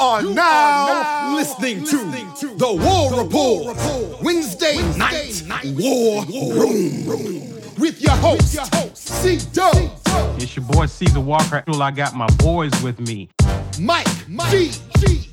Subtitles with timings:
[0.00, 4.76] are, you now, are now listening, listening to, to the War the Report, Report Wednesday,
[4.76, 7.06] Wednesday night, night War, War Room.
[7.06, 8.58] Room with your host,
[8.96, 9.74] C Dub.
[10.38, 11.62] It's your boy Caesar Walker.
[11.66, 13.28] I got my boys with me.
[13.78, 14.70] Mike, Mike G.
[14.98, 15.28] G.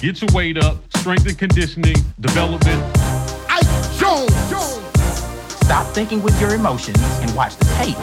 [0.00, 2.82] Get your weight up, strength and conditioning, development.
[3.48, 3.66] Ike
[3.98, 4.50] Jones.
[4.50, 4.82] Jones.
[5.64, 7.96] Stop thinking with your emotions and watch the tape.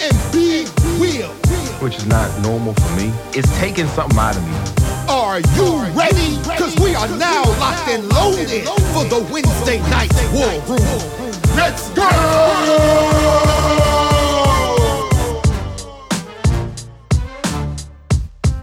[0.00, 0.66] And be
[1.00, 1.28] real.
[1.80, 3.12] Which is not normal for me.
[3.34, 4.97] It's taking something out of me.
[5.08, 6.36] Are you ready?
[6.42, 11.56] Because we are now locked and loaded for the Wednesday night war room.
[11.56, 12.08] Let's go!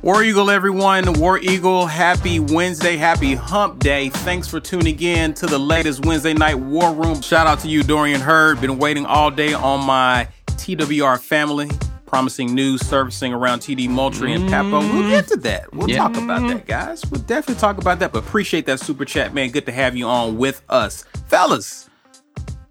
[0.03, 1.13] War Eagle, everyone.
[1.13, 4.09] War Eagle, happy Wednesday, happy hump day.
[4.09, 7.23] Thanks for tuning in to the latest Wednesday night War Room.
[7.23, 8.61] Shout out to you, Dorian Hurd.
[8.61, 11.71] Been waiting all day on my TWR family.
[12.15, 14.79] Promising news surfacing around TD Moultry and Pappoe.
[14.79, 15.73] We'll get to that.
[15.73, 15.97] We'll yeah.
[15.97, 17.03] talk about that, guys.
[17.11, 18.13] We'll definitely talk about that.
[18.13, 19.49] But appreciate that super chat, man.
[19.51, 21.03] Good to have you on with us.
[21.27, 21.89] Fellas,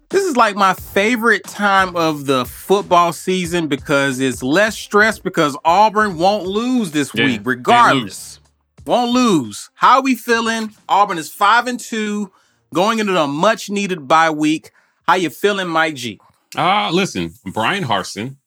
[0.09, 5.55] this is like my favorite time of the football season because it's less stress because
[5.63, 8.39] Auburn won't lose this yeah, week, regardless.
[8.87, 9.69] Won't lose.
[9.75, 10.73] How are we feeling?
[10.89, 12.31] Auburn is five and two,
[12.73, 14.71] going into a much needed bye week.
[15.03, 16.19] How you feeling, Mike G?
[16.57, 18.37] Uh listen, Bryan Harsin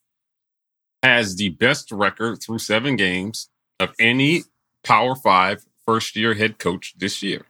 [1.03, 3.49] has the best record through seven games
[3.81, 4.45] of any
[4.85, 7.47] Power Five first year head coach this year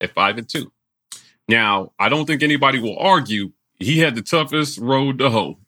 [0.00, 0.72] at five and two.
[1.48, 5.58] Now, I don't think anybody will argue he had the toughest road to hoe.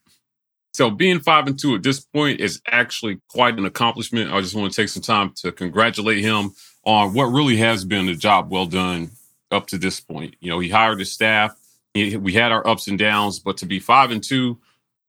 [0.72, 4.32] So being five and two at this point is actually quite an accomplishment.
[4.32, 6.52] I just want to take some time to congratulate him
[6.84, 9.10] on what really has been a job well done
[9.50, 10.36] up to this point.
[10.40, 11.56] You know, he hired his staff.
[11.94, 14.58] we had our ups and downs, but to be five and two,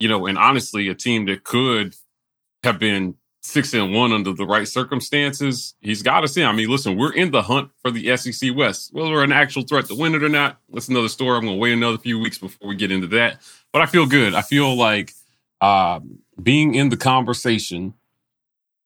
[0.02, 1.96] you know, and honestly, a team that could
[2.64, 6.46] have been six and one under the right circumstances, he's got us in.
[6.46, 8.94] I mean, listen, we're in the hunt for the SEC West.
[8.94, 11.38] Whether we're an actual threat to win it or not, that's another story.
[11.38, 13.42] I'm going to wait another few weeks before we get into that.
[13.74, 14.34] But I feel good.
[14.34, 15.14] I feel like
[15.60, 16.00] uh,
[16.42, 17.94] being in the conversation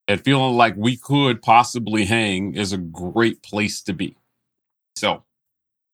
[0.08, 4.16] and feeling like we could possibly hang is a great place to be.
[4.96, 5.24] So,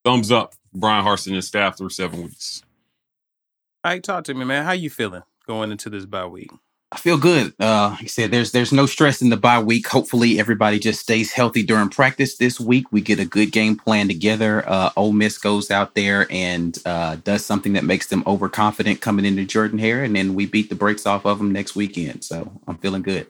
[0.05, 2.63] thumbs up, Bryan Harsin and staff through seven weeks.
[3.85, 4.65] Hey, talk to me, man.
[4.65, 6.51] How you feeling going into this bye week?
[6.93, 7.55] I feel good.
[7.59, 9.89] Uh, like I said, there's there's no stress in the bye week.
[9.89, 12.93] Hopefully, everybody just stays healthy during practice this week.
[12.93, 14.63] We get a good game plan together.
[14.69, 19.25] Uh, Ole Miss goes out there and uh, does something that makes them overconfident coming
[19.25, 22.23] into Jordan Hare, and then we beat the brakes off of them next weekend.
[22.23, 23.27] So I'm feeling good.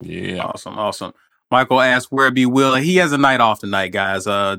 [0.00, 1.14] Yeah, awesome, awesome.
[1.50, 2.74] Michael asked where be Will.
[2.74, 4.26] He has a night off tonight, guys.
[4.26, 4.56] Uh,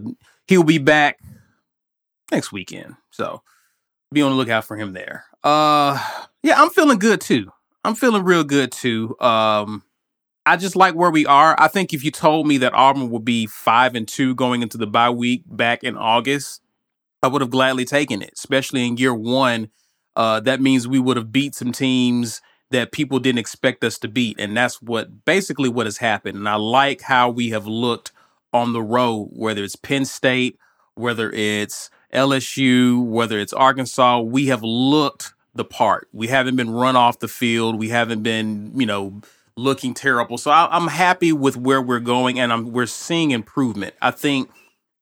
[0.47, 1.19] he'll be back
[2.31, 3.41] next weekend, so
[4.13, 5.25] be on the lookout for him there.
[5.43, 5.99] Uh,
[6.41, 7.51] yeah, I'm feeling good too.
[7.83, 9.15] I'm feeling real good too.
[9.19, 9.83] Um,
[10.45, 11.55] I just like where we are.
[11.57, 14.77] I think if you told me that Auburn would be five and two going into
[14.77, 16.61] the bye week back in August,
[17.21, 19.69] I would have gladly taken it, especially in year one.
[20.15, 24.07] Uh, that means we would have beat some teams that people didn't expect us to
[24.07, 24.39] beat.
[24.39, 26.37] And that's what basically what has happened.
[26.37, 28.11] And I like how we have looked
[28.51, 30.57] on the road, whether it's Penn State,
[30.95, 36.07] whether it's LSU, whether it's Arkansas, we have looked the part.
[36.11, 37.77] We haven't been run off the field.
[37.77, 39.21] We haven't been, you know,
[39.55, 40.37] looking terrible.
[40.37, 43.93] So I, am happy with where we're going, and I'm we're seeing improvement.
[44.01, 44.49] I think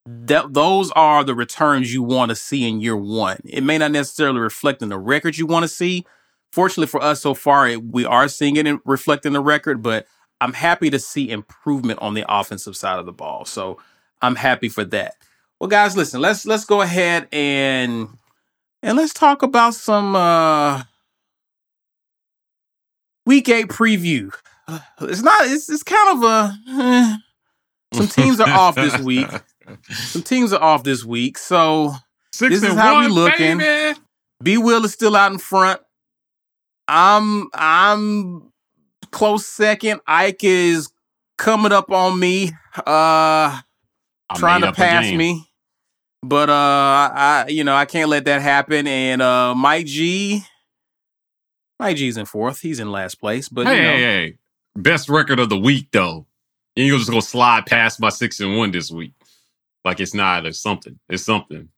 [0.05, 3.39] that those are the returns you want to see in year one.
[3.45, 6.05] It may not necessarily reflect in the record you want to see.
[6.51, 10.05] Fortunately for us, so far it, we are seeing it in, reflecting the record, but
[10.41, 13.45] I'm happy to see improvement on the offensive side of the ball.
[13.45, 13.77] So
[14.21, 15.15] I'm happy for that.
[15.61, 18.09] Well, guys, listen, let's let's go ahead and
[18.81, 20.81] and let's talk about some uh
[23.27, 24.33] week eight preview.
[25.01, 25.41] It's not.
[25.43, 26.57] It's it's kind of a.
[26.67, 27.17] Eh.
[27.93, 29.27] Some teams are off this week.
[29.91, 31.37] Some teams are off this week.
[31.37, 31.93] So
[32.33, 33.59] Six this is how one, we looking.
[33.59, 33.99] Baby.
[34.41, 35.79] B Will is still out in front.
[36.87, 38.51] I'm I'm
[39.11, 40.01] close second.
[40.07, 40.91] Ike is
[41.37, 42.49] coming up on me.
[42.75, 43.61] Uh
[44.31, 45.49] I'm trying to pass me.
[46.23, 48.87] But uh I you know, I can't let that happen.
[48.87, 50.43] And uh Mike G
[51.79, 52.59] Mike G's in fourth.
[52.61, 53.49] He's in last place.
[53.49, 54.37] But hey, you know, hey, hey,
[54.75, 56.27] best record of the week though.
[56.77, 59.13] And you're just gonna slide past my six and one this week.
[59.83, 60.53] Like it's not.
[60.55, 60.99] Something.
[61.09, 61.69] It's something.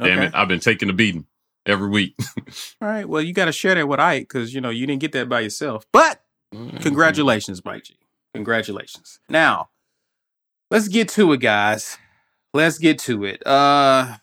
[0.00, 0.26] Damn okay.
[0.28, 0.34] it!
[0.34, 1.26] I've been taking the beating
[1.66, 2.14] every week.
[2.80, 3.08] All right.
[3.08, 5.28] Well, you got to share that with Ike because you know you didn't get that
[5.28, 5.86] by yourself.
[5.92, 6.20] But
[6.54, 6.78] Mm-hmm.
[6.78, 7.96] congratulations, Mike G.
[8.32, 9.18] Congratulations.
[9.28, 9.70] Now,
[10.70, 11.98] let's get to it, guys.
[12.54, 13.44] Let's get to it.
[13.46, 14.16] Uh,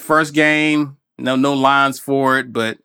[0.00, 0.96] first game.
[1.18, 2.78] No, no lines for it, but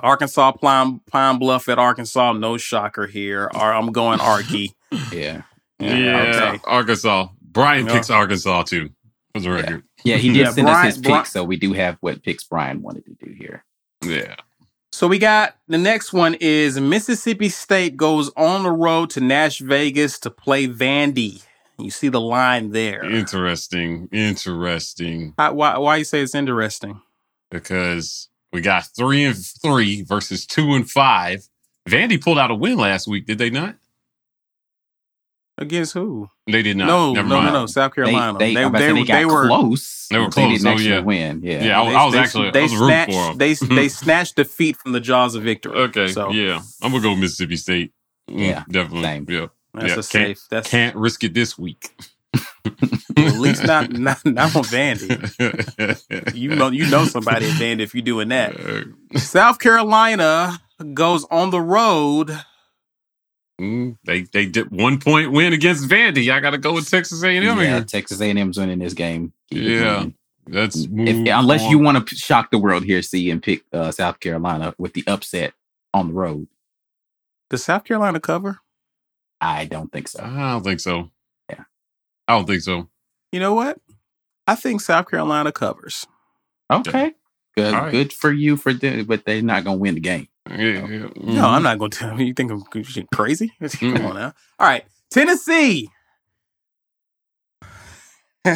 [0.00, 2.32] Arkansas Pine, Pine Bluff at Arkansas.
[2.34, 3.50] No shocker here.
[3.54, 4.68] Or I'm going Arky.
[5.12, 5.42] Yeah.
[5.78, 6.60] Yeah, okay.
[6.64, 7.28] Arkansas.
[7.42, 7.92] Brian Yeah.
[7.92, 8.88] picks Arkansas too.
[9.34, 9.82] For the record.
[10.02, 12.22] Yeah, he did Yeah, send Brian- us his Brian- picks, so we do have what
[12.22, 13.64] picks Brian wanted to do here.
[14.02, 14.36] Yeah.
[14.92, 19.58] So we got the next one is Mississippi State goes on the road to Nash
[19.58, 21.42] Vegas to play Vandy.
[21.78, 23.04] You see the line there.
[23.04, 24.08] Interesting.
[24.10, 25.32] Interesting.
[25.36, 27.00] Why, why, why you say it's interesting?
[27.50, 31.48] Because we got three and three versus two and five.
[31.88, 33.76] Vandy pulled out a win last week, did they not?
[35.60, 36.28] Against who?
[36.46, 36.86] They did not.
[36.86, 37.54] no, Never no, no, mind.
[37.54, 37.66] no.
[37.66, 38.38] South Carolina.
[38.38, 40.06] they, they, I'm they, they got they were close.
[40.08, 41.00] They were but close, didn't oh, actually yeah.
[41.00, 41.40] win.
[41.42, 41.64] Yeah.
[41.64, 43.38] Yeah, I, they- I was they- actually they I was rooting snatched, for them.
[43.38, 45.72] They they snatched defeat from the jaws of victory.
[45.76, 47.92] Okay, so yeah, I'm gonna go Mississippi State.
[48.30, 49.02] Mm, Yeah, definitely.
[49.02, 49.26] same.
[49.28, 50.40] Yeah, that's yeah, a safe.
[50.50, 51.90] That's can't risk it this week.
[53.16, 56.34] at least not not not on Vandy.
[56.34, 58.56] You know you know somebody at Vandy if you're doing that.
[58.58, 60.60] Uh, South Carolina
[60.94, 62.30] goes on the road.
[63.60, 66.32] mm, they they did one point win against Vandy.
[66.32, 67.84] I got to go with Texas A&M yeah, here.
[67.84, 69.32] Texas A&M's winning this game.
[69.50, 69.94] Keep Yeah.
[69.96, 70.14] moving.
[70.50, 71.70] That's If, unless on.
[71.70, 75.04] you want to shock the world here, see and pick uh, South Carolina with the
[75.06, 75.52] upset
[75.92, 76.46] on the road.
[77.50, 78.60] Does South Carolina cover?
[79.40, 80.22] I don't think so.
[80.22, 81.10] I don't think so.
[81.50, 81.64] Yeah.
[82.26, 82.88] I don't think so.
[83.32, 83.78] You know what?
[84.46, 86.06] I think South Carolina covers.
[86.70, 87.12] Okay,
[87.56, 87.90] good, All right.
[87.92, 90.28] good for you for the, but they're not gonna win the game.
[90.50, 90.56] Yeah,
[90.86, 90.86] yeah.
[90.86, 91.42] No, Mhm.
[91.42, 92.26] I'm not going to tell you.
[92.28, 92.62] You think I'm
[93.12, 93.52] crazy?
[93.60, 94.08] Come Mm.
[94.08, 94.34] on now.
[94.58, 94.84] All right.
[95.10, 95.90] Tennessee.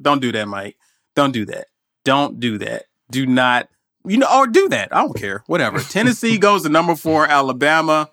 [0.00, 0.76] don't do that, Mike.
[1.14, 1.66] Don't do that.
[2.04, 2.84] Don't do that.
[3.10, 3.68] Do not,
[4.06, 4.88] you know, or do that.
[4.94, 5.42] I don't care.
[5.46, 5.80] Whatever.
[5.80, 8.10] Tennessee goes to number four, Alabama.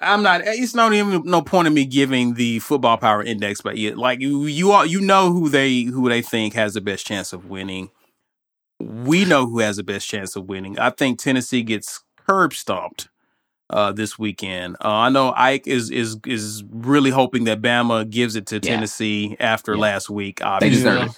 [0.00, 0.42] I'm not.
[0.44, 4.20] It's not even no point in me giving the football power index, but you like
[4.20, 7.46] you, you all you know who they who they think has the best chance of
[7.50, 7.90] winning.
[8.78, 10.78] We know who has the best chance of winning.
[10.78, 13.08] I think Tennessee gets curb stomped
[13.70, 14.76] uh, this weekend.
[14.84, 18.60] Uh, I know Ike is is is really hoping that Bama gives it to Yeah.
[18.60, 19.80] Tennessee after Yeah.
[19.80, 20.40] last week.
[20.44, 20.82] Obviously.
[20.82, 21.16] They deserve it.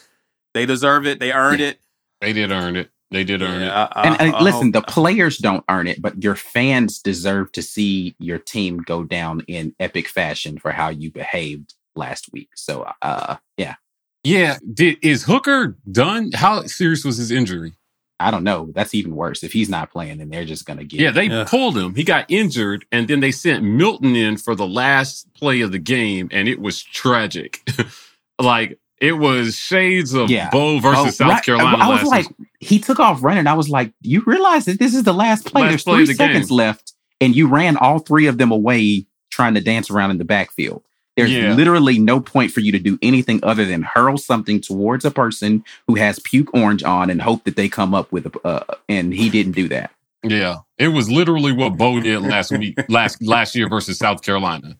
[0.55, 1.21] They deserve it.
[1.21, 1.81] They earned it.
[2.21, 2.91] They did earn it.
[3.15, 3.67] They did earn it.
[3.67, 6.35] Yeah, I- And, I- and I listen, hope- the players don't earn it, but your
[6.35, 11.75] fans deserve to see your team go down in epic fashion for how you behaved
[11.97, 12.49] last week.
[12.57, 13.77] So, uh, yeah,
[14.25, 14.59] Yeah.
[14.73, 16.33] Did is Hooker done?
[16.33, 17.75] How serious was his injury?
[18.21, 18.71] I don't know.
[18.75, 19.43] That's even worse.
[19.43, 21.01] If he's not playing, then they're just gonna get.
[21.01, 21.45] Yeah, they Yeah.
[21.47, 21.95] pulled him.
[21.95, 25.79] He got injured, and then they sent Milton in for the last play of the
[25.79, 27.61] game, and it was tragic.
[28.41, 30.51] like it was shades of Yeah.
[30.51, 31.43] Bo versus Oh, South right.
[31.45, 31.77] Carolina.
[31.79, 32.27] I was last like,
[32.61, 33.47] he took off running.
[33.47, 35.63] I was like, you realize that this is the last play.
[35.63, 36.57] Last There's play three seconds game.
[36.57, 40.25] left, and you ran all three of them away trying to dance around in the
[40.25, 40.83] backfield.
[41.17, 41.55] There's Yeah.
[41.55, 45.63] literally no point for you to do anything other than hurl something towards a person
[45.87, 48.47] who has puke orange on and hope that they come up with a.
[48.47, 49.91] Uh, and he didn't do that.
[50.25, 54.77] Yeah, it was literally what Bo did last week, last last year versus South Carolina.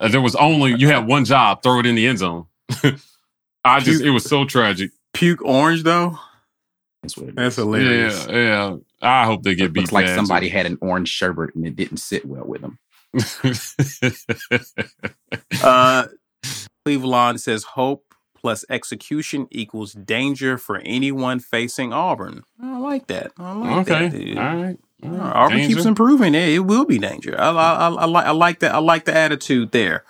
[0.00, 2.46] Uh, there was only you had one job: throw it in the end zone.
[3.68, 4.90] I just it was so tragic.
[5.12, 6.18] puke orange though.
[7.02, 7.64] That's what it That's is.
[7.64, 8.26] hilarious.
[8.28, 8.76] Yeah, yeah.
[9.00, 9.80] I hope they get It beat.
[9.82, 12.78] looks like bad, somebody had an orange sherbet and it didn't sit well with them.
[15.62, 16.06] Uh,
[16.84, 18.04] Cleveland says hope
[18.36, 22.44] plus execution equals danger for anyone facing Auburn.
[22.62, 23.32] I like that.
[23.36, 24.16] I like okay, that.
[24.18, 24.38] dude.
[24.38, 24.78] all right.
[25.02, 25.32] all right.
[25.36, 25.74] Auburn Danger.
[25.74, 26.34] keeps improving.
[26.34, 27.38] It, it will be danger.
[27.38, 28.74] I, I, I, I like I like that.
[28.74, 30.04] I like the attitude there.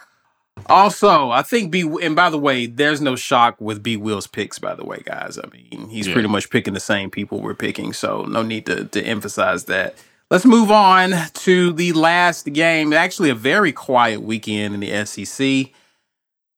[0.67, 1.83] Also, I think B.
[2.03, 3.97] And by the way, there's no shock with B.
[3.97, 4.59] Will's picks.
[4.59, 6.13] By the way, guys, I mean he's Yeah.
[6.15, 9.95] pretty much picking the same people we're picking, so no need to to emphasize that.
[10.31, 12.93] Let's move on to the last game.
[12.93, 15.73] Actually, a very quiet weekend in the SEC.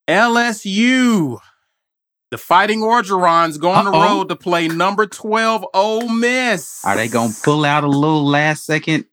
[0.09, 1.39] LSU,
[2.31, 6.85] the Fighting Orgerons, go on the road to play number twelve Ole Miss.
[6.85, 9.05] Are they gonna pull out a little last second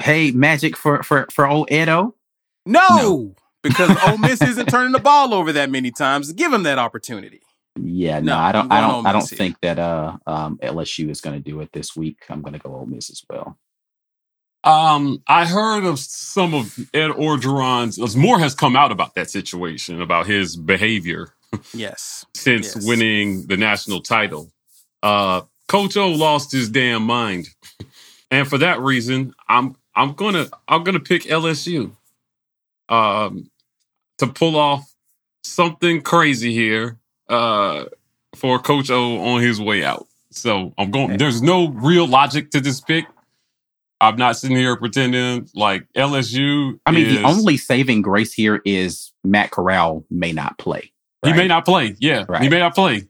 [0.00, 2.14] hey magic for for for old Edo?
[2.66, 3.34] No, No.
[3.62, 6.32] Because Ole Miss isn't turning the ball over that many times.
[6.32, 7.40] Give him that opportunity.
[7.80, 9.36] Yeah, no, No, I don't I don't I don't here.
[9.36, 12.18] think that uh um LSU is gonna do it this week.
[12.28, 13.56] I'm gonna go Ole Miss as well.
[14.64, 17.98] Um, I heard of some of Ed Orgeron's.
[18.00, 21.32] as More has come out about that situation, about his behavior
[21.72, 22.26] Yes.
[22.34, 22.84] since Yes.
[22.86, 24.50] winning the national title.
[25.02, 27.48] Uh, Coach O lost his damn mind,
[28.32, 31.92] and for that reason, I'm I'm gonna I'm gonna pick LSU.
[32.88, 33.50] Um,
[34.18, 34.92] to pull off
[35.44, 36.98] something crazy here.
[37.28, 37.84] Uh,
[38.34, 40.06] for Coach O on his way out.
[40.30, 41.16] So I'm going.
[41.16, 43.06] There's no real logic to this pick.
[44.00, 46.78] I'm not sitting here pretending like LSU.
[46.86, 50.92] I mean, is- the only saving grace here is Matt Corral may not play.
[51.24, 51.96] he may not play.
[51.98, 53.08] Yeah, he may not play.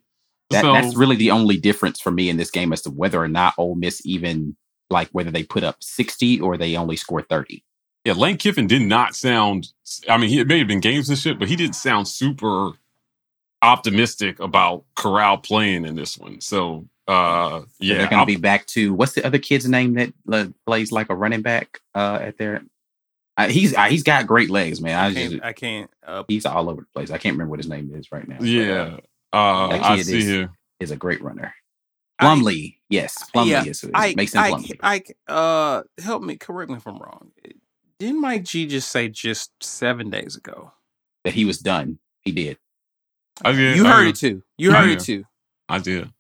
[0.51, 3.21] That, so that's really the only difference for me in this game as to whether
[3.23, 4.57] or not Ole Miss even
[4.89, 7.63] like whether they put up 60 or they only score 30.
[8.05, 9.69] Yeah, Lane Kiffin did not sound.
[10.09, 12.73] I mean, he, it may have been games and shit, but he didn't sound super
[13.63, 16.41] optimistic about Corral playing in this one.
[16.41, 19.95] So, uh, So yeah, they're gonna I'll- be back to what's the other kid's name
[19.95, 22.63] that uh, plays like a running back uh, at their.
[23.37, 24.99] Uh, he's uh, he's got great legs, man.
[24.99, 25.45] I I just, can't.
[25.45, 27.11] I can't uh, he's all over the place.
[27.11, 28.37] I can't remember what his name is right now.
[28.39, 28.97] but, uh, yeah.
[29.33, 30.51] Uh, that I kid see is- here.
[30.81, 31.55] is a great runner.
[32.21, 34.77] I- Plumlee, yes, Plumlee yeah, is, is I, Mason I, Plumlee.
[34.83, 36.37] I, uh, help me.
[36.37, 37.31] Correct me if I'm wrong.
[37.99, 40.73] Didn't Mike G just say just seven days ago?
[41.25, 41.99] that he was done.
[42.21, 42.59] He did.
[43.45, 43.77] I did.
[43.77, 44.11] You I heard did.
[44.11, 44.43] it too.
[44.57, 45.25] You heard it too.
[45.69, 46.11] I did.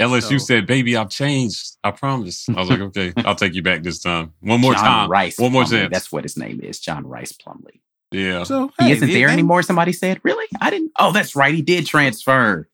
[0.00, 1.76] LSU So- said, "Baby, I've changed.
[1.82, 4.32] I promise." I was like, "Okay, I'll take you back this time.
[4.40, 5.10] One more John time.
[5.10, 5.38] Rice.
[5.38, 6.78] One more Plumlee, chance." That's what his name is.
[6.80, 7.80] John Rhys Plumlee.
[8.10, 8.42] yeah.
[8.44, 9.62] So He isn't there they- anymore.
[9.62, 10.46] Somebody said, "Really?
[10.60, 11.54] I didn't." Oh, that's right.
[11.54, 12.68] He did transfer.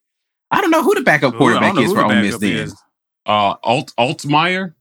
[0.50, 2.38] I don't know who the backup quarterback don't is for Ole Miss.
[2.38, 2.74] Then is.
[3.26, 4.74] Uh, Alt Altmyer,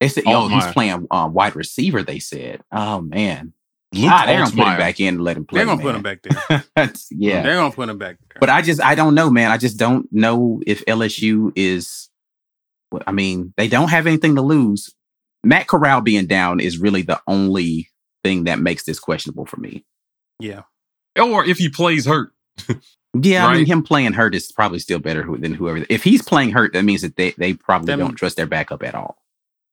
[0.00, 3.52] they said, "Oh, he's playing uh, wide receiver." They said, "Oh man,
[3.92, 5.86] Luke ah, they're gonna put him back in and let him play." They're gonna man.
[5.86, 6.64] put him back there.
[6.76, 8.38] That's- yeah, They're gonna put him back there.
[8.40, 9.50] But I just I don't know, man.
[9.50, 12.08] I just don't know if LSU is.
[13.06, 14.94] I mean, they don't have anything to lose.
[15.44, 17.88] Matt Corral being down is really the only
[18.24, 19.84] thing that makes this questionable for me.
[20.38, 20.62] yeah.
[21.20, 22.32] Or if he plays hurt,
[23.20, 25.84] Yeah, I mean, him playing hurt is probably still better who- than whoever.
[25.90, 28.82] If he's playing hurt, that means that they they probably Them- don't trust their backup
[28.84, 29.16] at all,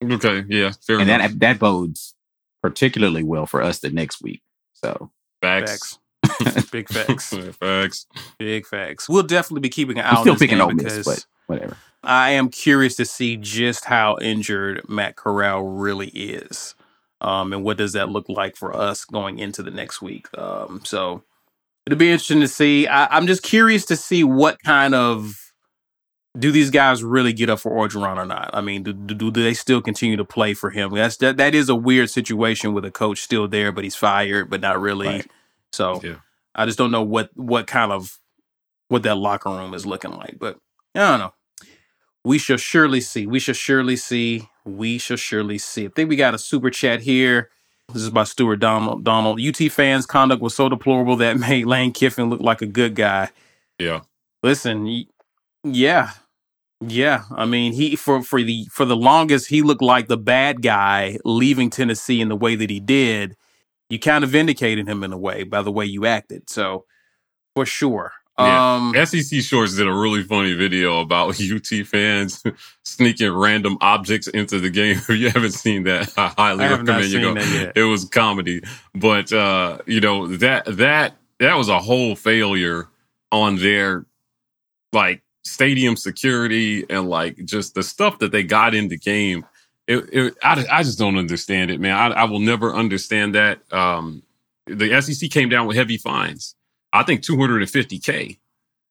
[0.04, 1.32] okay, yeah, fair and enough.
[1.32, 2.16] that that bodes
[2.62, 4.42] particularly well for us the next week.
[4.74, 5.12] So
[5.42, 6.66] facts, Facts.
[6.72, 7.34] Big facts.
[7.60, 8.08] facts.
[8.40, 9.08] Big facts.
[9.08, 11.06] We'll definitely be keeping an eye I'm on still this picking game Ole Miss, because
[11.06, 11.78] but whatever.
[12.04, 16.76] I am curious to see just how injured Matt Corral really is.
[17.22, 20.28] Um, and what does that look like for us going into the next week?
[20.38, 21.24] Um, so
[21.86, 22.88] it'll be interesting to see.
[22.88, 25.47] I, I'm just curious to see what kind of
[26.40, 28.50] do these guys really get up for Orgeron or not?
[28.54, 30.92] I mean, do, do, do they still continue to play for him?
[30.92, 34.50] That's that, that is a weird situation with a coach still there, but he's fired,
[34.50, 35.08] but not really.
[35.08, 35.32] Right.
[35.72, 36.16] So Yeah.
[36.56, 38.20] I just don't know what what kind of
[38.88, 40.38] what that locker room is looking like.
[40.40, 40.58] But
[40.96, 41.34] I don't know.
[42.24, 43.28] We shall surely see.
[43.28, 44.50] We shall surely see.
[44.66, 45.86] We shall surely see.
[45.86, 47.50] I think we got a super chat here.
[47.94, 49.06] This is by Stuart Donald.
[49.06, 49.40] Donald.
[49.40, 53.30] UT fans' conduct was so deplorable that made Lane Kiffin look like a good guy.
[53.80, 54.02] Yeah,
[54.44, 55.06] Listen,
[55.64, 56.12] yeah,
[56.82, 57.24] yeah.
[57.32, 61.18] I mean, he for for the for the longest he looked like the bad guy
[61.26, 63.36] leaving Tennessee in the way that he did.
[63.90, 66.50] You kind of vindicated him in a way by the way you acted.
[66.50, 66.86] So
[67.56, 68.12] for sure.
[68.40, 68.76] Yeah.
[68.76, 72.44] Um, SEC Shorts did a really funny video about UT fans
[72.86, 74.98] sneaking random objects into the game.
[75.10, 77.72] If you haven't seen that, I highly I recommend you go.
[77.76, 78.62] It was comedy,
[78.94, 82.88] but uh, you know that that that was a whole failure
[83.32, 84.06] on their
[84.94, 89.46] like stadium security and like just the stuff that they got in the game.
[89.88, 91.96] It, it I, I just don't understand it, man.
[91.96, 93.62] I, I will never understand that.
[93.72, 94.24] Um,
[94.66, 96.56] the SEC came down with heavy fines.
[96.92, 98.38] I think 250k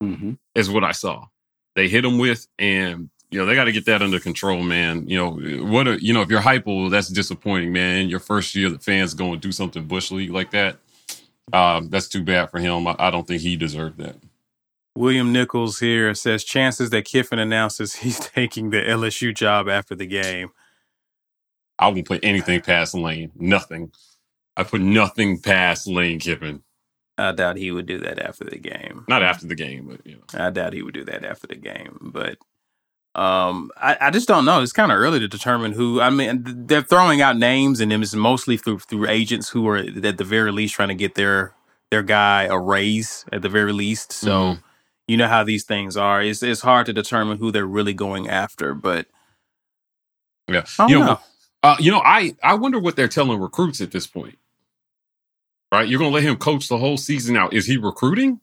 [0.00, 1.26] hmm is what I saw.
[1.74, 5.08] They hit him with, and you know they got to get that under control, man.
[5.08, 5.88] You know what?
[5.88, 8.08] A, you know if you're Heupel, that's disappointing, man.
[8.08, 10.78] Your first year, the fans go and do something bush league like that.
[11.52, 12.86] Um, that's too bad for him.
[12.86, 14.16] I, I don't think he deserved that.
[14.96, 20.06] William Nichols here says chances that Kiffin announces he's taking the LSU job after the
[20.06, 20.50] game.
[21.78, 23.32] I won't put anything past Lane.
[23.36, 23.92] Nothing.
[24.56, 26.62] I put nothing past Lane Kiffin.
[27.18, 29.04] I doubt he would do that after the game.
[29.08, 30.44] Not after the game, but you know.
[30.46, 31.98] I doubt he would do that after the game.
[32.12, 32.38] But
[33.14, 34.60] um, I, I just don't know.
[34.62, 36.00] It's kind of early to determine who.
[36.00, 40.18] I mean, they're throwing out names, and it's mostly through through agents who are at
[40.18, 41.54] the very least trying to get their
[41.90, 44.12] their guy a raise at the very least.
[44.12, 44.62] So Mhm.
[45.08, 46.22] You know how these things are.
[46.22, 48.74] It's it's hard to determine who they're really going after.
[48.74, 49.06] But
[50.48, 50.64] Yeah.
[50.78, 51.04] I You know.
[51.06, 51.20] know,
[51.62, 54.38] Uh, you know, I I wonder what they're telling recruits at this point.
[55.72, 55.88] Right?
[55.88, 57.52] You're gonna let him coach the whole season out.
[57.52, 58.40] Is he recruiting?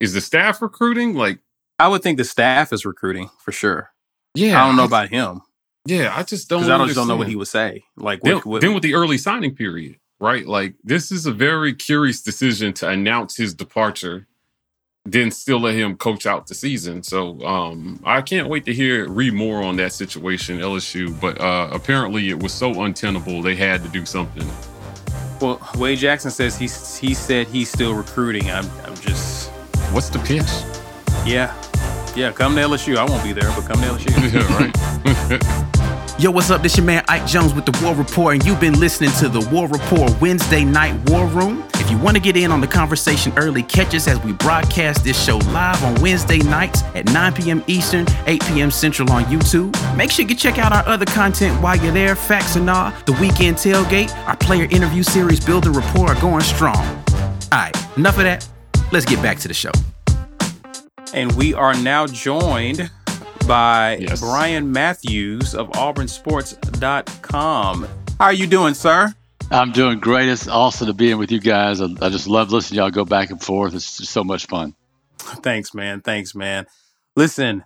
[0.00, 1.14] Is the staff recruiting?
[1.14, 1.40] Like,
[1.78, 3.90] I would think the staff is recruiting for sure.
[4.34, 5.40] yeah, I don't know about him
[5.86, 6.60] Yeah, I just don't.
[6.60, 7.84] because I don't, just don't know what he would say.
[7.96, 10.46] Like Then, what, what, then with the early signing period, right?
[10.46, 14.26] Like, this is a very curious decision to announce his departure,
[15.04, 17.02] then still let him coach out the season.
[17.02, 21.18] So, um, I can't wait to hear read more on that situation, LSU.
[21.20, 24.46] But uh, apparently, it was so untenable they had to do something.
[25.40, 28.50] well, Wade Jackson says he's he said he's still recruiting.
[28.50, 29.50] I'm I'm just
[29.92, 30.48] What's the pitch?
[31.26, 31.54] yeah
[32.16, 32.32] yeah.
[32.32, 32.96] Come to LSU.
[32.96, 34.10] I won't be there, but come to LSU.
[34.32, 36.20] yeah, right.
[36.20, 36.62] Yo, what's up?
[36.62, 39.48] This your man Ike Jones with the War Report, and you've been listening to the
[39.52, 41.62] War Report Wednesday Night War Room.
[41.88, 44.34] If If you want to get in on the conversation early, catch us as we
[44.34, 47.64] broadcast this show live on Wednesday nights at 9 p.m.
[47.66, 48.70] Eastern, 8 p.m.
[48.70, 49.72] Central on YouTube.
[49.96, 52.14] Make sure you check out our other content while you're there.
[52.14, 56.76] Facts and all, the weekend tailgate, our player interview series, Building Rapport are going strong.
[56.76, 57.04] All
[57.52, 58.46] right, enough of that.
[58.92, 59.72] Let's get back to the show.
[61.14, 62.90] And we are now joined
[63.46, 64.20] by Yes.
[64.20, 67.88] Bryan Matthews of AuburnSports.com.
[68.18, 69.14] How are you doing, sir?
[69.50, 70.28] I'm doing great.
[70.28, 71.80] It's awesome to be in with you guys.
[71.80, 73.74] I, I just love listening to y'all go back and forth.
[73.74, 74.74] It's just so much fun.
[75.18, 76.02] Thanks, man.
[76.02, 76.66] Thanks, man.
[77.16, 77.64] Listen,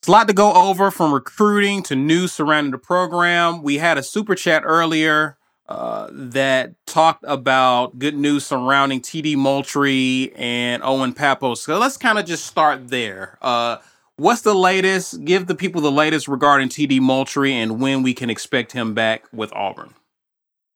[0.00, 3.62] it's a lot to go over from recruiting to news surrounding the program.
[3.62, 10.32] We had a super chat earlier uh, that talked about good news surrounding TD Moultry
[10.34, 11.62] and Owen Pappoe's.
[11.62, 13.38] So let's kind of just start there.
[13.40, 13.76] Uh,
[14.16, 15.24] what's the latest?
[15.24, 19.22] Give the people the latest regarding TD Moultry and when we can expect him back
[19.32, 19.94] with Auburn.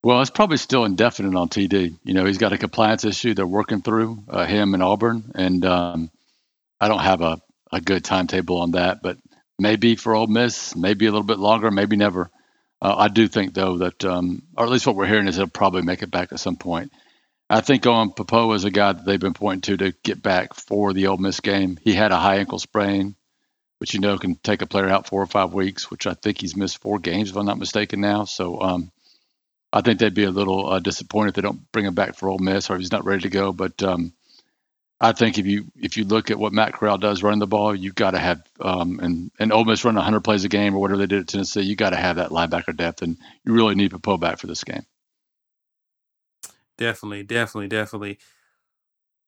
[0.05, 1.99] Well, it's probably still indefinite on TD.
[2.05, 5.33] You know, he's got a compliance issue they're working through, uh, him and Auburn.
[5.35, 6.11] And um,
[6.79, 7.41] I don't have a,
[7.73, 9.17] a good timetable on that, but
[9.59, 12.31] maybe for Ole Miss, maybe a little bit longer, maybe never.
[12.83, 15.47] Uh, I do think, though, that, um, or at least what we're hearing is he'll
[15.47, 16.93] probably make it back at some point.
[17.49, 20.53] I think Owen Pappoe is a guy that they've been pointing to to get back
[20.53, 21.79] for the Ole Miss game.
[21.83, 23.17] He had a high ankle sprain,
[23.79, 26.43] which you know can take a player out four or five weeks, which I think
[26.43, 28.25] he's missed four games, if I'm not mistaken now.
[28.25, 28.91] So um,
[29.75, 32.29] I think they'd be a little uh, disappointed if they don't bring him back for
[32.29, 33.53] Ole Miss or if he's not ready to go.
[33.53, 34.13] But um,
[35.01, 37.75] I think if you if you look at what Matt Corral does running the ball,
[37.75, 40.81] you've got to have um, and and Ole Miss running 100 plays a game or
[40.81, 43.75] whatever they did at Tennessee, you got to have that linebacker depth, and you really
[43.75, 44.87] need Pappoe back for this game.
[46.79, 48.19] Definitely, definitely, definitely.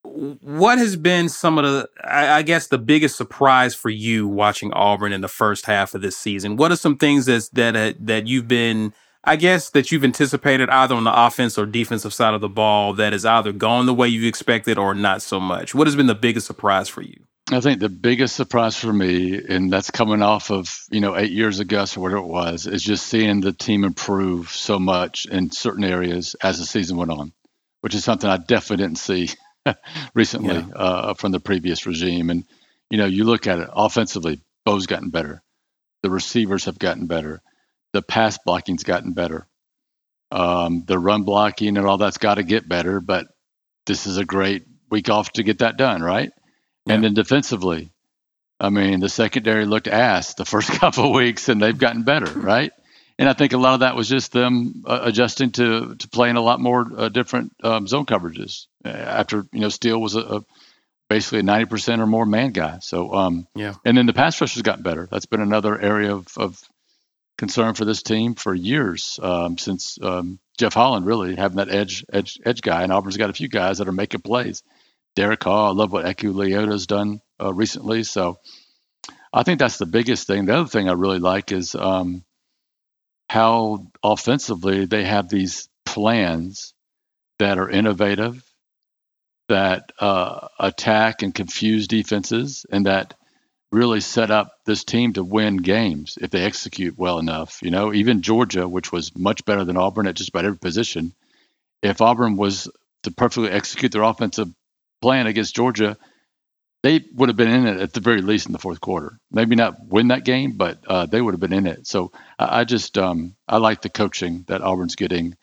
[0.02, 4.72] What has been some of the, I, I guess, the biggest surprise for you watching
[4.72, 6.56] Auburn in the first half of this season?
[6.56, 8.92] What are some things that's, that uh, that you've been,
[9.26, 12.92] I guess, that you've anticipated either on the offense or defensive side of the ball
[12.94, 15.74] that has either gone the way you expected or not so much?
[15.74, 17.24] What has been the biggest surprise for you?
[17.50, 21.30] I think the biggest surprise for me, and that's coming off of you know eight
[21.30, 25.50] years Gus or whatever it was, is just seeing the team improve so much in
[25.52, 27.32] certain areas as the season went on,
[27.82, 29.28] which is something I definitely didn't see
[30.14, 30.66] recently Yeah.
[30.74, 32.30] uh, from the previous regime.
[32.30, 32.44] And
[32.90, 35.42] you know, you look at it offensively, Bo's gotten better,
[36.02, 37.42] the receivers have gotten better,
[37.92, 39.46] the pass blocking's gotten better,
[40.30, 43.00] um, the run blocking and all that's got to get better.
[43.00, 43.26] But
[43.86, 46.30] this is a great week off to get that done, right?
[46.88, 47.90] And then defensively,
[48.60, 52.30] I mean, the secondary looked ass the first couple of weeks, and they've gotten better,
[52.32, 52.72] right?
[53.18, 56.36] And I think a lot of that was just them uh, adjusting to to playing
[56.36, 60.20] a lot more uh, different um, zone coverages uh, after you know Steele was a,
[60.20, 60.44] a
[61.08, 62.78] basically a ninety percent or more man guy.
[62.80, 63.74] So um, Yeah.
[63.86, 65.08] and then the pass rush has gotten better.
[65.10, 66.60] That's been another area of, of
[67.38, 72.04] concern for this team for years um, since um, Jeff Holland really having that edge
[72.12, 74.62] edge edge guy, and Auburn's got a few guys that are making plays.
[75.14, 78.02] Derick Hall, I love what Eku Leota's done uh, recently.
[78.02, 78.38] So
[79.32, 80.44] I think that's the biggest thing.
[80.44, 82.24] The other thing I really like is um,
[83.28, 86.74] how offensively they have these plans
[87.38, 88.42] that are innovative,
[89.48, 93.14] that uh, attack and confuse defenses, and that
[93.76, 97.60] really set up this team to win games if they execute well enough.
[97.62, 101.12] You know, even Georgia, which was much better than Auburn at just about every position,
[101.82, 102.68] if Auburn was
[103.02, 104.48] to perfectly execute their offensive
[105.02, 105.96] plan against Georgia,
[106.82, 109.18] they would have been in it at the very least in the fourth quarter.
[109.30, 111.86] Maybe not win that game, but uh, they would have been in it.
[111.86, 115.36] So I, I just um, I like the coaching that Auburn's getting,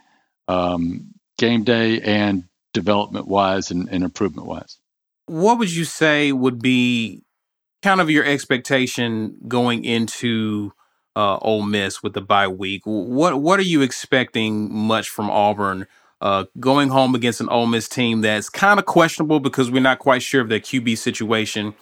[0.48, 4.78] um, game day and development wise and, and improvement wise.
[5.28, 7.23] what would you say would be
[7.84, 10.74] kind of your expectation going into
[11.16, 12.82] uh, Ole Miss with the bye week?
[12.86, 15.86] What what are you expecting much from Auburn
[16.22, 20.00] uh, going home against an Ole Miss team that's kind of questionable because we're not
[20.00, 21.76] quite sure of their QB situation?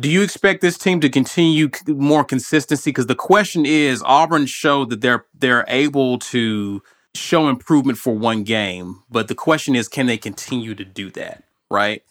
[0.00, 2.90] Do you expect this team to continue more consistency?
[2.90, 6.82] Because the question is, Auburn showed that they're they're able to
[7.14, 11.44] show improvement for one game, but the question is, can they continue to do that?
[11.70, 12.02] Right?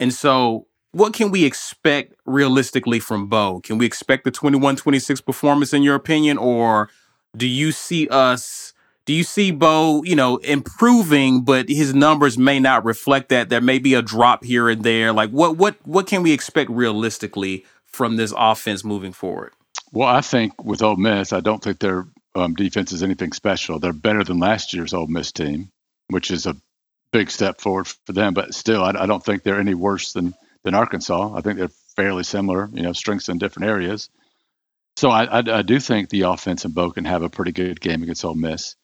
[0.00, 3.60] And so, what can we expect realistically from Bo?
[3.60, 6.38] Can we expect the 21 26 performance, in your opinion?
[6.38, 6.88] Or
[7.36, 8.72] do you see us,
[9.04, 13.48] do you see Bo, you know, improving, but his numbers may not reflect that?
[13.48, 15.12] There may be a drop here and there.
[15.12, 19.52] Like, what, what, what can we expect realistically from this offense moving forward?
[19.92, 23.80] Well, I think with Ole Miss, I don't think their um, defense is anything special.
[23.80, 25.70] They're better than last year's Ole Miss team,
[26.08, 26.56] which is a
[27.12, 28.32] big step forward for them.
[28.34, 31.34] But still, I, I don't think they're any worse than than Arkansas.
[31.34, 32.68] I think they're fairly similar.
[32.72, 34.08] You know, strengths in different areas.
[34.96, 37.80] So I, I, I do think the offense and Bo can have a pretty good
[37.80, 38.76] game against Ole Miss,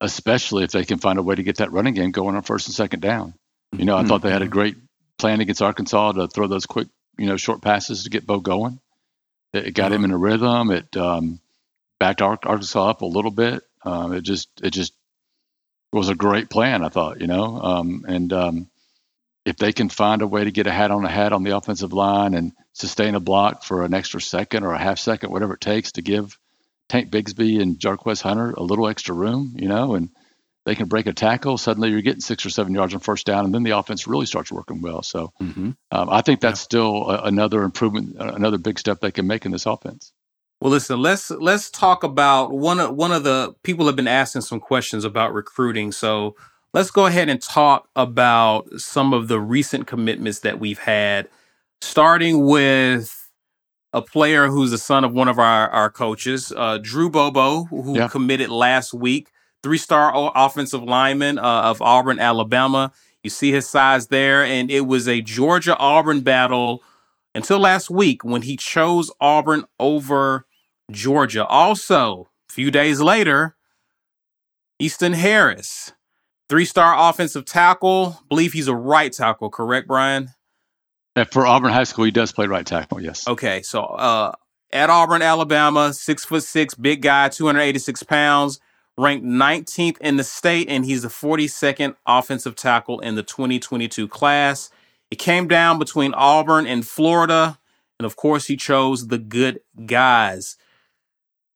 [0.00, 2.68] especially if they can find a way to get that running game going on first
[2.68, 3.34] and second down.
[3.72, 4.50] You know, I thought they had a Mhm.
[4.50, 4.76] great
[5.18, 8.78] plan against Arkansas to throw those quick, you know, short passes to get Bo going.
[9.52, 10.70] It it got him in a rhythm.
[10.70, 11.40] It um,
[11.98, 13.64] backed Ar- Arkansas up a little bit.
[13.82, 14.92] Um, it just it just
[15.92, 16.84] was a great plan.
[16.84, 18.68] I thought, you know, um, and um,
[19.46, 21.56] if they can find a way to get a hat on a hat on the
[21.56, 25.54] offensive line and sustain a block for an extra second or a half second, whatever
[25.54, 26.36] it takes to give
[26.88, 30.10] Tank Bigsby and Jarquez Hunter a little extra room, you know, and
[30.64, 31.58] they can break a tackle.
[31.58, 34.26] Suddenly you're getting six or seven yards on first down, and then the offense really
[34.26, 35.02] starts working well.
[35.02, 39.28] So hmm um, I think that's still a, another improvement, another big step they can
[39.28, 40.12] make in this offense.
[40.60, 44.42] Well, listen, let's let's talk about one of one of the people have been asking
[44.42, 45.92] some questions about recruiting.
[45.92, 46.34] So
[46.74, 51.28] let's go ahead and talk about some of the recent commitments that we've had,
[51.80, 53.30] starting with
[53.92, 57.96] a player who's the son of one of our our coaches, uh, Drew Bobo, who
[57.96, 58.08] Yeah.
[58.08, 59.30] committed last week,
[59.62, 62.92] three star offensive lineman uh, of Auburn, Alabama.
[63.22, 66.82] You see his size there, and it was a Georgia Auburn battle
[67.34, 70.46] until last week when he chose Auburn over
[70.92, 71.44] Georgia.
[71.46, 73.56] Also, a few days later,
[74.78, 75.92] Easton Harris,
[76.48, 78.20] three star offensive tackle.
[78.28, 80.30] Believe he's a right tackle, correct, Bryan?
[81.14, 83.00] And for Auburn High School, he does play right tackle.
[83.00, 83.26] Yes.
[83.26, 84.32] Okay, so uh,
[84.72, 88.60] at Auburn, Alabama, six foot six, big guy, 286 pounds,
[88.98, 94.70] ranked 19th in the state, and he's the 42nd offensive tackle in the 2022 class.
[95.10, 97.58] It came down between Auburn and Florida,
[97.98, 100.56] and of course, he chose the good guys.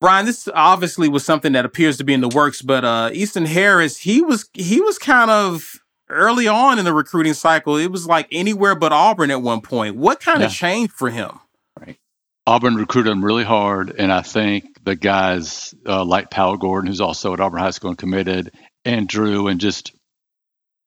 [0.00, 3.44] Bryan, this obviously was something that appears to be in the works, but uh, Easton
[3.46, 5.76] Harris, he was he was kind of
[6.08, 7.76] early on in the recruiting cycle.
[7.76, 9.96] It was like anywhere but Auburn at one point.
[9.96, 10.56] What kind of Yeah.
[10.56, 11.38] changed for him?
[11.78, 11.98] Right.
[12.46, 17.00] Auburn recruited him really hard, and I think the guys uh, like Powell Gordon, who's
[17.02, 18.52] also at Auburn High School and committed,
[18.86, 19.92] and Drew, and just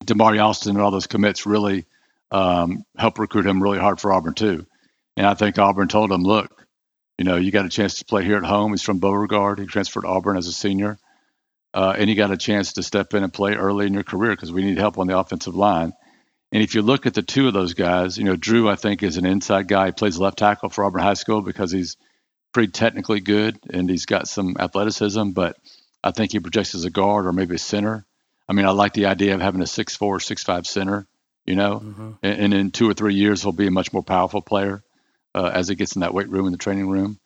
[0.03, 1.85] Damari Alston and all those commits really
[2.31, 4.65] um, helped recruit him really hard for Auburn too.
[5.15, 6.62] And I think Auburn told him, "Look,
[7.23, 8.71] you know, you got a chance to play here at home.
[8.71, 9.57] He's from Beauregard.
[9.57, 10.99] He transferred to Auburn as a senior,
[11.73, 14.31] uh, and you got a chance to step in and play early in your career
[14.31, 15.93] because we need help on the offensive line."
[16.51, 19.03] And if you look at the two of those guys, you know, Drew, I think,
[19.03, 19.85] is an inside guy.
[19.85, 21.95] He plays left tackle for Auburn High School because he's
[22.51, 25.55] pretty technically good and he's got some athleticism, but
[26.03, 28.05] I think he projects as a guard or maybe a center.
[28.49, 31.07] I mean, I like the idea of having a 6'4, 6'5 center,
[31.45, 34.41] you know, and, and in two or three years, he'll be a much more powerful
[34.41, 34.83] player
[35.35, 37.19] uh, as it gets in that weight room in the training room.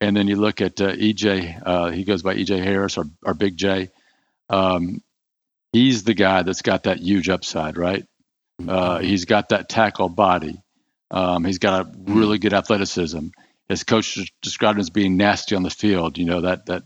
[0.00, 3.34] And then you look at uh, EJ, uh, he goes by EJ Harris or, or
[3.34, 3.90] Big J.
[4.50, 5.02] Um,
[5.72, 8.06] he's the guy that's got that huge upside, right?
[8.66, 10.60] Uh, he's got that tackle body.
[11.10, 13.28] Um, he's got a really good athleticism.
[13.68, 16.18] His coach described him as being nasty on the field.
[16.18, 16.84] You know that that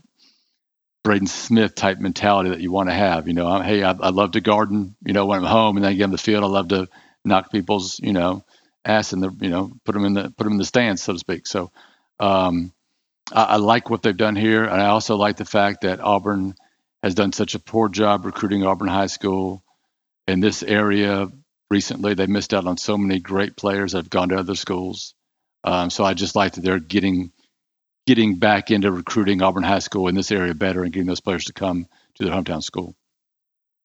[1.03, 3.27] Braden Smith type mentality that you want to have.
[3.27, 4.95] You know, I'm, hey, I, I love to garden.
[5.03, 6.87] You know, when I'm home and then I get on the field, I love to
[7.23, 8.43] knock people's you know
[8.85, 11.13] ass in the you know put them in the put them in the stands, so
[11.13, 11.47] to speak.
[11.47, 11.71] So
[12.19, 12.71] um,
[13.31, 16.55] I, I like what they've done here, and I also like the fact that Auburn
[17.03, 19.63] has done such a poor job recruiting Auburn High School
[20.27, 21.29] in this area
[21.69, 22.13] recently.
[22.13, 25.15] They missed out on so many great players that have gone to other schools.
[25.63, 27.31] Um, so I just like that they're getting
[28.07, 31.45] getting back into recruiting Auburn High School in this area better and getting those players
[31.45, 32.95] to come to their hometown school.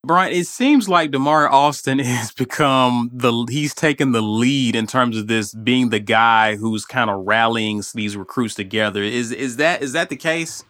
[0.06, 5.16] Bryan, it seems like Damari Alston has become the he's taken the lead in terms
[5.16, 9.02] of this being the guy who's kind of rallying these recruits together.
[9.02, 10.64] Is is that is that the case?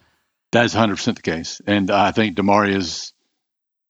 [0.53, 3.13] That is 100% the case, and I think Damari is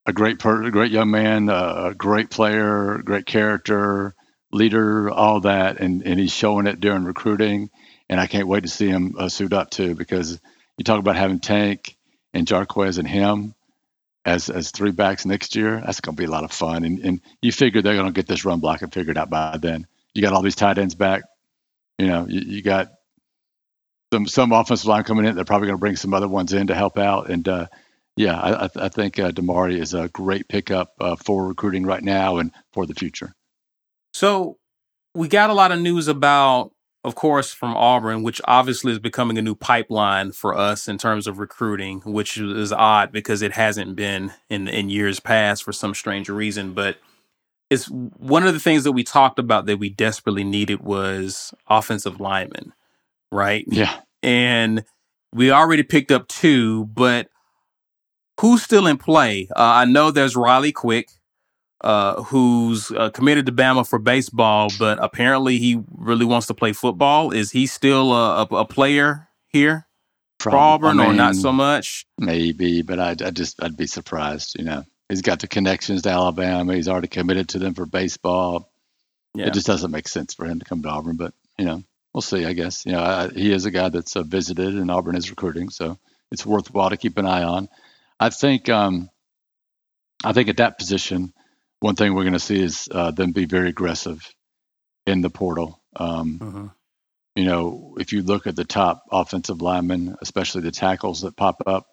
[0.06, 4.14] a great per- a great young man, a great player, great character,
[4.52, 7.70] leader, all that, and and he's showing it during recruiting.
[8.08, 10.40] And I can't wait to see him uh, suit up too, because
[10.78, 11.96] you talk about having Tank
[12.32, 13.54] and Jarquez and him
[14.26, 15.80] as as three backs next year.
[15.80, 16.84] That's going to be a lot of fun.
[16.84, 19.56] And and you figure they're going to get this run block blocking figured out by
[19.56, 19.86] then.
[20.12, 21.22] You got all these tight ends back.
[21.98, 22.88] You know, you, you got
[24.12, 25.36] some some offensive line coming in.
[25.36, 27.30] They're probably going to bring some other ones in to help out.
[27.30, 27.68] And uh,
[28.16, 32.02] yeah, I, I, I think uh, Damari is a great pickup uh, for recruiting right
[32.02, 33.32] now and for the future.
[34.12, 34.58] So
[35.14, 36.72] we got a lot of news about,
[37.06, 41.28] of course, from Auburn, which obviously is becoming a new pipeline for us in terms
[41.28, 45.94] of recruiting, which is odd because it hasn't been in in years past for some
[45.94, 46.72] strange reason.
[46.74, 46.96] But
[47.70, 52.18] it's one of the things that we talked about that we desperately needed was offensive
[52.18, 52.72] linemen,
[53.30, 53.64] right?
[53.68, 54.84] Yeah, and
[55.32, 57.28] we already picked up two, but
[58.40, 59.46] who's still in play?
[59.54, 61.10] Uh, I know there's Riley Quick,
[61.82, 66.72] uh, who's uh, committed to Bama for baseball, but apparently he really wants to play
[66.72, 67.30] football.
[67.30, 69.86] Is he still a, a, a player here
[70.38, 70.88] for Probably.
[70.88, 72.06] Auburn, I or not so much?
[72.18, 74.56] Maybe, but I, I just I'd be surprised.
[74.58, 76.74] You know, He's got the connections to Alabama.
[76.74, 78.72] He's already committed to them for baseball.
[79.34, 79.46] Yeah.
[79.46, 82.22] It just doesn't make sense for him to come to Auburn, but you know, we'll
[82.22, 82.44] see.
[82.44, 85.30] I guess you know I, he is a guy that's uh, visited, and Auburn is
[85.30, 85.98] recruiting, so
[86.32, 87.68] it's worthwhile to keep an eye on.
[88.18, 89.10] I think um,
[90.24, 91.32] I think at that position,
[91.80, 94.26] one thing we're going to see is uh, them be very aggressive
[95.06, 95.80] in the portal.
[95.94, 96.72] Um, Mhm.
[97.36, 101.62] You know, if you look at the top offensive linemen, especially the tackles that pop
[101.66, 101.86] up,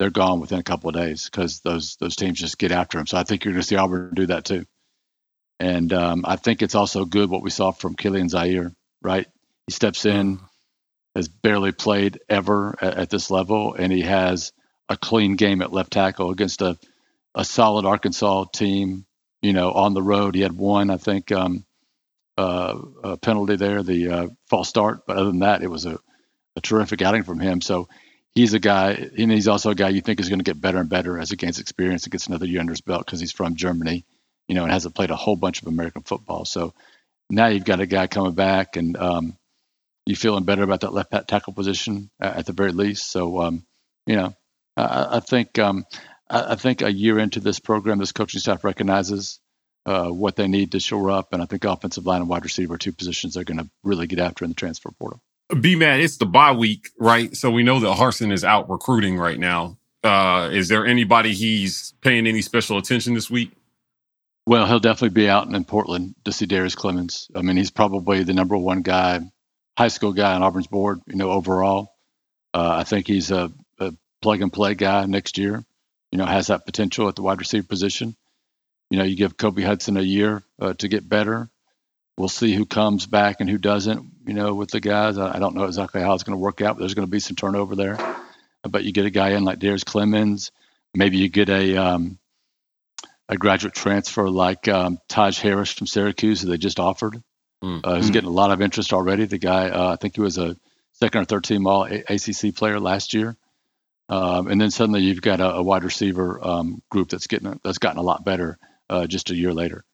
[0.00, 3.06] they're gone within a couple of days because those those teams just get after them.
[3.06, 4.66] So I think you're going to see Auburn do that too.
[5.60, 8.74] And um, I think it's also good what we saw from Kilian Zierer.
[9.00, 9.28] Right,
[9.66, 10.40] he steps in,
[11.14, 14.52] has barely played ever at, at this level, and he has
[14.88, 16.76] a clean game at left tackle against a
[17.34, 19.06] a solid Arkansas team.
[19.42, 21.64] You know, on the road, he had one, I think, um,
[22.36, 25.06] uh, uh, penalty there, the uh, false start.
[25.06, 25.98] But other than that, it was a,
[26.56, 27.60] a terrific outing from him.
[27.60, 27.88] So
[28.34, 30.78] he's a guy, and he's also a guy you think is going to get better
[30.78, 33.32] and better as he gains experience and gets another year under his belt because he's
[33.32, 34.04] from Germany,
[34.48, 36.44] you know, and hasn't played a whole bunch of American football.
[36.44, 36.74] So
[37.30, 39.36] now you've got a guy coming back, and um,
[40.06, 43.10] you feeling better about that left tackle position at the very least.
[43.10, 43.66] So, um,
[44.06, 44.34] you know,
[44.76, 45.84] I, I think um,
[46.30, 49.40] I, I think a year into this program, this coaching staff recognizes
[49.86, 52.74] uh, what they need to shore up, and I think offensive line and wide receiver
[52.74, 55.20] are two positions they're going to really get after in the transfer portal.
[55.60, 57.36] B man, it's the bye week, right?
[57.36, 59.78] So we know that Harsin is out recruiting right now.
[60.04, 63.50] Uh, is there anybody he's paying any special attention this week?
[64.46, 67.30] Well, he'll definitely be out in Portland to see Darius Clemons.
[67.34, 69.20] I mean, he's probably the number one guy,
[69.76, 71.92] high school guy on Auburn's board, you know, overall.
[72.54, 75.64] Uh, I think he's a, a plug and play guy next year.
[76.12, 78.16] You know, has that potential at the wide receiver position.
[78.90, 81.48] You know, you give Kobe Hudson a year uh, to get better.
[82.18, 84.04] We'll see who comes back and who doesn't.
[84.26, 86.60] You know, with the guys, I, I don't know exactly how it's going to work
[86.60, 87.98] out, but there's going to be some turnover there.
[88.62, 90.50] But you get a guy in like Darius Clemons.
[90.94, 92.18] Maybe you get a um,
[93.28, 97.22] a graduate transfer like um, Taj Harris from Syracuse, who they just offered.
[97.62, 97.80] Mm.
[97.84, 99.26] Uh, who's getting a lot of interest already.
[99.26, 100.56] The guy, uh, I think he was a
[100.94, 103.36] second or third team All ACC player last year.
[104.10, 107.78] Um, and then suddenly you've got a, a wide receiver um, group that's getting that's
[107.78, 108.58] gotten a lot better
[108.90, 109.84] uh, just a year later.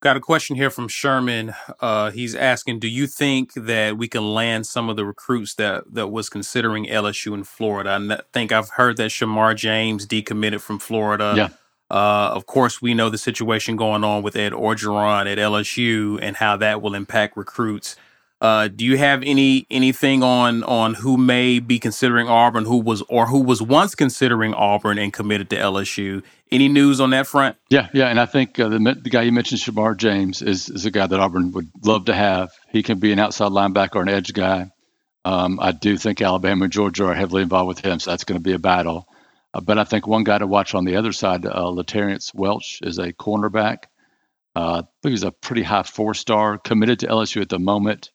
[0.00, 1.54] Got a question here from Sherman.
[1.80, 5.92] Uh, he's asking, do you think that we can land some of the recruits that
[5.92, 7.90] that was considering LSU in Florida?
[7.90, 11.34] I n- think I've heard that Shemar James decommitted from Florida.
[11.36, 11.48] Yeah.
[11.90, 16.36] Uh, of course, we know the situation going on with Ed Orgeron at LSU and
[16.36, 17.96] how that will impact recruits.
[18.42, 23.00] Uh, do you have any anything on on who may be considering Auburn, who was
[23.08, 26.24] or who was once considering Auburn and committed to LSU?
[26.50, 27.56] Any news on that front?
[27.70, 30.84] Yeah, yeah, and I think uh, the the guy you mentioned, Shemar James, is is
[30.84, 32.50] a guy that Auburn would love to have.
[32.68, 34.72] He can be an outside linebacker or an edge guy.
[35.24, 38.40] Um, I do think Alabama and Georgia are heavily involved with him, so that's going
[38.40, 39.06] to be a battle.
[39.54, 41.72] Uh, but I think one guy to watch on the other side, uh,
[42.34, 43.84] Welch, is a cornerback.
[44.56, 48.10] Uh, I think he's a pretty high four star, committed to LSU at the moment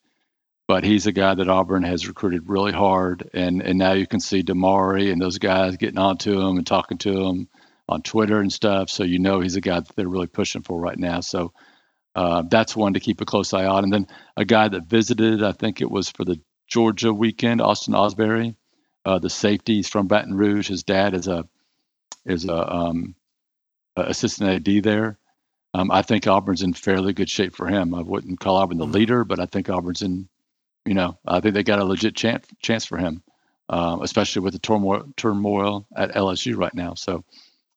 [0.68, 4.20] but he's a guy that Auburn has recruited really hard, and and now you can
[4.20, 7.48] see Damari and those guys getting onto him and talking to him
[7.90, 8.90] on Twitter and stuff.
[8.90, 11.22] So you know he's a guy that they're really pushing for right now.
[11.22, 11.54] So
[12.16, 13.86] uh, that's one to keep a close eye on.
[13.86, 17.94] And then a guy that visited, I think it was for the Georgia weekend, Austin
[17.94, 18.56] Ausberry,
[19.06, 19.76] uh, the safety.
[19.76, 20.68] He's from Baton Rouge.
[20.68, 21.48] His dad is a
[22.26, 23.16] is a um,
[23.96, 25.18] assistant AD there.
[25.74, 27.94] Um, I think Auburn's in fairly good shape for him.
[27.94, 30.28] I wouldn't call Auburn the leader, but I think Auburn's in
[30.88, 33.22] you know, I think they got a legit chance chance for him,
[33.70, 36.94] uh, especially with the turmoil turmoil at LSU right now.
[36.94, 37.24] So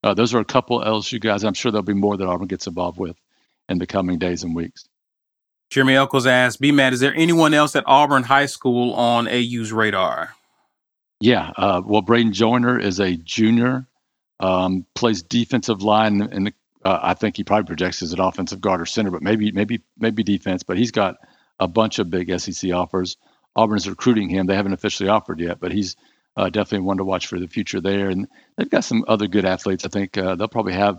[0.04, 1.44] uh, those are a couple LSU guys.
[1.44, 3.16] I'm sure there'll be more that Auburn gets involved with
[3.68, 4.88] in the coming days and weeks.
[5.70, 9.72] Jeremy Elkos asked, "B Matt, is there anyone else at Auburn High School on AU's
[9.72, 10.34] radar?"
[11.20, 13.86] Yeah, uh, well, Braden Joyner is a junior,
[14.38, 16.52] um, plays defensive line, and
[16.84, 19.80] uh, I think he probably projects as an offensive guard or center, but maybe maybe
[19.98, 20.62] maybe defense.
[20.62, 21.16] But he's got
[21.60, 23.16] a bunch of big SEC offers.
[23.54, 24.46] Auburn's recruiting him.
[24.46, 25.96] They haven't officially offered yet, but he's
[26.36, 28.08] uh, definitely one to watch for the future there.
[28.08, 29.84] And they've got some other good athletes.
[29.84, 30.98] I think uh, they'll probably have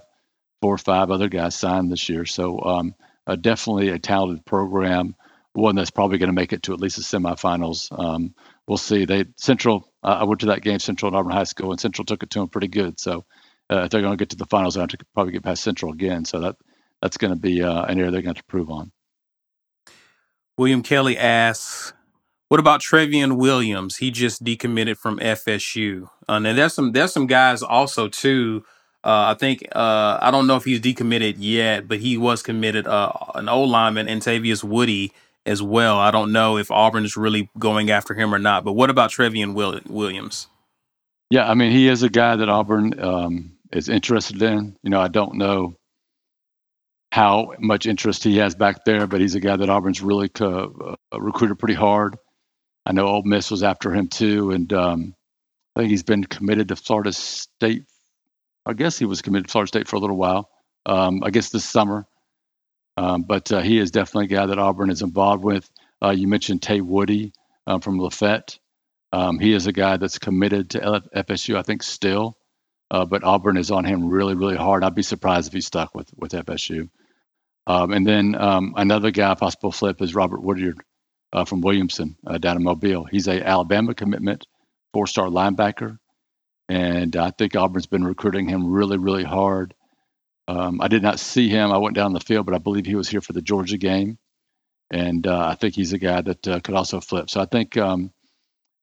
[0.61, 2.25] four or five other guys signed this year.
[2.25, 2.95] So um,
[3.25, 5.15] uh, definitely a talented program,
[5.53, 7.87] one that's probably going to make it to at least the semifinals.
[7.97, 8.35] Um,
[8.67, 9.05] we'll see.
[9.05, 9.87] They Central.
[10.03, 12.39] I went to that game, Central and Auburn High School, and Central took it to
[12.39, 12.99] them pretty good.
[12.99, 13.25] So
[13.71, 15.63] uh, if they're going to get to the finals, they have to probably get past
[15.63, 16.25] Central again.
[16.25, 16.55] So that
[17.01, 18.91] that's going to be uh, an area they're going to prove on.
[20.57, 21.93] William Kelly asks,
[22.49, 23.97] "What about Trevian Williams?
[23.97, 28.63] He just decommitted from FSU, uh, and there's some there's some guys also too.
[29.03, 32.85] Uh, I think uh, I don't know if he's decommitted yet, but he was committed.
[32.85, 35.11] Uh, an old lineman, Antavius Woody,
[35.45, 35.97] as well.
[35.97, 38.63] I don't know if Auburn is really going after him or not.
[38.63, 40.47] But what about Trevian Will- Williams?
[41.29, 44.77] Yeah, I mean he is a guy that Auburn um, is interested in.
[44.83, 45.75] You know, I don't know
[47.11, 50.97] how much interest he has back there, but he's a guy that Auburn's really co-
[51.13, 52.17] uh, recruited pretty hard.
[52.85, 55.13] I know Ole Miss was after him too, and um,
[55.75, 57.83] I think he's been committed to Florida State.
[58.65, 60.49] I guess he was committed to Florida State for a little while.
[60.85, 62.07] Um, I guess this summer,
[62.97, 65.69] um, but uh, he is definitely a guy that Auburn is involved with.
[66.03, 67.33] Uh, you mentioned Tay Woody
[67.67, 68.57] um, from Lafayette.
[69.11, 72.37] Um, he is a guy that's committed to FSU, I think, still.
[72.89, 74.83] Uh, but Auburn is on him really, really hard.
[74.83, 76.89] I'd be surprised if he stuck with with FSU.
[77.67, 80.81] Um, and then um, another guy, possible flip, is Robert Woodyard
[81.31, 83.05] uh, from Williamson uh, down in Mobile.
[83.05, 84.45] He's a Alabama commitment,
[84.93, 85.97] four star linebacker,
[86.67, 89.73] and I think Auburn's been recruiting him really, really hard.
[90.47, 91.71] Um, I did not see him.
[91.71, 94.17] I went down the field, but I believe he was here for the Georgia game,
[94.89, 97.29] and uh, I think he's a guy that uh, could also flip.
[97.29, 98.11] So I think, um,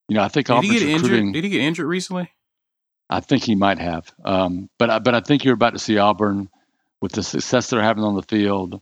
[0.08, 1.18] you know, I think did Auburn's he get recruiting.
[1.18, 1.34] injured?
[1.34, 2.30] Did he get injured recently?
[3.10, 5.98] I think he might have, um, but I, but I think you're about to see
[5.98, 6.48] Auburn
[7.00, 8.80] with the success they're having on the field,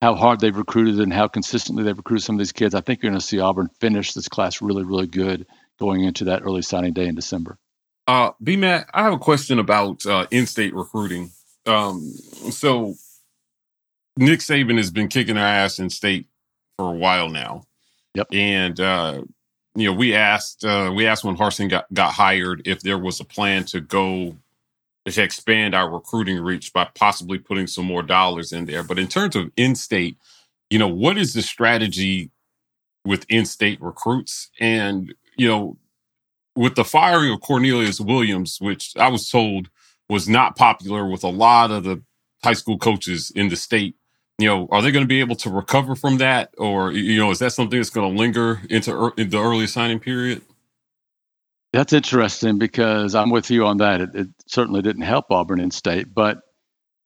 [0.00, 2.74] how hard they've recruited and how consistently they've recruited some of these kids.
[2.74, 5.46] I think you're going to see Auburn finish this class really, really good
[5.78, 7.58] going into that early signing day in December.
[8.06, 11.30] Uh, B Matt, I have a question about uh, in-state recruiting.
[11.66, 12.12] Um,
[12.50, 12.94] so
[14.16, 16.26] Nick Saban has been kicking our ass in state
[16.76, 17.62] for a while now.
[18.14, 18.28] Yep.
[18.32, 19.22] And uh,
[19.74, 23.20] you know, we asked uh, we asked when Harsin got got hired if there was
[23.20, 24.36] a plan to go
[25.06, 28.82] to expand our recruiting reach by possibly putting some more dollars in there.
[28.82, 30.16] But in terms of in-state,
[30.70, 32.30] you know, what is the strategy
[33.04, 34.50] with in-state recruits?
[34.58, 35.76] And you know,
[36.56, 39.68] with the firing of Cornelius Williams, which I was told
[40.08, 42.02] was not popular with a lot of the
[42.42, 43.96] high school coaches in the state.
[44.38, 47.30] You know, are they going to be able to recover from that, or you know,
[47.30, 50.42] is that something that's going to linger into in the early signing period?
[51.74, 54.00] That's interesting because I'm with you on that.
[54.00, 56.38] It, it, certainly didn't help Auburn in state, but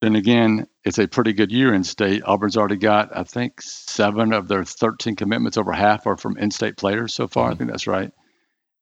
[0.02, 2.22] then again, it's a pretty good year in state.
[2.24, 5.56] Auburn's already got, I think, seven of their 13 commitments.
[5.56, 7.46] Over half are from in-state players so far.
[7.46, 7.54] Mm-hmm.
[7.54, 8.12] I think that's right.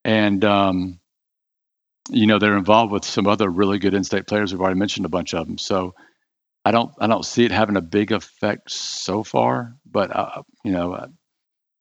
[0.04, 0.98] And um,
[2.10, 4.52] you know they're involved with some other really good in-state players.
[4.52, 5.56] We've already mentioned a bunch of them.
[5.56, 5.94] So
[6.64, 9.76] I don't I don't see it having a big effect so far.
[9.88, 11.06] But uh, you know, uh,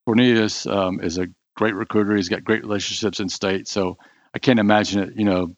[0.06, 2.16] Cornelius um, is a great recruiter.
[2.16, 3.68] He's got great relationships in state.
[3.68, 3.98] So
[4.34, 5.16] I can't imagine it.
[5.16, 5.56] You know,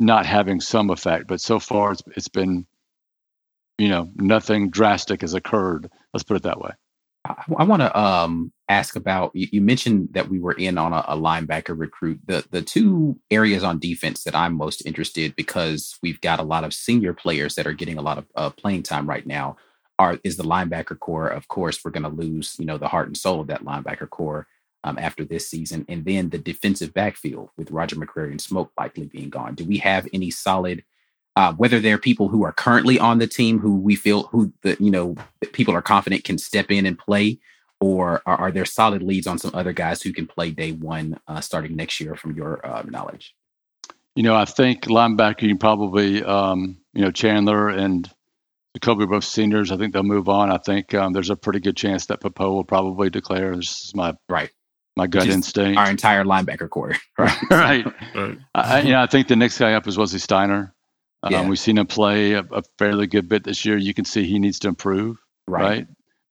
[0.00, 1.26] not having some effect.
[1.26, 2.66] But so far it's it's been
[3.78, 5.90] you know nothing drastic has occurred.
[6.12, 6.72] Let's put it that way.
[7.24, 10.92] I, I want to um, ask about you, you, mentioned that we were in on
[10.92, 12.20] a, a, linebacker recruit.
[12.26, 16.64] The the two areas on defense that I'm most interested because we've got a lot
[16.64, 19.56] of senior players that are getting a lot of uh, playing time right now.
[19.98, 21.28] Are is the linebacker core?
[21.28, 24.10] Of course, we're going to lose you know the heart and soul of that linebacker
[24.10, 24.46] core
[24.86, 29.06] um, after this season, and then the defensive backfield with Roger McCreary and Smoke likely
[29.06, 29.54] being gone.
[29.54, 30.84] Do we have any solid?
[31.34, 34.74] Uh, whether they're people who are currently on the team who we feel who the
[34.80, 35.14] you know
[35.52, 37.38] people are confident can step in and play,
[37.80, 41.20] or are, are, there solid leads on some other guys who can play day one
[41.28, 43.34] uh, starting next year from your uh, knowledge?
[44.14, 48.10] You know, I think linebacker, you probably, um, you know, Chandler and
[48.78, 49.70] Zakoby are both seniors.
[49.70, 50.50] I think they'll move on.
[50.50, 53.54] I think um, there's a pretty good chance that Pappoe will probably declare.
[53.54, 54.50] This is my right,
[54.96, 55.78] my gut instinct.
[55.78, 57.50] Our entire linebacker core, right?
[57.50, 57.86] right.
[58.14, 58.38] right.
[58.54, 60.74] I, you know, I think the next guy up is Wesley Steiner.
[61.22, 61.48] Um, yeah.
[61.48, 63.76] We've seen him play a, a, fairly good bit this year.
[63.76, 65.18] You can see he needs to improve.
[65.48, 65.62] Right.
[65.62, 65.86] right?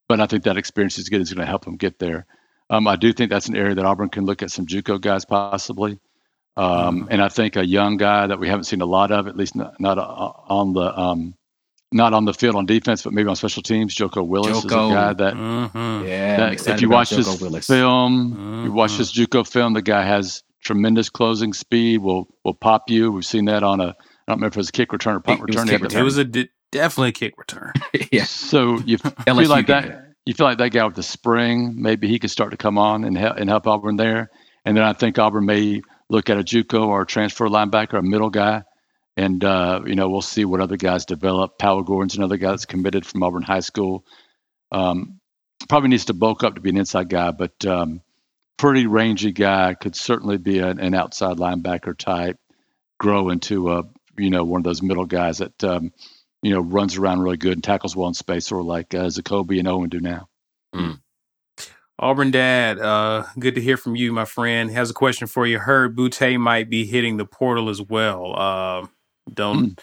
[0.07, 1.21] but I think that experience is good.
[1.21, 2.25] Is going to help him get there.
[2.69, 5.25] Um, I do think that's an area that Auburn can look at some JUCO guys
[5.25, 5.99] possibly,
[6.57, 7.07] um, mm-hmm.
[7.11, 9.55] and I think a young guy that we haven't seen a lot of, at least
[9.55, 11.35] not, not uh, on the um,
[11.91, 13.93] not on the field on defense, but maybe on special teams.
[13.93, 14.87] Joko Willis Joko.
[14.87, 16.07] is a guy that, mm-hmm.
[16.07, 17.67] yeah, that if you watch his Willis.
[17.67, 18.65] film, mm-hmm.
[18.65, 21.99] you watch his JUCO film, the guy has tremendous closing speed.
[22.01, 23.11] Will will pop you.
[23.11, 23.95] We've seen that on a
[24.27, 25.81] I don't remember if it was a kick return or punt it return.
[25.81, 27.73] Was it was a definitely a kick return.
[28.11, 28.23] yeah.
[28.25, 30.01] So you feel like that.
[30.25, 33.03] You feel like that guy with the spring, maybe he could start to come on
[33.03, 34.31] and help and help Auburn there.
[34.65, 38.01] And then I think Auburn may look at a JUCO or a transfer linebacker, a
[38.01, 38.63] middle guy,
[39.17, 41.57] and uh, you know we'll see what other guys develop.
[41.57, 44.05] Powell Gordon's another guy that's committed from Auburn High School.
[44.71, 45.19] Um,
[45.69, 48.01] probably needs to bulk up to be an inside guy, but um,
[48.57, 52.37] pretty rangy guy could certainly be an, an, outside linebacker type.
[52.99, 53.83] Grow into a
[54.17, 55.91] you know one of those middle guys that um,
[56.45, 59.57] you know, runs around really good and tackles well in space, or like uh, Zakoby
[59.57, 60.29] and Owen do now.
[60.75, 60.99] Mm.
[61.97, 64.69] Auburn Dad, uh, good to hear from you, my friend.
[64.69, 65.57] Has a question for you.
[65.57, 68.37] Heard Boutte might be hitting the portal as well.
[68.37, 68.85] Uh,
[69.33, 69.79] don't.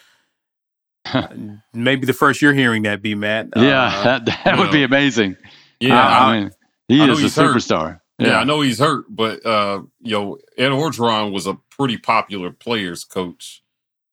[1.07, 1.63] Mm.
[1.75, 3.49] maybe the first you're hearing that, be Matt.
[3.57, 4.73] Yeah, uh, that, that would know.
[4.73, 5.37] be amazing.
[5.81, 6.51] Yeah, I, I mean,
[6.89, 8.01] he I is a superstar.
[8.19, 8.29] Yeah.
[8.29, 8.39] yeah.
[8.39, 13.05] I know he's hurt, but uh, you know, Ed Orgeron was a pretty popular players
[13.05, 13.63] coach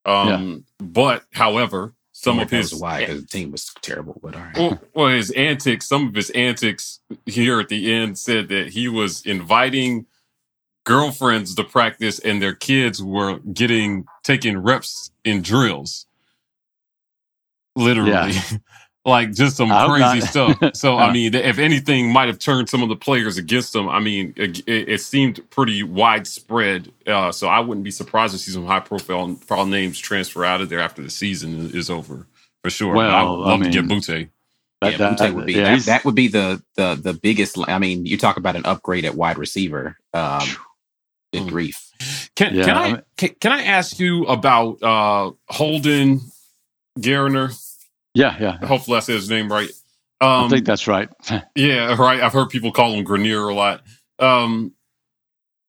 [0.06, 4.20] Um, but however, some of his why because the team was terrible.
[4.22, 4.58] But all right.
[4.58, 8.88] well, well, his antics, some of his antics here at the end said that he
[8.88, 10.06] was inviting
[10.86, 16.06] girlfriends to practice and their kids were getting taking reps in drills.
[17.76, 18.34] Literally.
[19.06, 20.58] like just some I hope crazy not.
[20.58, 20.76] stuff.
[20.76, 23.90] So, I mean, if anything might have turned some of the players against them.
[23.90, 26.92] I mean, it, it seemed pretty widespread.
[27.08, 30.62] Uh, so I wouldn't be surprised to see some high profile, profile names transfer out
[30.62, 32.28] of there after the season is over
[32.64, 32.94] for sure.
[32.94, 34.30] But I would Well, I love to get mean, Boutte.
[34.82, 37.58] That, yeah, that, Boutte would be yeah, that, that would be the the the biggest.
[37.68, 39.98] I mean, you talk about an upgrade at wide receiver.
[40.14, 40.48] Um,
[41.34, 41.50] good Mm.
[41.50, 41.86] grief.
[42.36, 46.22] Can, Yeah, can I I can, can I ask you about uh, Holden
[47.00, 47.54] Geriner?
[48.14, 48.66] yeah, yeah.
[48.66, 49.70] Hopefully, I said his name right.
[50.22, 51.10] Um, I think that's right.
[51.56, 52.22] yeah, right.
[52.22, 53.82] I've heard people call him Geriner a lot.
[54.20, 54.74] Um,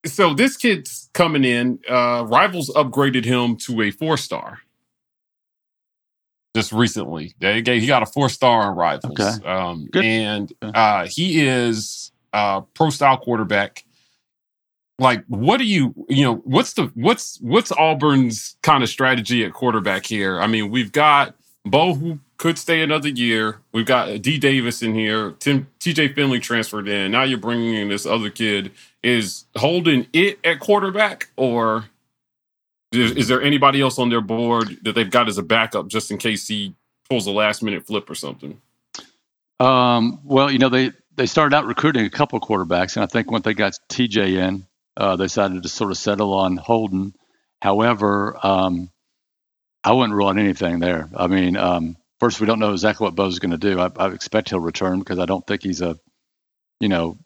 [0.06, 1.78] so this kid's coming in.
[1.88, 4.60] Uh, Rivals upgraded him to a four star
[6.56, 7.34] just recently.
[7.38, 9.18] They gave, he got a four star on Rivals.
[9.20, 9.46] Okay.
[9.46, 10.04] Um, Good.
[10.04, 13.84] and uh, he is a pro style quarterback.
[15.00, 19.54] Like, what do you, you know, what's the, what's, what's Auburn's kind of strategy at
[19.54, 20.38] quarterback here?
[20.38, 21.34] I mean, we've got
[21.64, 23.60] Bo who could stay another year.
[23.72, 25.32] We've got D Davis in here.
[25.40, 27.12] Tim, TJ Finley transferred in.
[27.12, 28.72] Now you're bringing in this other kid.
[29.02, 31.86] Is holding it at quarterback or
[32.92, 36.10] is, is there anybody else on their board that they've got as a backup just
[36.10, 36.74] in case he
[37.08, 38.60] pulls a last minute flip or something?
[39.60, 43.30] Um, well, you know, they, they started out recruiting a couple quarterbacks, and I think
[43.30, 47.14] once they got TJ in, uh, they decided to sort of settle on Holden.
[47.62, 48.90] However, um,
[49.84, 51.08] I wouldn't rule out anything there.
[51.16, 53.80] I mean, um, first, we don't know exactly what Bo's going to do.
[53.80, 55.98] I, I expect he'll return because I don't think he's a,
[56.80, 57.18] you know,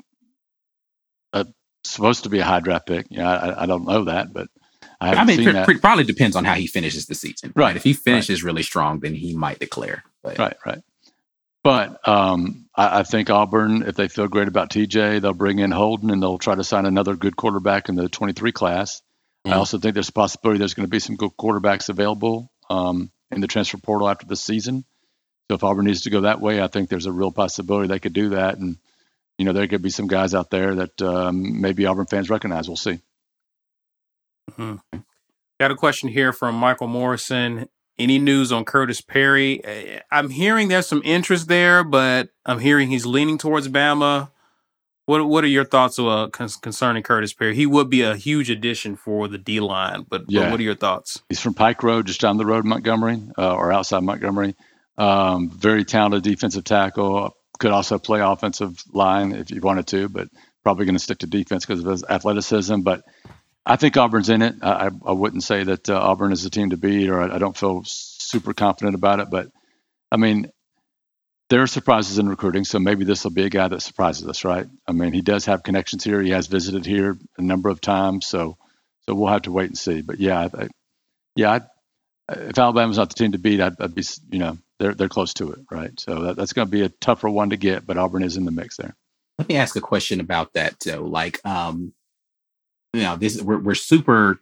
[1.33, 1.47] a,
[1.83, 3.07] supposed to be a high draft pick.
[3.11, 4.49] You know, I, I don't know that, but
[5.01, 7.53] I I mean, seen probably depends on how he finishes the season.
[7.55, 10.05] Right, If he finishes really strong, then he might declare.
[10.23, 10.83] But Right, right.
[11.65, 15.71] But um, I, I think Auburn, if they feel great about TJ, they'll bring in
[15.71, 19.03] Holden and they'll try to sign another good quarterback in the 23 class.
[19.47, 23.11] I also think there's a possibility there's going to be some good quarterbacks available um,
[23.31, 24.85] in the transfer portal after the season.
[25.49, 27.99] So if Auburn needs to go that way, I think there's a real possibility they
[27.99, 28.57] could do that.
[28.57, 28.79] And,
[29.37, 32.69] you know, there could be some guys out there that um, maybe Auburn fans recognize.
[32.69, 33.01] We'll see.
[35.61, 37.69] Got a question here from Michael Morrison.
[37.99, 39.65] Any news on Curtis Perry?
[39.65, 44.31] Uh, I'm hearing there's some interest there, but I'm hearing he's leaning towards Bama.
[45.07, 47.55] What What are your thoughts uh, concerning Curtis Perry?
[47.55, 50.51] He would be a huge addition for the D line, but, but Yeah.
[50.51, 51.23] what are your thoughts?
[51.29, 54.57] He's from Pike Road, just down the road, in Montgomery, uh, or outside Montgomery.
[54.97, 57.37] Um, very talented defensive tackle.
[57.61, 60.29] Could also play offensive line if you wanted to, but
[60.65, 62.81] probably going to stick to defense because of his athleticism.
[62.81, 63.03] But
[63.67, 64.57] I think Auburn's in it.
[64.63, 67.39] I, I wouldn't say that uh, Auburn is the team to beat, or I, I
[67.39, 69.31] don't feel super confident about it.
[69.31, 69.51] But
[70.13, 70.51] I mean,
[71.49, 74.45] there are surprises in recruiting, so maybe this will be a guy that surprises us,
[74.45, 74.67] right?
[74.87, 76.21] I mean, he does have connections here.
[76.21, 78.57] He has visited here a number of times, so
[79.07, 80.03] so we'll have to wait and see.
[80.03, 80.69] But yeah, I,
[81.37, 81.59] yeah,
[82.29, 85.35] if Alabama's not the team to beat, I'd, I'd be, you know, they're they're close
[85.35, 85.99] to it, right?
[86.01, 88.45] So that, that's going to be a tougher one to get, but Auburn is in
[88.45, 88.95] the mix there.
[89.39, 91.05] let me ask a question about that though.
[91.05, 91.93] Like, um,
[92.95, 94.41] you know, this we're we're super.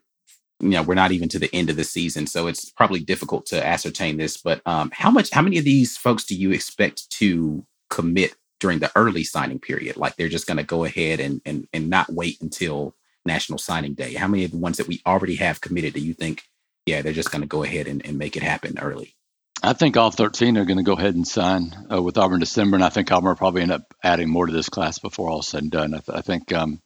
[0.60, 3.46] You know, we're not even to the end of the season, so it's probably difficult
[3.46, 4.36] to ascertain this.
[4.36, 5.30] But um, how much?
[5.30, 9.96] How many of these folks do you expect to commit during the early signing period?
[9.96, 12.94] Like they're just going to go ahead and and and not wait until
[13.24, 14.14] National Signing Day.
[14.14, 16.44] How many of the ones that we already have committed do you think?
[16.86, 19.14] Yeah, they're just going to go ahead and, and make it happen early.
[19.62, 22.74] I think all 13 are going to go ahead and sign uh, with Auburn December,
[22.76, 25.40] and I think Auburn will probably end up adding more to this class before all
[25.40, 25.94] is said and done.
[25.94, 26.80] I, th- I think um,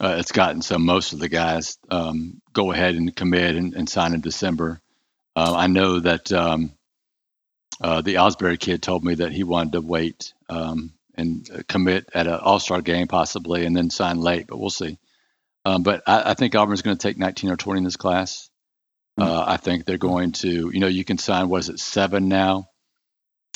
[0.00, 3.88] uh, it's gotten so most of the guys um, go ahead and commit and, and
[3.88, 4.80] sign in December.
[5.34, 6.72] Uh, I know that um,
[7.80, 12.08] uh, the Ausberry kid told me that he wanted to wait um, and uh, commit
[12.14, 14.98] at an All Star game possibly, and then sign late, but we'll see.
[15.64, 18.48] Um, but I, I think Auburn's going to take 19 or 20 in this class.
[19.20, 22.28] Uh, I think they're going to, you know, you can sign, what is it, seven
[22.28, 22.68] now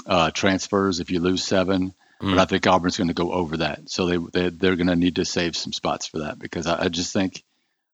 [0.06, 1.94] uh, transfers if you lose seven.
[2.22, 2.30] Mm.
[2.30, 3.90] But I think Auburn's going to go over that.
[3.90, 6.84] So they, they, they're going to need to save some spots for that because I,
[6.84, 7.42] I just think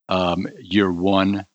[0.08, 1.46] um, year one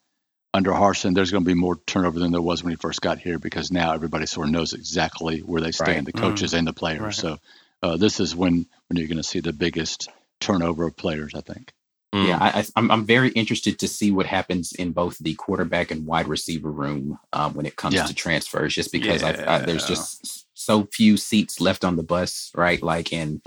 [0.55, 3.17] under Harsin, there's going to be more turnover than there was when he first got
[3.19, 6.05] here because now everybody sort of knows exactly where they stand, Right.
[6.05, 7.01] the coaches and the players.
[7.01, 7.15] Right.
[7.15, 7.37] So
[7.81, 10.09] uh, this is when, when you're going to see the biggest
[10.39, 11.73] turnover of players, I think.
[12.13, 12.27] Mm.
[12.27, 15.89] Yeah, I, I, I'm I'm very interested to see what happens in both the quarterback
[15.89, 18.05] and wide receiver room um, when it comes Yeah.
[18.05, 18.75] to transfers.
[18.75, 22.81] Just because I've, I, there's just s- so few seats left on the bus, right?
[22.81, 23.41] Like, and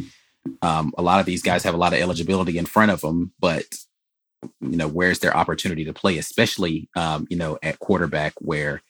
[0.62, 3.32] um, a lot of these guys have a lot of eligibility in front of them,
[3.40, 3.64] but
[4.60, 8.82] you know, where's their opportunity to play, especially, um, you know, at quarterback where,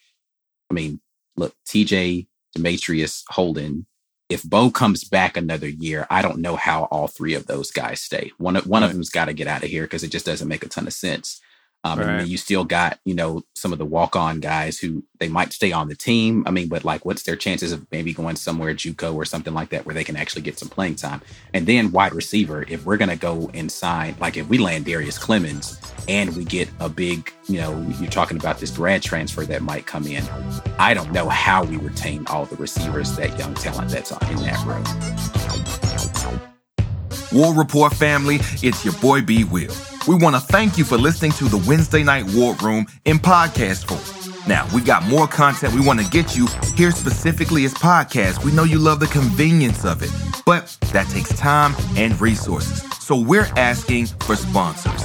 [0.70, 1.00] I mean,
[1.36, 3.86] look, TJ, Demetrius, Holden,
[4.28, 8.00] if Bo comes back another year, I don't know how all three of those guys
[8.00, 8.32] stay.
[8.38, 8.88] One of one Right.
[8.88, 10.86] of them's got to get out of here because it just doesn't make a ton
[10.86, 11.40] of sense.
[11.84, 12.18] Um, And Right.
[12.18, 15.52] then you still got you know some of the walk on guys who they might
[15.52, 16.42] stay on the team.
[16.46, 19.70] I mean, but like, what's their chances of maybe going somewhere JUCO or something like
[19.70, 21.20] that where they can actually get some playing time?
[21.54, 25.18] And then wide receiver, if we're gonna go and sign, like if we land Darius
[25.18, 29.62] Clemons and we get a big, you know, you're talking about this grad transfer that
[29.62, 30.24] might come in.
[30.78, 34.64] I don't know how we retain all the receivers, that young talent that's in that
[34.66, 34.84] room.
[37.32, 39.74] War Report family, it's your boy B Will.
[40.06, 43.86] We want to thank you for listening to the Wednesday Night War Room in podcast
[43.88, 44.46] form.
[44.46, 46.46] Now, we got more content we want to get you
[46.76, 48.44] here specifically as podcast.
[48.44, 50.12] We know you love the convenience of it,
[50.46, 52.84] but that takes time and resources.
[53.00, 55.02] So we're asking for sponsors.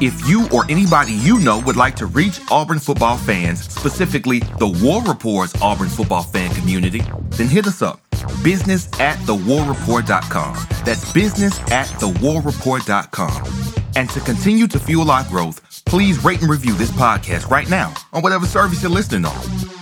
[0.00, 4.68] If you or anybody you know would like to reach Auburn football fans, specifically the
[4.80, 8.05] War Report's Auburn football fan community, then hit us up.
[8.42, 10.54] Business at thewarreport.com.
[10.84, 13.52] That's business at thewarreport.com.
[13.96, 17.94] And to continue to fuel our growth, please rate and review this podcast right now
[18.12, 19.34] on whatever service you're listening on.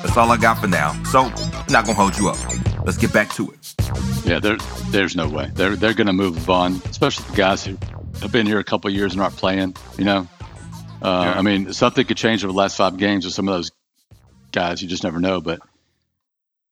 [0.02, 0.92] That's all I got for now.
[1.04, 1.24] So,
[1.70, 2.36] not gonna hold you up.
[2.84, 3.74] Let's get back to it.
[4.26, 4.56] Yeah, there,
[4.88, 5.50] there's no way.
[5.54, 7.76] They're they're going to move on, especially the guys who
[8.20, 9.74] have been here a couple of years and aren't playing.
[9.98, 10.28] You know,
[11.02, 11.38] uh, Yeah.
[11.38, 13.70] I mean, something could change over the last five games with some of those
[14.52, 14.82] guys.
[14.82, 15.40] You just never know.
[15.40, 15.60] But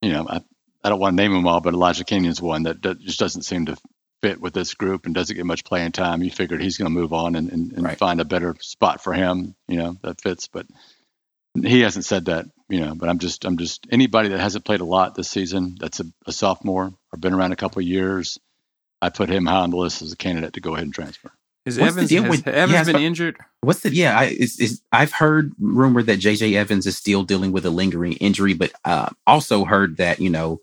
[0.01, 0.41] you know, I,
[0.83, 3.43] I don't want to name them all, but Elijah Canion's one that, that just doesn't
[3.43, 3.77] seem to
[4.21, 6.23] fit with this group and doesn't get much playing time.
[6.23, 7.97] You figured he's going to move on and, and, and Right.
[7.97, 9.55] find a better spot for him.
[9.67, 10.65] You know, that fits, but
[11.61, 12.45] he hasn't said that.
[12.69, 15.75] You know, but I'm just I'm just anybody that hasn't played a lot this season
[15.79, 18.39] that's a, a sophomore or been around a couple of years.
[19.01, 21.29] I put him high on the list as a candidate to go ahead and transfer.
[21.65, 23.37] Is What's the Evans deal has, with- Evans yeah, been so- injured?
[23.61, 24.17] What's the yeah?
[24.17, 28.13] I is, is I've heard rumor that JJ Evans is still dealing with a lingering
[28.13, 30.59] injury, but uh, also heard that you know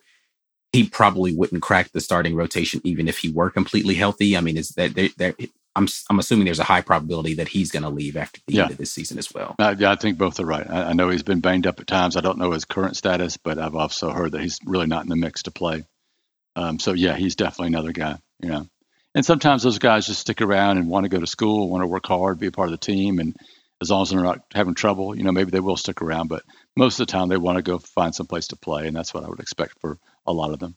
[0.72, 4.36] he probably wouldn't crack the starting rotation even if he were completely healthy.
[4.36, 5.08] I mean, is that there?
[5.16, 5.34] there
[5.76, 8.62] I'm I'm assuming there's a high probability that he's going to leave after the Yeah.
[8.64, 9.54] end of this season as well.
[9.58, 10.68] Yeah, I think both are right.
[10.68, 12.16] I, I know he's been banged up at times.
[12.16, 15.08] I don't know his current status, but I've also heard that he's really not in
[15.08, 15.84] the mix to play.
[16.56, 18.18] Um, so yeah, he's definitely another guy.
[18.40, 18.66] You know,
[19.14, 21.86] and sometimes those guys just stick around and want to go to school, want to
[21.86, 23.36] work hard, be a part of the team, and
[23.80, 26.28] as long as they're not having trouble, you know, maybe they will stick around.
[26.28, 26.42] But
[26.76, 29.12] most of the time, they want to go find some place to play, and that's
[29.12, 30.76] what I would expect for a lot of them.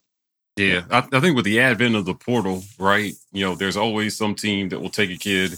[0.56, 3.14] Yeah, I, I think with the advent of the portal, right?
[3.32, 5.54] You know, there's always some team that will take a kid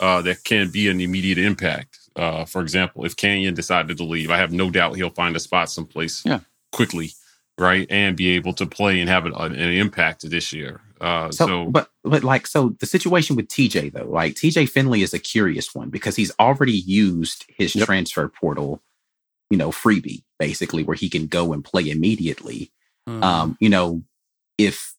[0.00, 1.98] uh, that can be an immediate impact.
[2.16, 5.40] Uh, for example, if Canion decided to leave, I have no doubt he'll find a
[5.40, 6.40] spot someplace Yeah.
[6.72, 7.12] quickly,
[7.56, 10.80] right, and be able to play and have an, an impact this year.
[11.00, 15.02] Uh, So, so, but but like so the situation with TJ though, like TJ Finley
[15.02, 17.86] is a curious one because he's already used his Yep.
[17.86, 18.82] transfer portal,
[19.52, 22.72] you know, freebie basically where he can go and play immediately.
[23.08, 23.22] Mhm.
[23.24, 24.02] um you know
[24.58, 24.94] if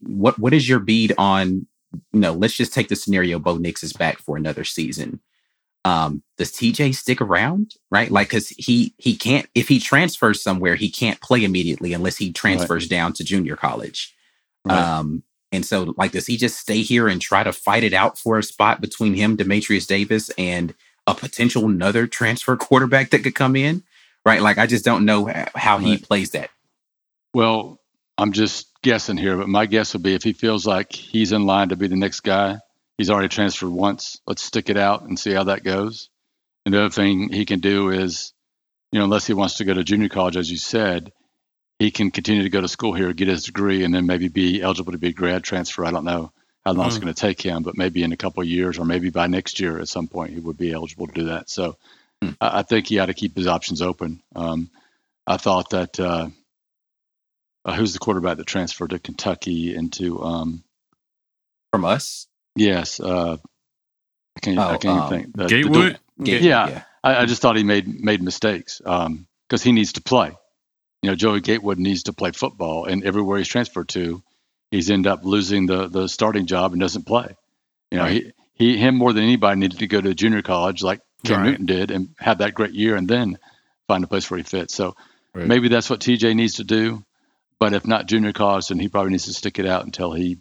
[0.00, 1.66] what what is your bead on
[2.12, 5.18] you know let's just take the scenario bo nix is back for another season
[5.84, 10.76] um does tj stick around right like because he he can't if he transfers somewhere
[10.76, 14.14] he can't play immediately unless he transfers down to junior college
[14.64, 14.78] Right.
[14.78, 18.18] um and so like does he just stay here and try to fight it out
[18.18, 20.74] for a spot between him demetrius davis and
[21.10, 23.82] a potential another transfer quarterback that could come in
[24.26, 26.02] right like i just don't know how he Right.
[26.02, 26.50] plays that
[27.34, 27.80] Well,
[28.18, 31.46] I'm just guessing here, but my guess would be if he feels like he's in
[31.46, 32.58] line to be the next guy,
[32.98, 34.18] he's already transferred once.
[34.26, 36.10] Let's stick it out and see how that goes.
[36.66, 38.32] And the other thing he can do is,
[38.92, 41.12] you know, unless he wants to go to junior college, as you said,
[41.78, 44.62] he can continue to go to school here, get his degree, and then maybe be
[44.62, 45.84] eligible to be a grad transfer.
[45.86, 46.32] I don't know
[46.64, 47.02] how long it's Mm.
[47.02, 49.60] going to take him, but maybe in a couple of years or maybe by next
[49.60, 51.48] year at some point he would be eligible to do that.
[51.50, 51.76] So
[52.22, 52.30] Hmm.
[52.40, 54.22] I, I think he ought to keep his options open.
[54.36, 54.68] Um,
[55.26, 56.28] I thought that uh,
[57.64, 60.62] uh, who's the quarterback that transferred to Kentucky into um,
[61.72, 63.36] from us yes, uh,
[64.36, 65.36] I can't, I Oh, can't um, even think.
[65.36, 66.82] The- the- Gatewood, Ga- Yeah.
[67.02, 70.36] I, I just thought he made made mistakes because he needs to play.
[71.02, 74.22] You know, Joey Gatewood needs to play football, and everywhere he's transferred to,
[74.70, 77.36] he's end up losing the the starting job and doesn't play.
[77.90, 81.00] You know, he, he him more than anybody needed to go to junior college like
[81.24, 81.50] Cam Right.
[81.50, 83.38] Newton did and have that great year, and then
[83.88, 84.74] find a place where he fits.
[84.74, 84.94] So
[85.32, 85.46] Right.
[85.46, 87.04] maybe that's what TJ needs to do.
[87.60, 90.38] But if not junior college, then he probably needs to stick it out until he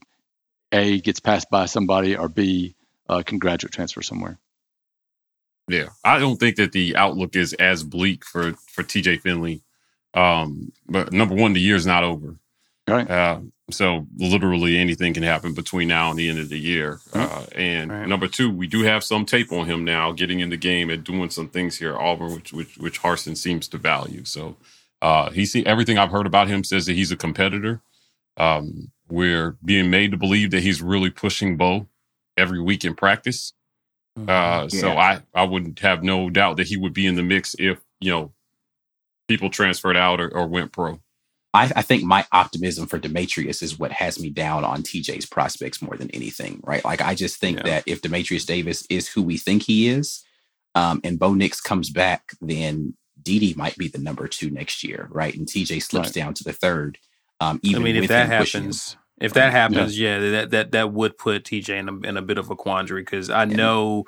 [0.72, 2.76] a gets passed by somebody or b
[3.08, 4.40] uh, can graduate transfer somewhere.
[5.68, 9.62] Yeah, I don't think that the outlook is as bleak for for TJ Finley.
[10.14, 12.38] Um, but number one, the year's not over.
[12.90, 13.10] Right.
[13.10, 13.40] Uh,
[13.72, 17.00] so literally anything can happen between now and the end of the year.
[17.14, 18.08] Uh, and Right.
[18.08, 21.04] number two, we do have some tape on him now, getting in the game and
[21.04, 24.26] doing some things here at Auburn, which which which Harsin seems to value.
[24.26, 24.58] So
[25.02, 27.82] uh, he see everything I've heard about him says that he's a competitor.
[28.38, 31.88] Um, we're being made to believe that he's really pushing Bo
[32.38, 33.54] every week in practice.
[34.28, 37.56] Uh, So I I would have no doubt that he would be in the mix
[37.60, 38.34] if you know
[39.28, 41.00] people transferred out or, or went pro.
[41.54, 45.82] I, I think my optimism for Demetrius is what has me down on TJ's prospects
[45.82, 46.86] more than anything, right?
[46.86, 47.64] Like I just think Yeah.
[47.64, 50.24] that if Demetrius Davis is who we think he is,
[50.76, 55.10] um, and Bo Nix comes back, then Didi might be the number two next year,
[55.12, 55.36] right?
[55.36, 56.14] And TJ slips Right.
[56.14, 57.00] down to the third.
[57.42, 60.94] Um, I mean, if that him pushing happens, if that happens, yeah, that that that
[60.94, 63.56] would put TJ in a, in a bit of a quandary because I Yeah.
[63.58, 64.06] know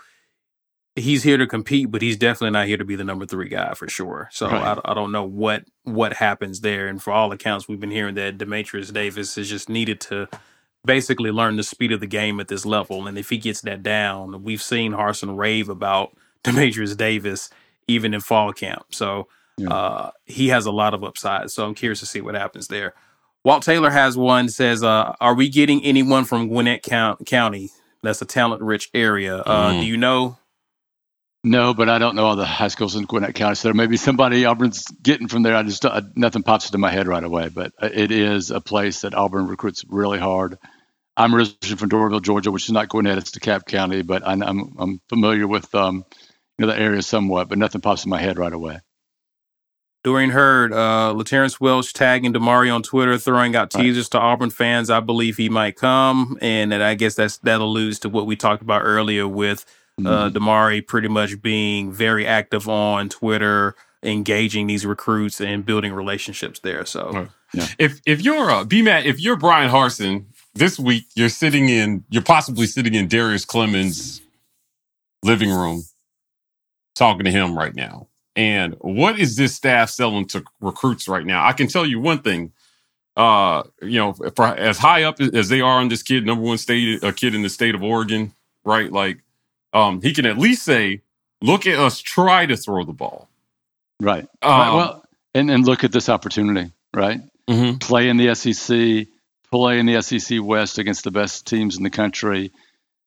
[0.96, 3.74] he's here to compete, but he's definitely not here to be the number three guy
[3.74, 4.30] for sure.
[4.32, 4.78] So Right.
[4.78, 6.88] I, I don't know what what happens there.
[6.88, 10.28] And for all accounts, we've been hearing that Demetrius Davis is just needed to
[10.86, 13.08] basically learn the speed of the game at this level.
[13.08, 17.50] And if he gets that down, we've seen Harsin rave about Demetrius Davis
[17.88, 18.84] even in fall camp.
[18.92, 19.28] So
[19.58, 19.70] Yeah.
[19.74, 21.52] uh, he has a lot of upside.
[21.52, 22.94] So I'm curious to see what happens there.
[23.44, 27.70] Walt Taylor has one says, uh, "Are we getting anyone from Gwinnett Count- County?
[28.04, 29.38] That's a talent-rich area.
[29.38, 29.82] Uh, Mm.
[29.82, 30.38] Do you know?
[31.44, 33.56] No, but I don't know all the high schools in Gwinnett County.
[33.56, 35.56] So there may be somebody Auburn's getting from there.
[35.58, 37.50] I just uh, nothing pops into my head right away.
[37.50, 40.60] But it is a place that Auburn recruits really hard.
[41.18, 44.04] I'm originally from Doraville, Georgia, which is not Gwinnett; it's DeKalb County.
[44.04, 46.06] But I, I'm I'm familiar with um,
[46.60, 48.80] you know the area somewhat, but nothing pops in my head right away.
[50.04, 53.84] Dorian Hurd, uh, Laterrence Welch tagging Damari on Twitter, throwing out Right.
[53.84, 54.90] teasers to Auburn fans.
[54.90, 58.36] I believe he might come, and that I guess that's that alludes to what we
[58.36, 59.66] talked about earlier with
[60.00, 60.38] uh, Mm-hmm.
[60.38, 66.86] Damari pretty much being very active on Twitter, engaging these recruits and building relationships there.
[66.86, 67.30] So Right.
[67.78, 72.04] If if you're uh, B Matt, if you're Bryan Harsin this week, you're sitting in,
[72.10, 74.22] you're possibly sitting in Darius Clemons'
[75.24, 75.84] living room,
[76.96, 78.08] talking to him right now.
[78.36, 81.46] And what is this staff selling to recruits right now?
[81.46, 82.54] I can tell you one thing.
[83.18, 86.58] Uh, you know, for, as high up as they are on this kid, number one
[86.58, 88.34] state, a kid in the state of Oregon,
[88.64, 88.90] right?
[88.90, 89.22] Like,
[89.74, 91.02] um, he can at least say,
[91.42, 93.30] "Look at us try to throw the ball."
[94.00, 94.28] Right.
[94.42, 97.22] Um, Right, well, and and look at this opportunity, right?
[97.52, 97.80] mhm.
[97.80, 99.08] play in the SEC,
[99.52, 102.52] play in the SEC West against the best teams in the country,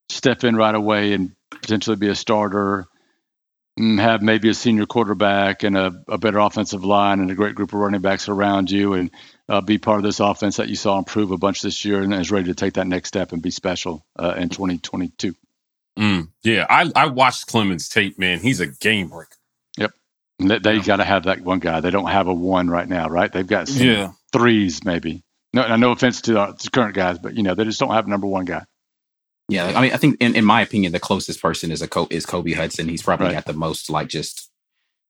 [0.09, 2.87] step in right away and potentially be a starter,
[3.79, 7.55] mm, have maybe a senior quarterback and a, a better offensive line and a great
[7.55, 9.11] group of running backs around you, and
[9.49, 12.13] uh, be part of this offense that you saw improve a bunch this year and
[12.15, 15.35] is ready to take that next step and be special uh, in 2022.
[15.99, 18.41] Mm, yeah, I I watched Clemons tape, man.
[18.41, 19.37] He's a game breaker.
[20.41, 21.79] And they, they got to have that one guy.
[21.79, 23.31] They don't have a one right now, right?
[23.33, 25.23] They've got some threes maybe.
[25.53, 28.09] No, no offense to, uh, to current guys, but you know they just don't have
[28.09, 28.65] a number one guy.
[29.49, 32.09] Yeah, I mean, I think in, in my opinion, the closest person is a Co-
[32.11, 32.89] is Kobe Hudson.
[32.89, 33.35] He's probably Right.
[33.35, 34.51] got the most like just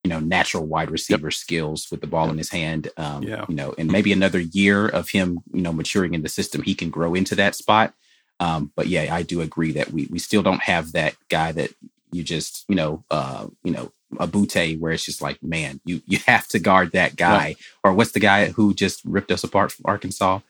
[0.04, 2.88] you know natural wide receiver skills with the ball in his hand.
[2.98, 3.46] Um, Yeah.
[3.48, 6.74] you know, and maybe another year of him, you know, maturing in the system, he
[6.74, 7.94] can grow into that spot.
[8.40, 11.70] Um, but yeah, I do agree that we we still don't have that guy that
[12.12, 16.00] you just you know uh you know a Boutte where it's just like man you
[16.06, 17.56] you have to guard that guy.
[17.82, 20.40] Or what's the guy who just ripped us apart from Arkansas?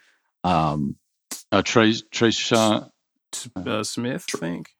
[0.42, 0.96] Um
[1.50, 2.90] Uh, Trey Trey Sean
[3.56, 4.70] uh, Smith, I think.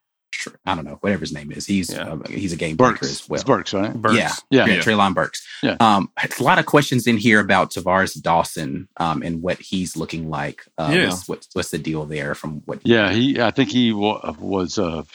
[0.49, 2.13] Tr- I don't know whatever his name is he's Yeah.
[2.13, 3.11] uh, he's a game breaker Burks.
[3.11, 3.93] as well It's Burks, right?
[3.93, 4.15] Burks.
[4.15, 4.31] Yeah.
[4.49, 4.65] Yeah.
[4.67, 4.81] yeah, Yeah.
[4.81, 5.45] Treylon Burks.
[5.63, 5.77] Yeah.
[5.79, 10.29] Um, a lot of questions in here about Tar'Varish Dawson um, and what he's looking
[10.29, 10.65] like.
[10.77, 11.07] Uh, Yeah.
[11.09, 12.79] what's, what's, what's the deal there from what?
[12.83, 13.41] Yeah, he.
[13.41, 15.05] I think he wa- was a,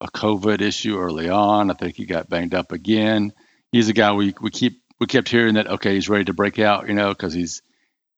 [0.00, 1.70] a COVID issue early on.
[1.70, 3.32] I think he got banged up again.
[3.72, 6.58] He's a guy we we keep we kept hearing that okay, he's ready to break
[6.58, 7.62] out, you know, because he's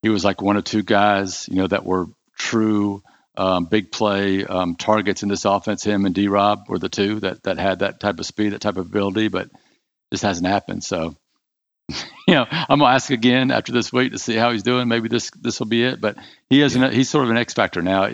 [0.03, 2.07] he was like one or two guys, you know, that were
[2.37, 3.03] true
[3.39, 5.85] um, big play um, targets in this offense.
[5.85, 8.61] Him and D Rob were the two that that had that type of speed, that
[8.61, 9.49] type of ability, but
[10.13, 10.85] just hasn't happened.
[10.85, 11.17] So.
[12.29, 14.87] You know, I'm gonna ask again after this week to see how he's doing.
[14.87, 16.19] Maybe this this will be it, but
[16.51, 18.11] he is an, he's sort of an X factor now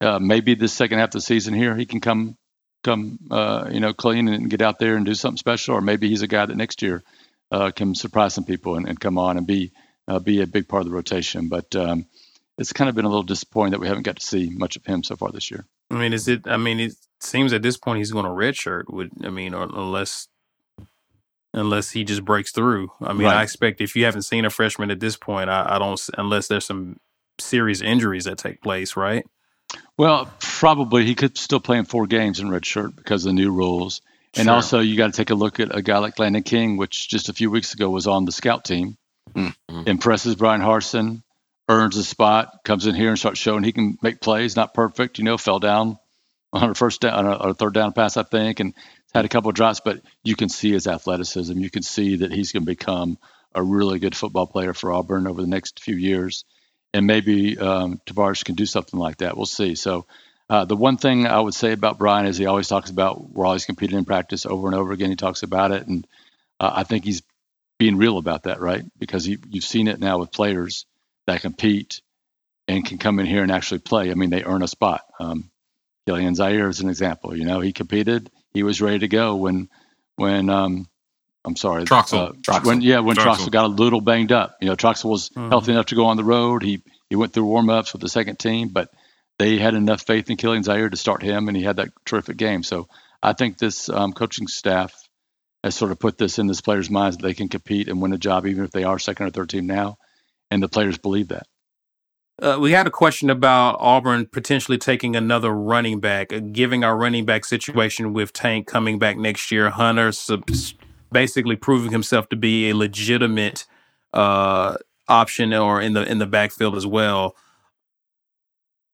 [0.00, 2.36] uh, maybe the second half of the season here he can come
[2.82, 6.08] come uh, you know clean and get out there and do something special or maybe
[6.08, 7.02] he's a guy that next year
[7.50, 9.72] uh, can surprise some people and, and come on and be
[10.06, 12.06] uh, be a big part of the rotation but um,
[12.58, 14.84] it's kind of been a little disappointing that we haven't got to see much of
[14.84, 16.42] him so far this year I mean, is it?
[16.46, 18.84] I mean, it seems at this point he's going to redshirt.
[18.88, 20.28] Would I mean, or unless
[21.52, 22.90] unless he just breaks through.
[23.00, 25.78] I mean, I expect if you haven't seen a freshman at this point, I, I
[25.78, 26.98] don't unless there's some
[27.38, 29.24] serious injuries that take place, right?
[29.98, 33.32] well probably he could still play in four games in red shirt because of the
[33.32, 34.02] new rules
[34.36, 34.54] and Sure.
[34.54, 37.28] also you got to take a look at a guy like Landen King which just
[37.28, 38.96] a few weeks ago was on the scout team
[39.34, 39.52] Mm.
[39.68, 39.88] Mhm.
[39.88, 41.22] impresses Bryan Harsin
[41.68, 44.56] earns a spot, comes in here and starts showing he can make plays.
[44.56, 45.98] Not perfect, you know, fell down
[46.52, 48.74] on a first down, on a, third down pass, I think, and
[49.14, 49.80] had a couple of drops.
[49.80, 51.58] But you can see his athleticism.
[51.58, 53.18] You can see that he's going to become
[53.54, 56.44] a really good football player for Auburn over the next few years,
[56.92, 59.36] and maybe um, Tar'Varish can do something like that.
[59.36, 59.74] We'll see.
[59.74, 60.06] So.
[60.50, 63.46] Uh, the one thing I would say about Bryan is he always talks about we're
[63.46, 65.08] always competing in practice over and over again.
[65.08, 66.06] He talks about it, and
[66.60, 67.22] uh, I think he's
[67.78, 68.84] being real about that, right?
[68.98, 70.84] Because you, you've seen it now with players
[71.26, 72.00] that compete
[72.68, 74.10] and can come in here and actually play.
[74.10, 75.02] I mean, they earn a spot.
[75.20, 75.50] Um,
[76.08, 77.36] Kilian Zierer is an example.
[77.36, 78.30] You know, he competed.
[78.52, 79.68] He was ready to go when,
[80.16, 80.88] when um,
[81.44, 82.30] I'm sorry, Troxell.
[82.30, 82.66] Uh, Troxell.
[82.66, 83.46] When yeah, when Troxel.
[83.46, 83.50] Troxell.
[83.50, 84.56] got a little banged up.
[84.60, 85.50] You know, Troxell was mm-hmm.
[85.50, 86.62] healthy enough to go on the road.
[86.62, 88.90] He he went through warm ups with the second team, but
[89.38, 92.36] they had enough faith in Kilian Zierer to start him, and he had that terrific
[92.36, 92.62] game.
[92.62, 92.88] So
[93.22, 94.94] I think this um, coaching staff
[95.62, 98.12] has sort of put this in this players' minds that they can compete and win
[98.12, 99.98] a job, even if they are second or third team now,
[100.50, 101.46] and the players believe that.
[102.42, 106.96] Uh, we had a question about Auburn potentially taking another running back, uh, giving our
[106.96, 109.70] running back situation with Tank coming back next year.
[109.70, 110.10] Hunter
[111.12, 113.66] basically proving himself to be a legitimate
[114.12, 114.76] uh,
[115.08, 117.36] option or in the in the backfield as well.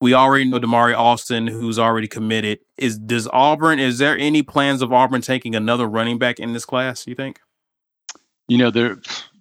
[0.03, 2.61] We already know Damari Alston, who's already committed.
[2.76, 3.78] Is does Auburn?
[3.78, 7.07] Is there any plans of Auburn taking another running back in this class?
[7.07, 7.40] You think?
[8.48, 8.90] You know, they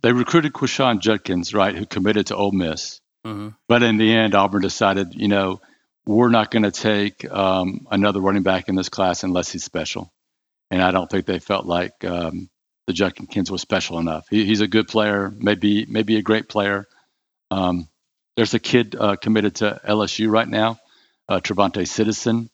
[0.01, 3.01] they recruited Quinshon Judkins, right, who committed to Ole Miss.
[3.25, 3.49] Mm-hmm.
[3.67, 5.61] But in the end, Auburn decided, you know,
[6.05, 10.11] we're not going to take um, another running back in this class unless he's special.
[10.71, 12.49] And I don't think they felt like um,
[12.87, 14.25] the Judkins was special enough.
[14.29, 16.87] He, he's a good player, maybe maybe a great player.
[17.51, 17.87] Um,
[18.35, 20.79] there's a kid uh, committed to LSU right now,
[21.27, 22.49] uh, Trevonte Citizen.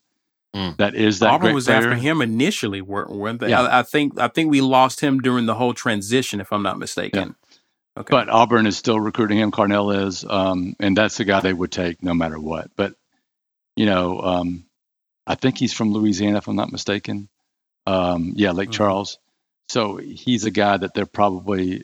[0.56, 0.78] Mm.
[0.78, 1.78] That is that Auburn was player.
[1.80, 3.50] after him initially, weren't they?
[3.50, 3.64] Yeah.
[3.64, 6.80] I, I, think I think we lost him during the whole transition, if I'm not
[6.80, 7.36] mistaken.
[7.38, 7.58] Yeah.
[8.02, 8.12] Okay.
[8.12, 9.52] But Auburn is still recruiting him.
[9.52, 12.72] Carnell is, um, and that's the guy they would take no matter what.
[12.78, 12.96] But
[13.76, 14.66] you know, um,
[15.28, 17.28] I think he's from Louisiana, if I'm not mistaken.
[17.86, 18.78] Um, yeah, Lake mm-hmm.
[18.78, 19.20] Charles.
[19.68, 21.84] So he's a guy that they're probably,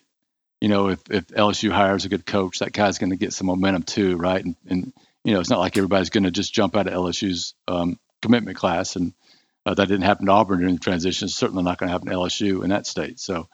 [0.61, 3.47] you know, if if LSU hires a good coach, that guy's going to get some
[3.47, 4.43] momentum too, right?
[4.43, 4.93] And, and
[5.25, 8.57] you know, it's not like everybody's going to just jump out of LSU's um, commitment
[8.57, 9.13] class, and
[9.65, 11.25] uh, that didn't happen to Auburn during the transition.
[11.25, 13.19] It's certainly not going to happen to LSU in that state.
[13.19, 13.47] So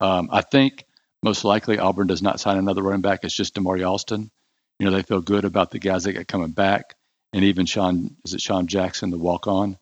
[0.00, 0.84] um, I think
[1.22, 3.20] most likely, Auburn does not sign another running back.
[3.22, 4.30] It's just Damari Alston.
[4.78, 6.94] You know, they feel good about the guys that get coming back,
[7.32, 9.78] and even Sean is it Sean Jackson, the walk on.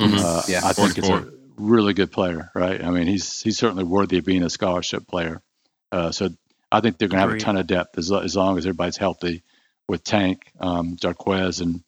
[0.00, 0.16] Mm-hmm.
[0.18, 2.82] Uh, yeah, I think it's a really good player, right?
[2.82, 5.40] I mean, he's he's certainly worthy of being a scholarship player.
[5.92, 6.30] Uh, so
[6.70, 8.96] I think they're going to have a ton of depth as, as long as everybody's
[8.96, 9.42] healthy
[9.88, 11.84] with Tank, um, Jarquez, and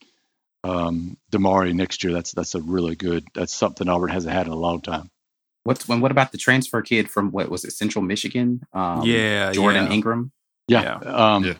[0.67, 2.13] um, Damari next year.
[2.13, 3.27] That's that's a really good.
[3.35, 5.11] That's something Auburn hasn't had in a long time.
[5.65, 6.01] What's when?
[6.01, 7.73] What about the transfer kid from what was it?
[7.73, 8.63] Central Michigan.
[8.73, 9.93] Um, yeah, Jordan yeah.
[9.93, 10.33] Ingram.
[10.69, 11.35] Yeah, yeah.
[11.35, 11.55] Um, yeah.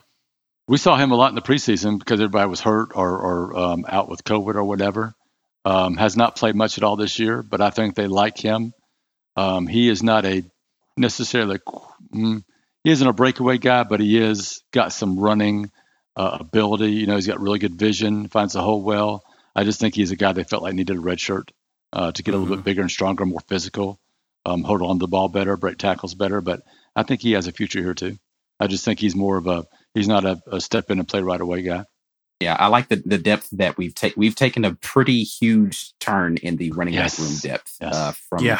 [0.67, 3.85] We saw him a lot in the preseason because everybody was hurt or, or um,
[3.87, 5.13] out with COVID or whatever.
[5.63, 8.73] Um, has not played much at all this year, but I think they like him.
[9.35, 10.43] Um, he is not a
[10.97, 11.59] necessarily
[12.13, 12.43] mm,
[12.83, 15.71] he isn't a breakaway guy, but he is got some running
[16.17, 16.91] uh, ability.
[16.91, 19.23] You know, he's got really good vision, finds the hole well.
[19.55, 21.51] I just think he's a guy they felt like needed a red shirt
[21.93, 22.65] uh, to get a little bit mm-hmm.
[22.65, 23.99] bigger and stronger, more physical,
[24.45, 26.41] um, hold on to the ball better, break tackles better.
[26.41, 26.63] But
[26.95, 28.17] I think he has a future here too.
[28.59, 31.21] I just think he's more of a he's not a, a step in and play
[31.21, 31.85] right away guy.
[32.39, 34.19] Yeah, I like the, the depth that we've taken.
[34.19, 37.17] We've taken a pretty huge turn in the running yes.
[37.17, 37.95] back room depth yes.
[37.95, 38.59] uh, from yeah.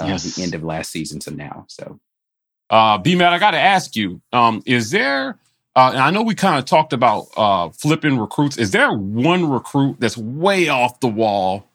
[0.00, 0.34] Uh, yes.
[0.34, 1.66] the end of last season to now.
[1.68, 2.00] So,
[2.70, 5.38] uh, B man, I got to ask you: um, Is there?
[5.76, 8.56] Uh, and I know we kind of talked about uh, flipping recruits.
[8.56, 11.68] Is there one recruit that's way off the wall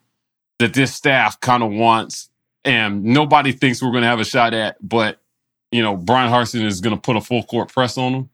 [0.58, 2.28] that this staff kind of wants
[2.64, 5.20] and nobody thinks we're going to have a shot at, but
[5.70, 8.30] you know, Bryan Harsin is going to put a full court press on them?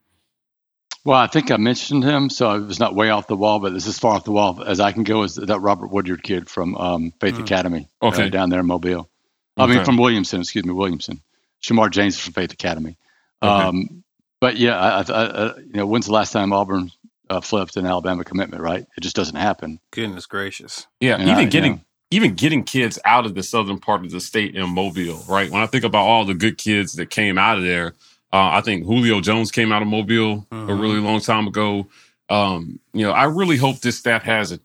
[1.05, 3.73] Well, I think I mentioned him, so it was not way off the wall, but
[3.73, 5.23] this is far off the wall as I can go.
[5.23, 7.41] Is that Robert Woodyard kid from um, Faith mm.
[7.41, 7.87] Academy?
[8.01, 9.09] Uh, okay, uh, down there in Mobile.
[9.57, 9.71] Okay.
[9.71, 10.41] I mean, from Williamson.
[10.41, 11.21] Excuse me, Williamson.
[11.61, 12.97] Shemar James from Faith Academy.
[13.41, 13.51] Okay.
[13.51, 14.03] Um,
[14.39, 16.91] but yeah, I, I, I, you know, when's the last time Auburn
[17.29, 18.61] uh, flipped an Alabama commitment?
[18.61, 19.79] Right, it just doesn't happen.
[19.91, 20.87] Goodness gracious!
[20.99, 21.71] Yeah, and even getting.
[21.71, 25.23] You know, even getting kids out of the southern part of the state in Mobile,
[25.29, 25.51] right?
[25.51, 27.93] When I think about all the good kids that came out of there,
[28.33, 30.69] uh, I think Julio Jones came out of Mobile mm-hmm.
[30.69, 31.87] a really long time ago.
[32.29, 34.59] Um, you know, I really hope this staff has a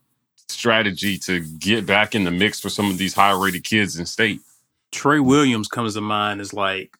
[0.49, 4.07] strategy to get back in the mix for some of these high rated kids in
[4.07, 4.41] state.
[4.93, 6.97] Trey Williams comes to mind as like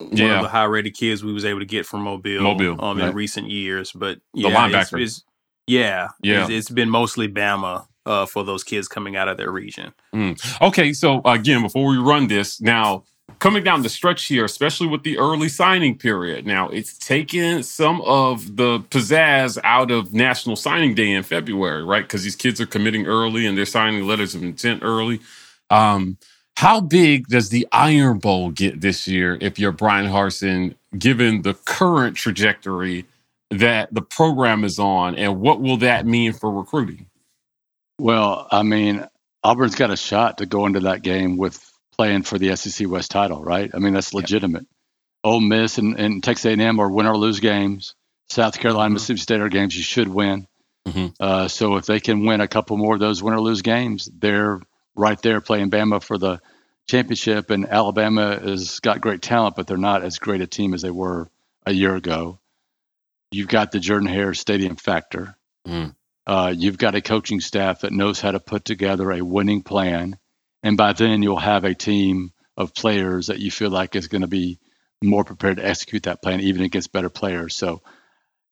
[0.00, 0.36] one yeah.
[0.36, 3.08] of the high rated kids we was able to get from Mobile, Mobile um, right.
[3.08, 3.92] in recent years.
[3.92, 5.02] But yeah, the linebacker.
[5.02, 5.24] It's, it's,
[5.66, 6.42] yeah, yeah.
[6.42, 9.92] It's, it's been mostly Bama uh, for those kids coming out of their region.
[10.14, 10.60] Mm.
[10.62, 13.04] Okay, so again, before we run this, now
[13.38, 16.46] coming down the stretch here, especially with the early signing period.
[16.46, 22.02] Now, it's taken some of the pizzazz out of National Signing Day in February, right?
[22.02, 25.20] Because these kids are committing early and they're signing letters of intent early.
[25.70, 26.18] Um,
[26.56, 31.54] how big does the Iron Bowl get this year if you're Bryan Harsin, given the
[31.54, 33.06] current trajectory
[33.50, 37.06] that the program is on, and what will that mean for recruiting?
[37.98, 39.06] Well, I mean,
[39.42, 41.64] Auburn's got a shot to go into that game with
[41.96, 43.70] playing for the SEC West title, right?
[43.74, 44.62] I mean, that's legitimate.
[44.62, 44.68] Yep.
[45.24, 47.94] Ole Miss and, and Texas A&M are win or lose games.
[48.30, 48.94] South Carolina, mm-hmm.
[48.94, 50.46] Mississippi State are games you should win.
[50.86, 51.08] Mm-hmm.
[51.18, 54.08] Uh, so if they can win a couple more of those win or lose games,
[54.18, 54.60] they're
[55.00, 56.40] right there playing Bama for the
[56.88, 57.50] championship.
[57.50, 60.90] And Alabama has got great talent, but they're not as great a team as they
[60.90, 61.28] were
[61.66, 62.38] a year ago.
[63.32, 65.36] You've got the Jordan Hare Stadium factor.
[65.66, 65.94] Mm.
[66.26, 70.18] Uh, you've got a coaching staff that knows how to put together a winning plan
[70.62, 74.22] and by then you'll have a team of players that you feel like is going
[74.22, 74.58] to be
[75.02, 77.56] more prepared to execute that plan, even against better players.
[77.56, 77.82] So,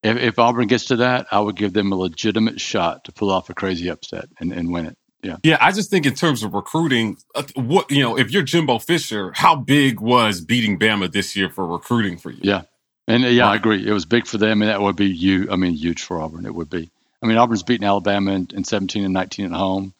[0.01, 3.29] if, if Auburn gets to that, I would give them a legitimate shot to pull
[3.29, 4.97] off a crazy upset and, and win it.
[5.21, 5.37] Yeah.
[5.43, 5.57] Yeah.
[5.59, 9.31] I just think in terms of recruiting, uh, what, you know, if you're Jimbo Fisher,
[9.35, 12.39] how big was beating Bama this year for recruiting for you?
[12.41, 12.61] Yeah.
[13.07, 13.53] And uh, yeah, right.
[13.53, 13.87] I agree.
[13.87, 15.49] It was big for them, and that would be you.
[15.51, 16.45] I mean, huge for Auburn.
[16.45, 16.89] It would be.
[17.21, 19.93] I mean, Auburn's beaten Alabama in, in 17 and 19 at home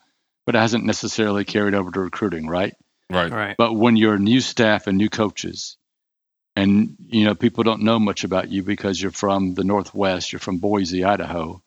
[0.50, 2.74] but it hasn't necessarily carried over to recruiting, right?
[3.08, 3.32] Right.
[3.32, 3.56] Right.
[3.56, 5.78] But when you're new staff and new coaches,
[6.56, 10.40] and you know people don't know much about you because you're from the Northwest, you're
[10.40, 11.62] from Boise, Idaho,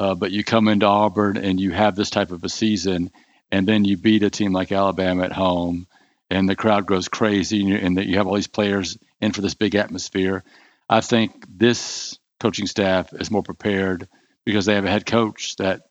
[0.00, 3.10] uh, but you come into Auburn and you have this type of a season,
[3.52, 5.86] and then you beat a team like Alabama at home,
[6.30, 9.42] and the crowd goes crazy, and, and that you have all these players in for
[9.42, 10.42] this big atmosphere.
[10.88, 14.08] I think this coaching staff is more prepared
[14.46, 15.82] because they have a head coach that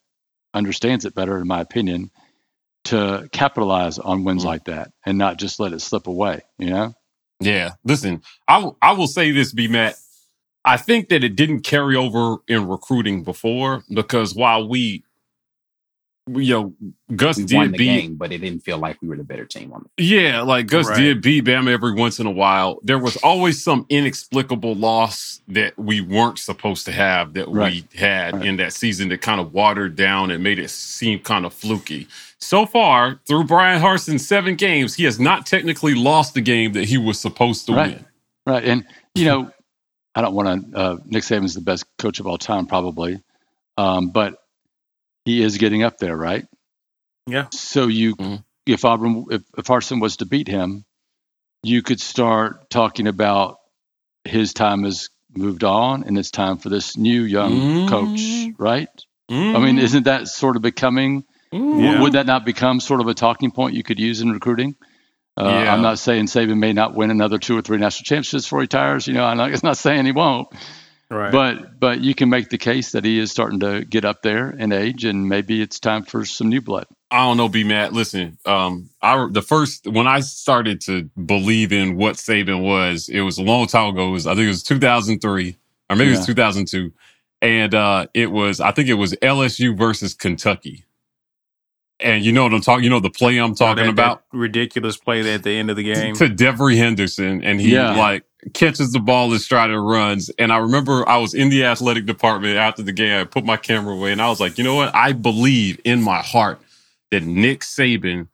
[0.55, 2.09] understands it better, in my opinion,
[2.85, 4.47] to capitalize on wins mm.
[4.47, 6.95] like that and not just let it slip away, you know?
[7.39, 7.73] Yeah.
[7.85, 9.97] Listen, I, w- I will say this, B Matt.
[10.69, 15.03] I think that it didn't carry over in recruiting before because while we
[16.35, 16.73] you know,
[17.15, 19.73] Gus we did beat, game, but it didn't feel like we were the better team
[19.73, 20.97] on the Yeah, like Gus right.
[20.97, 22.79] did beat Bama every once in a while.
[22.83, 27.83] There was always some inexplicable loss that we weren't supposed to have that right.
[27.91, 28.45] we had right.
[28.45, 32.07] in that season that kind of watered down and made it seem kind of fluky.
[32.37, 36.85] So far, through Bryan Harsin's seven games, he has not technically lost the game that
[36.85, 37.95] he was supposed to right.
[37.95, 38.05] win.
[38.45, 38.63] Right.
[38.63, 39.51] And, you know,
[40.15, 43.21] I don't want to, uh, Nick Saban's the best coach of all time, probably.
[43.77, 44.35] Um, but
[45.25, 46.45] he is getting up there, right?
[47.27, 47.47] Yeah.
[47.51, 48.35] So you, mm-hmm.
[48.65, 50.85] if Auburn, if, if Harsin was to beat him,
[51.63, 53.57] you could start talking about
[54.23, 57.87] his time has moved on and it's time for this new young mm-hmm.
[57.87, 58.89] coach, right?
[59.29, 59.55] Mm-hmm.
[59.55, 59.85] I mean, mm-hmm.
[59.85, 61.23] isn't that sort of becoming?
[61.51, 62.01] Yeah.
[62.01, 64.75] Would that not become sort of a talking point you could use in recruiting?
[65.39, 65.73] Uh, yeah.
[65.73, 68.63] I'm not saying Saban may not win another two or three national championships before he
[68.63, 69.07] retires.
[69.07, 70.49] You know, I'm not, I'm not saying he won't.
[71.11, 71.31] Right.
[71.31, 74.51] But but you can make the case that he is starting to get up there
[74.51, 76.85] in age, and maybe it's time for some new blood.
[77.09, 77.93] I don't know, B Matt.
[77.93, 83.21] Listen, um, I the first when I started to believe in what Saban was, it
[83.21, 84.09] was a long time ago.
[84.09, 85.57] It was I think it was 2003
[85.89, 86.15] or maybe yeah.
[86.15, 86.93] it was 2002,
[87.41, 90.85] and uh, it was I think it was LSU versus Kentucky.
[92.01, 92.83] And you know what I'm talking.
[92.83, 94.23] You know the play I'm talking that, about.
[94.31, 97.95] That ridiculous play at the end of the game to Devery Henderson, and he yeah.
[97.95, 98.23] like
[98.53, 100.29] catches the ball and Strider runs.
[100.39, 103.19] And I remember I was in the athletic department after the game.
[103.19, 104.95] I put my camera away, and I was like, you know what?
[104.95, 106.59] I believe in my heart
[107.11, 108.27] that Nick Saban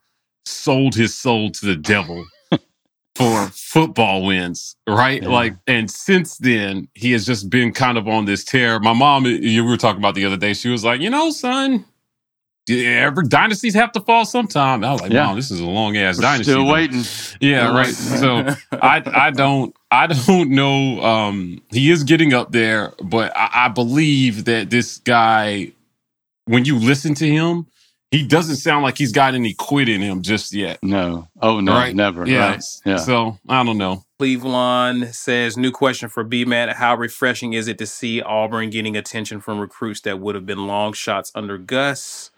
[0.44, 2.24] sold his soul to the devil
[3.14, 5.22] for football wins, right?
[5.22, 5.28] Yeah.
[5.28, 8.78] Like, and since then, he has just been kind of on this tear.
[8.78, 11.84] My mom, you were talking about the other day, she was like, you know, son,
[12.68, 14.84] every dynasties have to fall sometime.
[14.84, 15.28] I was like, yeah.
[15.28, 16.52] wow, this is a long ass dynasty.
[16.52, 17.02] Still waiting.
[17.40, 17.86] Yeah, right.
[17.86, 21.02] so I I don't I don't know.
[21.02, 25.72] Um, he is getting up there, but I, I believe that this guy,
[26.46, 27.66] when you listen to him,
[28.10, 30.78] he doesn't sound like he's got any quit in him just yet.
[30.82, 31.28] No.
[31.40, 31.94] Oh no, right?
[31.94, 32.26] never.
[32.26, 32.50] Yeah.
[32.50, 32.64] Right.
[32.84, 32.96] yeah.
[32.96, 34.04] So I don't know.
[34.18, 36.76] Cleveland says, new question for B Matt.
[36.76, 40.66] How refreshing is it to see Auburn getting attention from recruits that would have been
[40.66, 42.30] long shots under Gus?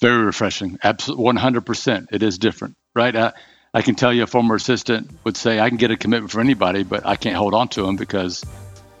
[0.00, 0.78] Very refreshing.
[0.82, 2.08] Absolutely, one hundred percent.
[2.12, 3.14] It is different, right?
[3.14, 3.32] I,
[3.72, 6.40] I can tell you, a former assistant would say, I can get a commitment for
[6.40, 8.44] anybody, but I can't hold on to him because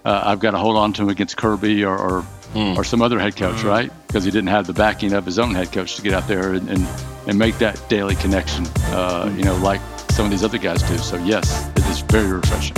[0.04, 2.76] uh, I've got to hold on to him against Kirby or or, mm.
[2.76, 3.68] or some other head coach, mm.
[3.68, 3.92] right?
[4.06, 6.54] Because he didn't have the backing of his own head coach to get out there
[6.54, 6.86] and and,
[7.26, 9.80] and make that daily connection, uh, you know, like
[10.10, 10.96] some of these other guys do.
[10.98, 12.76] So yes, it is very refreshing.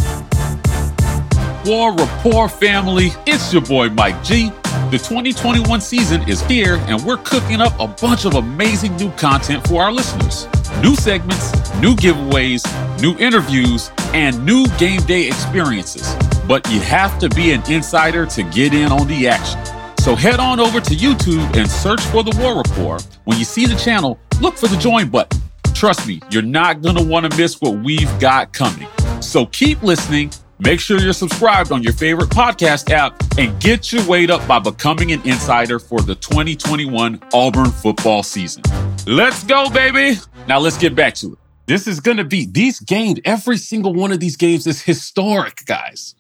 [1.67, 4.51] War Rapport family, it's your boy Mike G
[4.93, 9.67] The 2021 season is here, and we're cooking up a bunch of amazing new content
[9.67, 10.47] for our listeners.
[10.81, 12.63] New segments, new giveaways,
[13.03, 16.15] new interviews, and new game day experiences.
[16.47, 19.61] But you have to be an insider to get in on the action.
[19.99, 22.99] So head on over to YouTube and search for The War Rapport.
[23.25, 25.43] When you see the channel, look for the join button.
[25.75, 28.87] Trust me, you're not going to want to miss what we've got coming.
[29.21, 30.31] So keep listening.
[30.59, 34.59] Make sure you're subscribed on your favorite podcast app and get your weight up by
[34.59, 38.63] becoming an insider for the 2021 Auburn football season.
[39.07, 40.19] Let's go, baby.
[40.49, 41.39] Now let's get back to it.
[41.67, 43.21] This is going to be these games.
[43.27, 46.15] Every single one of these games is historic, guys.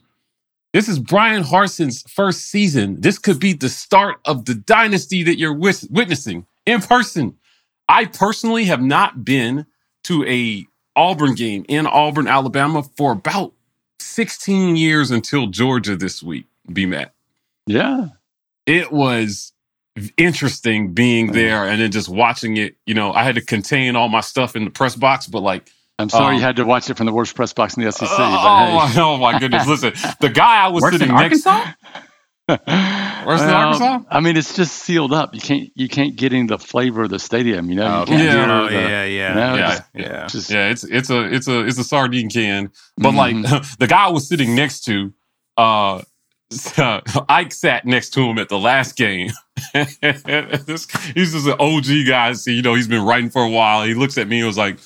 [0.74, 3.00] This is Bryan Harsin's first season.
[3.00, 7.36] This could be the start of the dynasty that you're witnessing in person.
[7.88, 9.64] I personally have not been
[10.04, 13.54] to a Auburn game in Auburn, Alabama for about
[14.16, 17.12] 16 years until Georgia this week, B Matt.
[17.66, 18.08] Yeah.
[18.64, 19.52] It was
[20.16, 22.76] interesting being there and then just watching it.
[22.86, 25.70] You know, I had to contain all my stuff in the press box, but like,
[25.98, 27.92] I'm sorry Um, you had to watch it from the worst press box in the
[27.92, 28.08] SEC.
[28.10, 29.00] oh, hey.
[29.00, 29.66] oh my goodness.
[29.66, 31.72] Listen, the guy I was Works in sitting next Arkansas?
[32.48, 34.00] Where's the Arkansas?
[34.08, 35.34] I mean, it's just sealed up.
[35.34, 37.68] You can't you can't get in the flavor of the stadium.
[37.70, 38.60] You know, Oh, you can't yeah.
[38.60, 39.34] Oh, the- yeah, you yeah.
[39.34, 40.26] know, Yeah, it's yeah.
[40.28, 42.70] just- Yeah, it's it's a it's a it's a sardine can.
[42.98, 43.76] But like Mhm.
[43.78, 45.12] the guy I was sitting next to,
[45.56, 46.02] uh
[47.28, 49.30] Ike sat next to him at the last game.
[49.74, 52.32] this, he's just an OG guy.
[52.34, 53.82] So, you know, he's been writing for a while.
[53.84, 54.78] He looks at me and was like,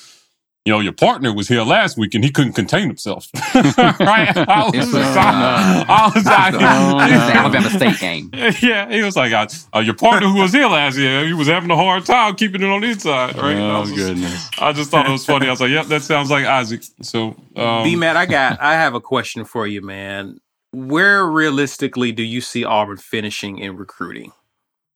[0.65, 3.27] you know, your partner was here last week and he couldn't contain himself.
[3.55, 4.35] right?
[4.37, 7.39] I was, This was, just- uh, I was like, This is the no.
[7.39, 8.29] Alabama State game.
[8.61, 11.47] yeah, he was like, uh, uh, your partner who was here last year, he was
[11.47, 13.55] having a hard time keeping it on the inside, right?
[13.57, 14.49] I Oh was just- goodness.
[14.59, 15.47] I just thought it was funny.
[15.47, 18.73] I was like, "Yep, that sounds like Isaac." So, um, B Matt, I got I
[18.73, 20.39] have a question for you, man.
[20.73, 24.31] Where realistically do you see Auburn finishing in recruiting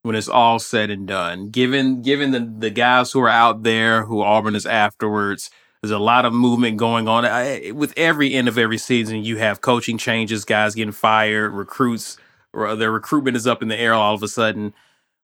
[0.05, 1.49] when it's all said and done?
[1.49, 5.49] Given given the the guys who are out there who Auburn is afterwards,
[5.81, 7.25] there's a lot of movement going on.
[7.25, 12.17] I, with every end of every season, you have coaching changes, guys getting fired, recruits,
[12.53, 14.73] or their recruitment is up in the air all of a sudden.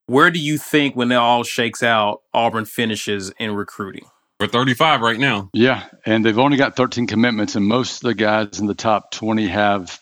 [0.07, 4.05] Where do you think, when it all shakes out, Auburn finishes in recruiting?
[4.41, 5.49] we're 35 right now.
[5.53, 9.11] Yeah, and they've only got 13 commitments, and most of the guys in the top
[9.11, 9.99] 20 have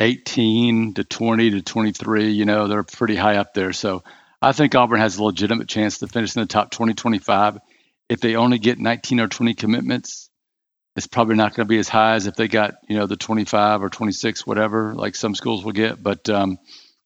[0.00, 2.30] 18 to 20 to 23.
[2.30, 3.72] You know, they're pretty high up there.
[3.72, 4.02] So
[4.42, 7.58] I think Auburn has a legitimate chance to finish in the top 20, 25.
[8.08, 10.30] If they only get 19 or 20 commitments,
[10.96, 13.16] it's probably not going to be as high as if they got, you know, the
[13.16, 16.02] 25 or 26, whatever, like some schools will get.
[16.02, 16.58] But um,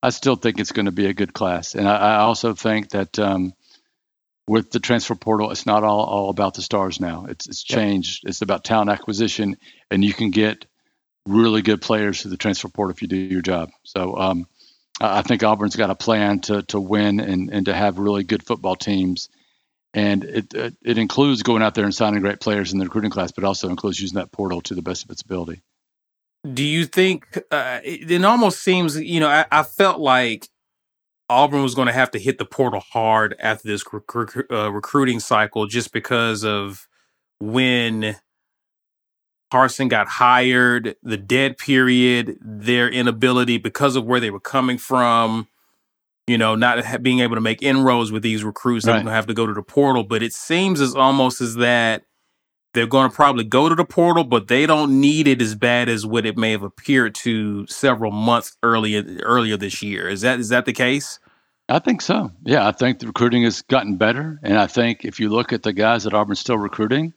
[0.02, 1.74] I still think it's going to be a good class.
[1.74, 3.18] And I, I also think that.
[3.18, 3.52] Um,
[4.46, 7.24] with the transfer portal, it's not all, all about the stars now.
[7.26, 8.24] It's it's changed.
[8.26, 9.56] It's about talent acquisition,
[9.90, 10.66] and you can get
[11.26, 13.70] really good players through the transfer portal if you do your job.
[13.82, 14.46] So um,
[15.00, 18.44] I think Auburn's got a plan to to win and and to have really good
[18.44, 19.28] football teams,
[19.92, 23.10] and it it, it includes going out there and signing great players in the recruiting
[23.10, 25.62] class, but also includes using that portal to the best of its ability.
[26.52, 30.48] Do you think uh, it, it almost seems, you know, I, I felt like
[31.30, 34.70] Auburn was going to have to hit the portal hard after this rec- rec- uh,
[34.70, 36.86] recruiting cycle just because of
[37.40, 38.16] when
[39.52, 45.46] Harsin got hired, the dead period, their inability because of where they were coming from,
[46.26, 48.84] you know, not ha- being able to make inroads with these recruits.
[48.84, 48.98] They're Right.
[48.98, 50.02] going to have to go to the portal.
[50.02, 52.02] But it seems as almost as that
[52.72, 55.88] they're going to probably go to the portal, but they don't need it as bad
[55.88, 60.08] as what it may have appeared to several months earlier earlier this year.
[60.08, 61.20] Is that is that the case?
[61.68, 62.32] I think so.
[62.44, 65.62] Yeah, I think the recruiting has gotten better, and I think if you look at
[65.62, 67.14] the guys that Auburn's still recruiting,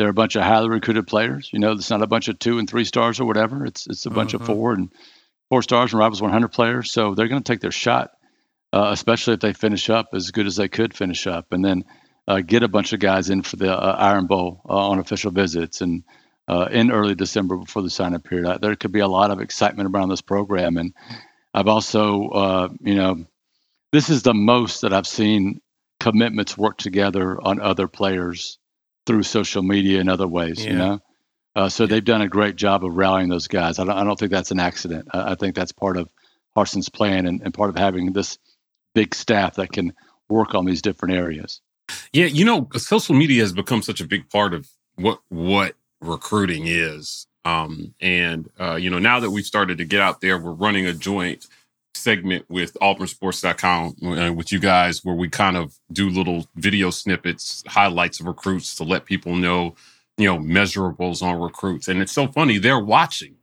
[0.00, 1.50] they're a bunch of highly recruited players.
[1.52, 3.66] You know, it's not a bunch of two and three stars or whatever.
[3.66, 4.40] It's it's a bunch Mhm.
[4.40, 4.88] of four and
[5.50, 6.90] four stars and rivals 100 players.
[6.90, 8.12] So they're going to take their shot,
[8.72, 11.84] uh, especially if they finish up as good as they could finish up, and then
[12.26, 15.32] uh, get a bunch of guys in for the uh, Iron Bowl uh, on official
[15.32, 16.02] visits and
[16.48, 18.46] uh, in early December before the sign-up period.
[18.46, 20.94] Uh, There could be a lot of excitement around this program, and
[21.52, 23.26] I've also, uh, you know,
[23.92, 25.60] this is the most that I've seen
[26.00, 28.58] commitments work together on other players
[29.10, 30.64] through social media and other ways.
[30.64, 30.70] Yeah.
[30.70, 31.00] You know,
[31.56, 33.80] uh, so they've done a great job of rallying those guys.
[33.80, 35.08] I don't, I don't think that's an accident.
[35.12, 36.08] I, I think that's part of
[36.56, 38.38] Harsin's plan and, and part of having this
[38.94, 39.92] big staff that can
[40.28, 41.60] work on these different areas.
[42.12, 46.68] Yeah, you know, social media has become such a big part of what what recruiting
[46.68, 47.26] is.
[47.44, 50.86] Um, and uh, you know, now that we've started to get out there, we're running
[50.86, 51.48] a joint
[51.94, 57.62] segment with AuburnSports.com uh, with you guys, where we kind of do little video snippets,
[57.66, 59.74] highlights of recruits to let people know,
[60.16, 61.88] you know, measurables on recruits.
[61.88, 63.36] And it's so funny; they're watching.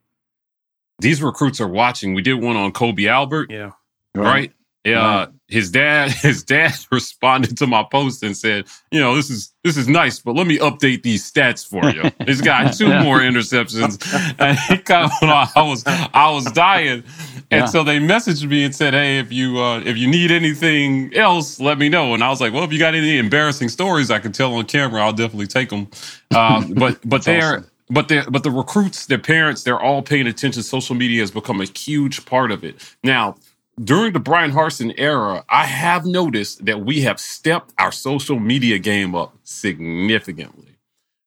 [1.00, 2.14] These recruits are watching.
[2.14, 3.52] We did one on Kobe Albert.
[3.52, 3.72] Yeah.
[4.16, 4.52] right?
[4.88, 9.30] Yeah, uh, his dad, his dad responded to my post and said, "You know, this
[9.30, 12.10] is this is nice, but let me update these stats for you.
[12.26, 14.02] He's got two more interceptions."
[14.40, 17.04] And he kind of, I was, I was dying,
[17.52, 21.16] and so they messaged me and said, "Hey, if you uh, if you need anything
[21.16, 24.12] else, let me know." And I was like, "Well, if you got any embarrassing stories
[24.12, 25.88] I can tell on camera, I'll definitely take them."
[26.36, 27.72] Um, but but they're awesome.
[27.90, 30.62] but the but the recruits, their parents, they're all paying attention.
[30.64, 32.76] Social media has become a huge part of it.
[33.04, 33.36] Now,
[33.82, 38.78] during the Bryan Harsin era, I have noticed that we have stepped our social media
[38.80, 40.78] game up significantly.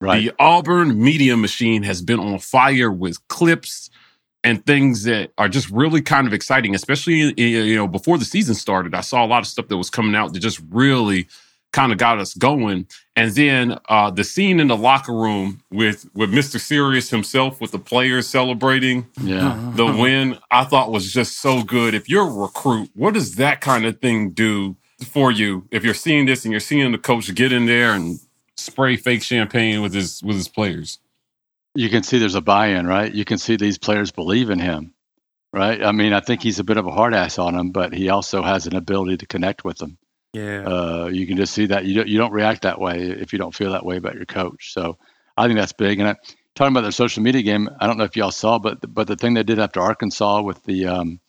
[0.02, 0.24] Right.
[0.24, 3.90] The Auburn media machine has been on fire with clips
[4.42, 8.54] and things that are just really kind of exciting, especially you know before the season
[8.54, 8.94] started.
[8.94, 11.28] I saw a lot of stuff that was coming out that just really
[11.72, 12.86] kind of got us going.
[13.14, 16.58] And then uh, the scene in the locker room with with Mr.
[16.58, 19.72] Serious himself with the players celebrating yeah.
[19.74, 21.94] the win, I thought was just so good.
[21.94, 25.66] If you're a recruit, what does that kind of thing do for you?
[25.70, 28.18] If you're seeing this and you're seeing the coach get in there and
[28.56, 30.98] spray fake champagne with his with his players.
[31.74, 33.12] You can see there's a buy-in, right?
[33.12, 34.92] You can see these players believe in him,
[35.52, 35.82] right?
[35.82, 38.08] I mean, I think he's a bit of a hard ass on them, but he
[38.08, 39.98] also has an ability to connect with them.
[40.32, 40.64] Yeah.
[40.64, 43.38] Uh, you can just see that you don't, you don't react that way if you
[43.38, 44.72] don't feel that way about your coach.
[44.72, 44.96] So
[45.36, 45.98] I think that's big.
[45.98, 46.16] And I,
[46.54, 49.16] talking about their social media game, I don't know if y'all saw, but but the
[49.16, 51.20] thing they did after Arkansas with the um,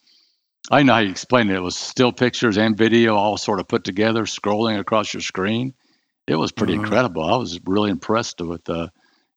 [0.70, 1.56] I know how you explained it.
[1.56, 5.74] It was still pictures and video all sort of put together, scrolling across your screen.
[6.28, 6.84] It was pretty Mhm.
[6.84, 7.24] incredible.
[7.24, 8.90] I was really impressed with uh,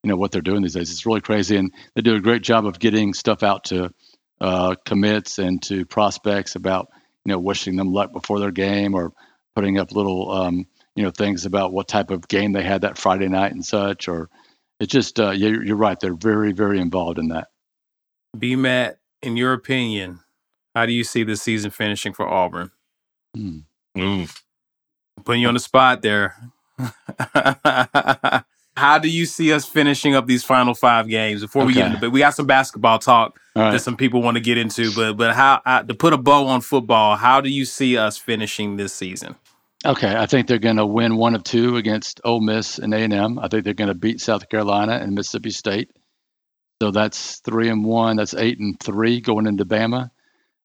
[0.05, 0.91] you know what they're doing these days.
[0.91, 3.91] It's really crazy, and they do a great job of getting stuff out to
[4.39, 6.89] uh, commits and to prospects about
[7.25, 9.13] you know wishing them luck before their game or
[9.55, 12.99] putting up little um, you know things about what type of game they had that
[12.99, 14.07] Friday night and such.
[14.07, 14.29] Or
[14.79, 15.99] it's just uh, you're, you're right.
[15.99, 17.47] They're very very involved in that.
[18.37, 20.19] B Matt, in your opinion,
[20.75, 22.69] how do you see the season finishing for Auburn?
[23.35, 23.61] Hmm.
[23.97, 24.43] Oof.
[25.23, 26.35] Putting you on the spot there.
[28.77, 31.87] how do you see us finishing up these final five games before we get Okay.
[31.87, 31.99] into?
[32.01, 34.91] But we got some basketball talk All that some people want to get into.
[34.93, 37.15] But but how uh, to put a bow on football?
[37.15, 39.35] How do you see us finishing this season?
[39.85, 42.97] Okay, I think they're going to win one of two against Ole Miss and A
[42.97, 43.37] and M.
[43.39, 45.91] I think they're going to beat South Carolina and Mississippi State.
[46.81, 48.17] So that's three and one.
[48.17, 50.09] That's eight and three going into Bama.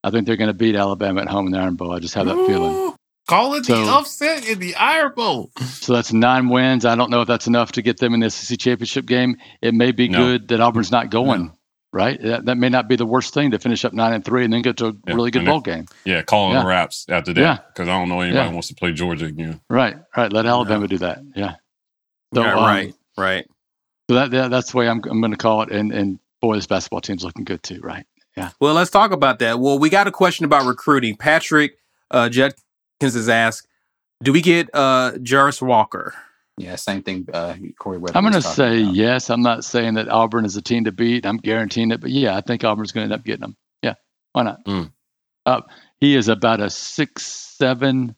[0.03, 1.93] I think they're going to beat Alabama at home in the Iron Bowl.
[1.93, 2.75] I just have that feeling.
[2.75, 2.97] Ooh, Call
[3.31, 5.51] it So- the upset in the Iron Bowl.
[5.59, 6.85] So that's nine wins.
[6.85, 9.37] I don't know if that's enough to get them in the SEC championship game.
[9.63, 10.19] It may be No.
[10.19, 11.53] good that Auburn's not going.
[11.93, 14.45] Right, that, that may not be the worst thing to finish up nine and three
[14.45, 15.87] and then get to a Yeah, really good and it- bowl game.
[16.05, 16.61] Yeah, calling Yeah.
[16.61, 17.59] the raps after that Yeah.
[17.67, 18.53] because I don't know anybody Yeah.
[18.53, 19.61] wants to play Georgia again.
[19.69, 20.33] Right, right.
[20.33, 21.19] Let Alabama do that.
[21.35, 21.55] Yeah.
[22.33, 23.45] So, Yeah, um, right, right.
[24.09, 25.73] So that, that that's the way I'm I'm going to call it.
[25.73, 27.81] And and boy, this basketball team's looking good too.
[27.83, 28.07] Right.
[28.37, 28.51] Yeah.
[28.61, 29.59] Well, let's talk about that.
[29.59, 31.17] Well, we got a question about recruiting.
[31.17, 31.73] Patrick
[32.13, 32.63] uh, Judkins
[33.03, 33.67] has asked,
[34.23, 36.15] "Do we get uh, Jarace Walker?"
[36.61, 37.27] Yeah, same thing.
[37.33, 38.17] Uh, Corey Webber.
[38.17, 38.95] I'm going to say about.
[38.95, 39.31] yes.
[39.31, 41.25] I'm not saying that Auburn is a team to beat.
[41.25, 43.57] I'm guaranteeing it, but yeah, I think Auburn's going to end up getting him.
[43.83, 43.95] Yeah,
[44.33, 44.65] why not?
[44.67, 44.93] Mm.
[45.47, 45.63] Uh,
[46.01, 48.15] he is about a six seven.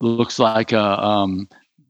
[0.00, 1.48] Looks like a um,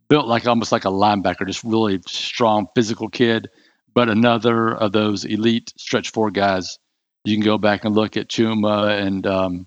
[0.08, 3.48] built like almost like a linebacker, just really strong physical kid.
[3.94, 6.78] But another of those elite stretch four guys.
[7.24, 9.66] You can go back and look at Chuma and um,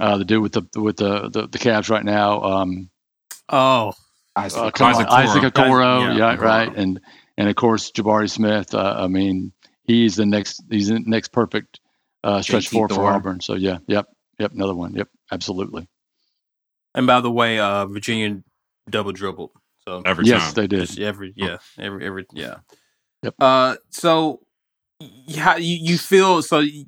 [0.00, 2.42] uh, the dude with the with the the, the Cavs right now.
[2.42, 2.90] Um,
[3.48, 3.92] Oh,
[4.36, 5.52] Isaac uh, come Isaac on, Isaac Okoro.
[5.52, 6.40] Okoro, Yeah, yeah, Okoro.
[6.40, 7.00] right, and
[7.38, 8.74] and of course Jabari Smith.
[8.74, 9.52] Uh, I mean,
[9.84, 11.80] he's the next he's the next perfect
[12.24, 13.12] uh, stretch four for Thor.
[13.12, 13.40] Auburn.
[13.40, 14.08] So yeah, yep,
[14.38, 14.94] yep, another one.
[14.94, 15.88] Yep, absolutely.
[16.94, 18.42] and by the way, uh, Virginia
[18.90, 19.52] double dribbled.
[19.86, 20.54] So Every yes, time.
[20.54, 20.80] they did.
[20.86, 22.56] Just every yeah every every yeah
[23.22, 23.34] Yep.
[23.40, 24.40] uh so
[25.00, 26.84] y- how you, you feel so y-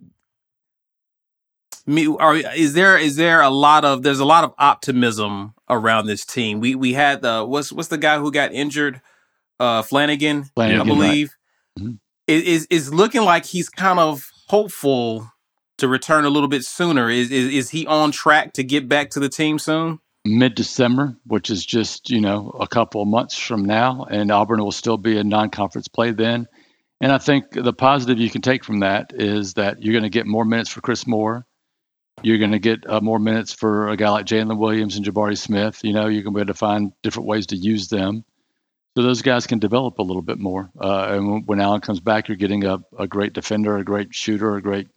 [1.88, 6.06] me are is there is there a lot of there's a lot of optimism around
[6.06, 9.00] this team we we had the what's what's the guy who got injured
[9.58, 10.86] uh flanagan, Flanagan, i right.
[10.86, 11.36] believe
[11.78, 11.98] Mhm.
[12.26, 15.30] it is is looking like he's kind of hopeful
[15.78, 19.10] to return a little bit sooner is, is is he on track to get back
[19.10, 23.38] to the team soon Mid December, which is just you know a couple of months
[23.38, 26.46] from now, and Auburn will still be a non-conference play then.
[27.00, 30.10] And I think the positive you can take from that is that you're going to
[30.10, 31.46] get more minutes for Chris Moore.
[32.22, 35.38] You're going to get uh, more minutes for a guy like Jalen Williams and Jabari
[35.38, 35.80] Smith.
[35.84, 38.24] You know, you're going to be able to find different ways to use them.
[38.96, 40.70] So those guys can develop a little bit more.
[40.80, 44.56] Uh, and when- Allen comes back, you're getting a, a great defender, a great shooter,
[44.56, 44.88] a great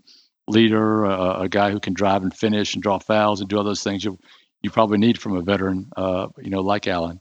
[0.47, 3.63] leader, a, a guy who can drive and finish and draw fouls and do all
[3.63, 4.17] those things you
[4.63, 7.19] you probably need from a veteran, uh, you know, like Allen.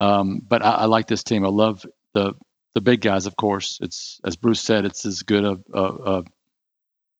[0.00, 1.44] Um, but I, I like this team.
[1.44, 1.84] I love
[2.14, 2.34] the
[2.74, 3.26] the big guys.
[3.26, 6.24] Of course, it's as Bruce said, it's as good a a, a,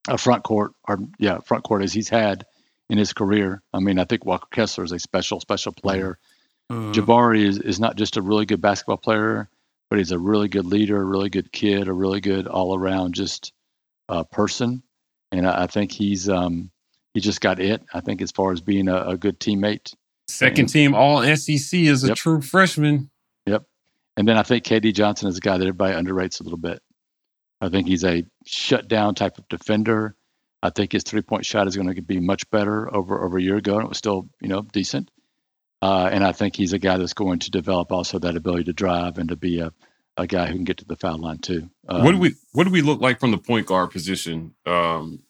[0.09, 2.45] a front court or yeah front court as he's had
[2.91, 3.63] in his career.
[3.73, 6.19] I mean, I think Walker Kessler is a special, special player.
[6.71, 6.93] Mhm.
[6.95, 9.49] Jabari is, is not just a really good basketball player,
[9.91, 13.15] but he's a really good leader, a really good kid, a really good all around
[13.15, 13.53] just
[14.09, 14.83] uh, person.
[15.33, 16.71] And I, I think he's um,
[17.15, 17.83] he just got it.
[17.93, 19.95] I think as far as being a, a good teammate.
[20.29, 23.11] Second team All SEC is a true freshman.
[23.47, 23.65] Yep.
[24.17, 26.83] And then I think KD Johnson is a guy that everybody underrates a little bit.
[27.65, 30.17] I think he's a shutdown type of defender.
[30.63, 33.43] I think his three point shot is going to be much better over over a
[33.43, 35.11] year ago, and it was still you know decent.
[35.83, 38.73] Uh, and I think he's a guy that's going to develop also that ability to
[38.73, 39.71] drive and to be a,
[40.17, 41.69] a guy who can get to the foul line too.
[41.87, 44.55] Um, what do we what do we look like from the point guard position?
[44.65, 45.25] Um,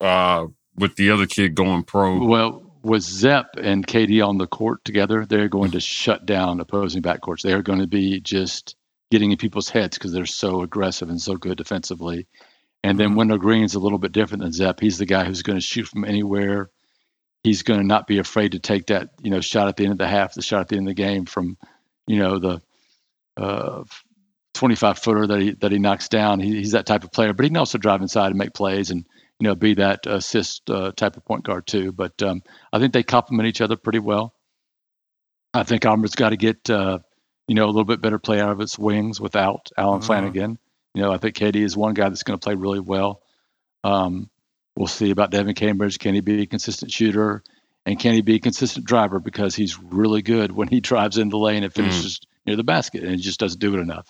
[0.00, 0.46] uh,
[0.76, 2.24] with the other kid going pro.
[2.26, 7.02] Well, with Zep and KD on the court together, they're going to shut down opposing
[7.02, 7.42] backcourts.
[7.42, 8.76] They are going to be just
[9.14, 12.26] getting in people's heads because they're so aggressive and so good defensively.
[12.82, 14.80] And then Wendell Green's a little bit different than Zep.
[14.80, 16.70] He's the guy who's going to shoot from anywhere.
[17.44, 19.92] He's going to not be afraid to take that, you know, shot at the end
[19.92, 21.56] of the half, the shot at the end of the game from,
[22.08, 22.60] you know, the
[23.36, 23.84] uh,
[24.54, 26.40] 25 footer that he that he knocks down.
[26.40, 28.90] He, he's that type of player, but he can also drive inside and make plays
[28.90, 29.06] and
[29.38, 31.92] you know be that assist uh, type of point guard too.
[31.92, 32.42] But um,
[32.72, 34.34] I think they complement each other pretty well.
[35.52, 36.98] I think Auburn's got to get uh,
[37.48, 40.06] you know a little bit better play out of its wings without Allen Mhm.
[40.06, 40.58] Flanagan.
[40.94, 43.20] You know, I think KD is one guy that's going to play really well.
[43.82, 44.30] Um,
[44.76, 45.98] we'll see about Devin Cambridge.
[45.98, 47.42] Can he be a consistent shooter?
[47.86, 49.18] And can he be a consistent driver?
[49.20, 53.02] Because he's really good when he drives in the lane and finishes near the basket,
[53.02, 54.08] and he just doesn't do it enough.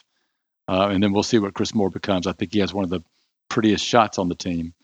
[0.68, 2.26] Uh, and then we'll see what Chris Moore becomes.
[2.26, 3.00] I think he has one of the
[3.48, 4.74] prettiest shots on the team.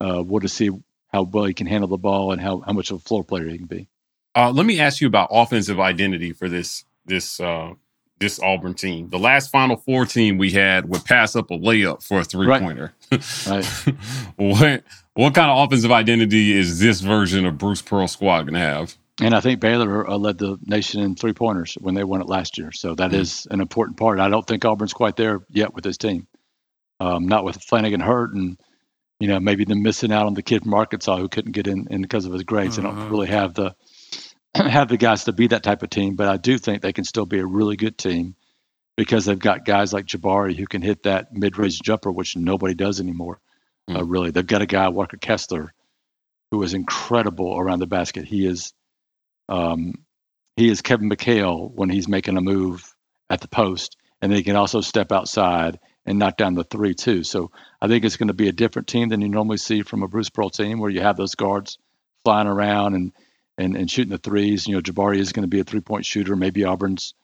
[0.00, 0.70] Uh, we'll just see
[1.12, 3.48] how well he can handle the ball and how, how much of a floor player
[3.48, 3.88] he can be.
[4.34, 7.72] Uh, let me ask you about offensive identity for this this uh,
[8.20, 9.08] this Auburn team.
[9.08, 12.46] The last Final Four team we had would pass up a layup for a three
[12.46, 12.92] pointer.
[13.48, 13.64] Right.
[14.36, 14.84] what
[15.14, 18.94] what kind of offensive identity is this version of Bruce Pearl squad going to have?
[19.20, 22.28] And I think Baylor uh, led the nation in three pointers when they won it
[22.28, 22.72] last year.
[22.72, 24.20] So that is an important part.
[24.20, 26.26] I don't think Auburn's quite there yet with this team.
[27.00, 28.58] Um, not with Flanagan hurt and,
[29.18, 31.86] you know, maybe them missing out on the kid from Arkansas who couldn't get in,
[31.90, 32.76] in because of his grades.
[32.76, 33.10] They don't Mhm.
[33.10, 33.74] really have the
[34.54, 36.16] have the guys to be that type of team.
[36.16, 38.34] But I do think they can still be a really good team
[38.96, 42.74] because they've got guys like Jabari who can hit that mid range jumper, which nobody
[42.74, 43.40] does anymore.
[43.90, 45.72] Uh, really, they've got a guy Walker Kessler
[46.50, 48.24] who is incredible around the basket.
[48.24, 48.72] He is
[49.48, 49.94] um,
[50.56, 52.94] he is Kevin McHale when he's making a move
[53.28, 56.94] at the post, and then he can also step outside and knock down the three
[56.94, 57.24] too.
[57.24, 57.50] So
[57.80, 60.08] I think it's going to be a different team than you normally see from a
[60.08, 61.78] Bruce Pearl team, where you have those guards
[62.24, 63.12] flying around and
[63.58, 64.66] and, and shooting the threes.
[64.66, 67.14] You know, Jabari is going to be a three point shooter, maybe Auburn's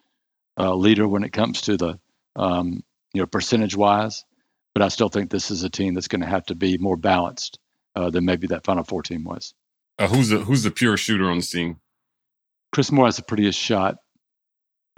[0.59, 1.99] uh, leader when it comes to the
[2.37, 2.83] um,
[3.13, 4.25] you know percentage wise.
[4.75, 6.97] But I still think this is a team that's going to have to be more
[6.99, 7.59] balanced
[7.95, 9.55] uh, than maybe that Final Four team was.
[9.99, 11.81] Uh, who's the who's the pure shooter on the team?
[12.73, 13.97] Chris Moore has the prettiest shot.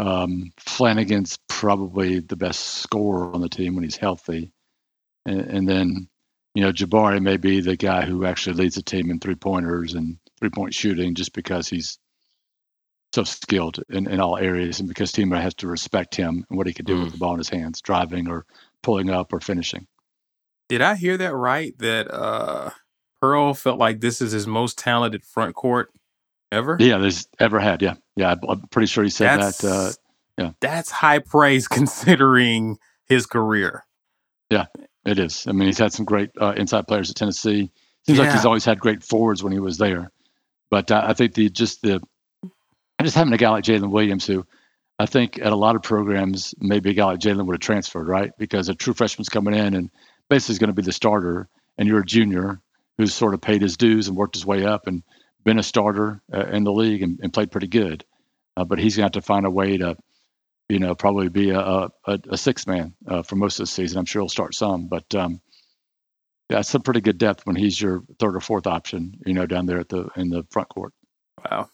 [0.00, 4.52] Um, Flanagan's probably the best scorer on the team when he's healthy,
[5.24, 6.08] and, and then
[6.54, 9.94] you know Jabari may be the guy who actually leads the team in three pointers
[9.94, 11.98] and three point shooting, just because he's
[13.14, 16.66] so skilled in, in all areas, and because team has to respect him and what
[16.66, 18.44] he can do with the ball in his hands, driving or
[18.82, 19.86] pulling up or finishing.
[20.68, 21.76] Did I hear that right?
[21.78, 22.70] That uh
[23.20, 25.90] Pearl felt like this is his most talented front court
[26.52, 26.76] ever.
[26.78, 27.82] Yeah, there's ever had.
[27.82, 29.68] Yeah, yeah, I'm pretty sure he said That's that.
[29.68, 29.92] Uh,
[30.38, 30.50] yeah.
[30.60, 33.84] That's high praise considering his career.
[34.50, 34.66] Yeah,
[35.04, 35.46] it is.
[35.46, 37.70] I mean, he's had some great uh, inside players at Tennessee.
[38.06, 40.10] Seems like he's always had great forwards when he was there.
[40.70, 42.00] But uh, I think the just the
[43.02, 44.46] just having a guy like Jalen Williams, who
[44.98, 48.08] I think at a lot of programs, maybe a guy like Jalen would have transferred,
[48.08, 48.32] right?
[48.38, 49.90] Because a true freshman's coming in and
[50.28, 52.60] basically is going to be the starter, and you're a junior
[52.98, 55.02] who's sort of paid his dues and worked his way up and
[55.44, 58.04] been a starter uh, in the league and, and played pretty good.
[58.56, 59.96] Uh, but he's going to have to find a way to,
[60.68, 61.90] you know, probably be a, a,
[62.28, 63.98] a six man uh, for most of the season.
[63.98, 65.40] I'm sure he'll start some, but um,
[66.48, 69.46] yeah, it's some pretty good depth when he's your third or fourth option, you know,
[69.46, 70.92] down there at the in the front court.
[71.44, 71.68] Wow.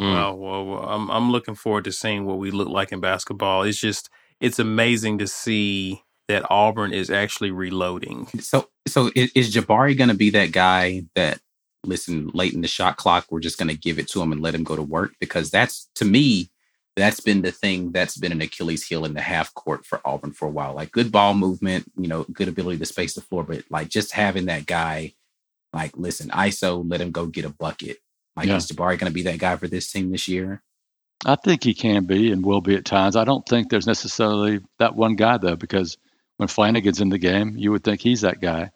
[0.00, 0.12] Mm.
[0.14, 3.62] Well, well, well, I'm I'm looking forward to seeing what we look like in basketball.
[3.62, 4.08] It's just
[4.40, 8.26] it's amazing to see that Auburn is actually reloading.
[8.40, 11.40] So, so is, is Jabari going to be that guy that
[11.84, 13.26] listen late in the shot clock?
[13.30, 15.50] We're just going to give it to him and let him go to work because
[15.50, 16.50] that's to me
[16.96, 20.32] that's been the thing that's been an Achilles heel in the half court for Auburn
[20.32, 20.74] for a while.
[20.74, 24.12] Like good ball movement, you know, good ability to space the floor, but like just
[24.12, 25.14] having that guy,
[25.72, 27.98] like listen, ISO, let him go get a bucket.
[28.36, 28.56] Like Yeah.
[28.56, 30.62] is Jabari going to be that guy for this team this year?
[31.24, 33.16] I think he can be and will be at times.
[33.16, 35.96] I don't think there's necessarily that one guy though, because
[36.36, 38.70] when Flanagan's in the game, you would think he's that guy.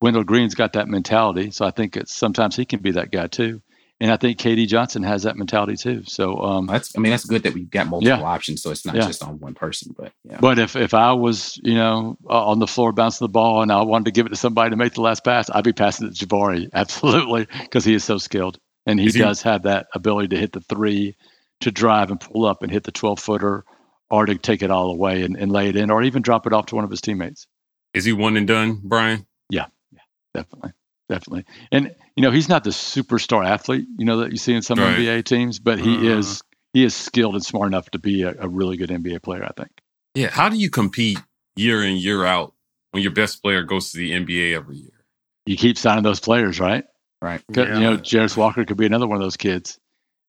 [0.00, 3.26] Wendell Green's got that mentality, so I think it's sometimes he can be that guy
[3.26, 3.60] too.
[4.02, 6.04] And I think KD Johnson has that mentality too.
[6.06, 8.22] So um, That's I mean that's good that we've got multiple Yeah.
[8.24, 9.06] options, so it's not Yeah.
[9.06, 9.94] just on one person.
[9.96, 13.30] But yeah, But if if I was, you know, uh, on the floor bouncing the
[13.32, 15.64] ball and I wanted to give it to somebody to make the last pass, I'd
[15.64, 19.42] be passing it to Jabari, absolutely, because he is so skilled and he he- does
[19.42, 21.14] have that ability to hit the three,
[21.60, 23.64] to drive and pull up and hit the twelve footer,
[24.08, 26.54] or to take it all away and, and lay it in, or even drop it
[26.54, 27.46] off to one of his teammates.
[27.92, 29.26] Is he one and done, Bryan?
[29.50, 29.98] Yeah, yeah,
[30.32, 30.72] definitely,
[31.10, 31.44] definitely.
[31.70, 34.78] And you know, he's not the superstar athlete, you know, that you see in some
[34.78, 34.98] Right.
[34.98, 36.18] NBA teams, but he Mhm.
[36.18, 36.42] is
[36.74, 39.42] he is skilled and smart enough to be a, a really good NBA player.
[39.42, 39.70] I think.
[40.14, 40.28] Yeah.
[40.28, 41.18] How do you compete
[41.56, 42.52] year in, year out
[42.90, 45.02] when your best player goes to the NBA every year?
[45.46, 46.84] You keep signing those players, right?
[47.22, 47.40] Right.
[47.50, 47.74] Yeah.
[47.74, 49.78] You know, Jarace Walker could be another one of those kids.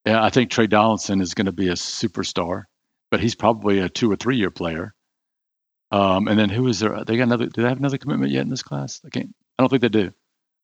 [0.06, 2.64] Yeah, I think Tre Donaldson is going to be a superstar,
[3.12, 4.96] but he's probably a two or three year player.
[5.92, 7.04] Um, and then who is there?
[7.04, 7.48] They got another.
[7.48, 9.02] Do they have another commitment yet in this class?
[9.06, 9.36] I can't.
[9.60, 10.14] I don't think they do.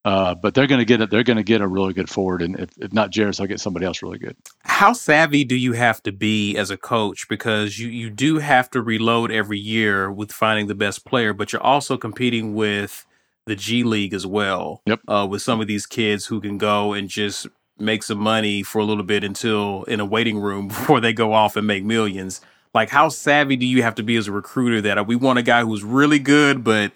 [0.07, 1.09] Uh, but they're going to get it.
[1.09, 3.59] They're going to get a really good forward, and if, if not Jarace, they'll get
[3.59, 4.37] somebody else really good.
[4.63, 7.27] How savvy do you have to be as a coach?
[7.27, 11.51] Because you, you do have to reload every year with finding the best player, but
[11.51, 13.05] you're also competing with
[13.47, 14.81] the G League as well.
[14.85, 15.01] Yep.
[15.09, 17.45] Uh, with some of these kids who can go and just
[17.77, 21.33] make some money for a little bit until in a waiting room before they go
[21.33, 22.39] off and make millions.
[22.73, 25.37] Like, how savvy do you have to be as a recruiter that uh, we want
[25.37, 26.93] a guy who's really good, but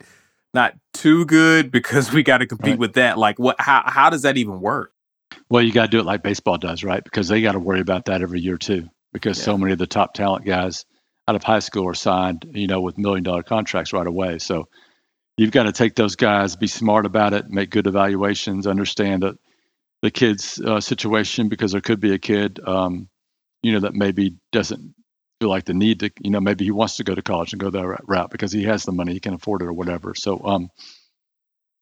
[0.53, 2.80] not too good because we got to compete Right.
[2.80, 3.18] with that?
[3.18, 3.56] Like, what?
[3.60, 4.94] How how does that even work?
[5.49, 7.03] Well, you got to do it like baseball does, right?
[7.03, 8.90] Because they got to worry about that every year too.
[9.14, 10.86] Because so many of the top talent guys
[11.28, 14.40] out of high school are signed, you know, with million dollar contracts right away.
[14.40, 14.69] So
[15.38, 19.36] you've got to take those guys, be smart about it, make good evaluations, understand that
[20.02, 23.10] the kid's uh, situation because there could be a kid, um,
[23.61, 24.95] you know, that maybe doesn't
[25.41, 27.59] feel like the need to, you know, maybe he wants to go to college and
[27.59, 30.13] go that route because he has the money, he can afford it or whatever.
[30.13, 30.69] So um,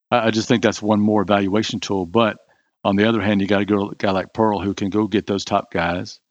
[0.10, 2.06] I, I just think that's one more evaluation tool.
[2.06, 2.38] But
[2.86, 4.90] on the other hand, you got to go to a guy like Pearl who can
[4.90, 6.22] go get those top guys,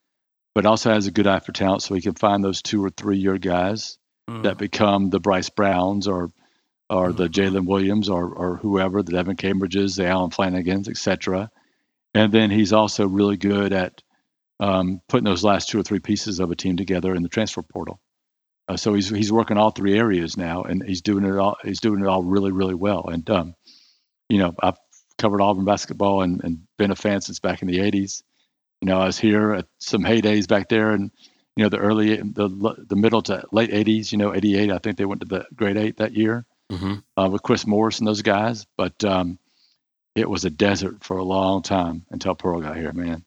[0.55, 2.89] but also has a good eye for talent, so he can find those two or
[2.91, 3.99] three year guys
[4.29, 4.43] Mm.
[4.43, 6.31] that become the Bryce Browns or
[6.91, 11.51] or the Jalen Williams or or whoever, the Devin Cambridges, the Allen Flanagans, etc.
[12.13, 14.03] And then he's also really good at
[14.61, 17.63] um, putting those last two or three pieces of a team together in the transfer
[17.63, 18.01] portal.
[18.69, 21.57] Uh, so he's he's working all three areas now, and he's doing it all.
[21.65, 23.09] He's doing it all really, really well.
[23.09, 23.55] And um,
[24.29, 24.77] you know, I've
[25.17, 28.23] covered Auburn basketball and, and been a fan since back in the '80s.
[28.83, 31.11] You know, I was here at some heydays back there, and
[31.57, 34.13] you know, the early, the the middle to late '80s.
[34.13, 34.71] You know, '88.
[34.71, 36.97] I think they went to the grade eight that year Mm-hmm.
[37.17, 38.67] uh, with Chris Morris and those guys.
[38.77, 39.39] But um,
[40.15, 43.25] it was a desert for a long time until Pearl got here, man.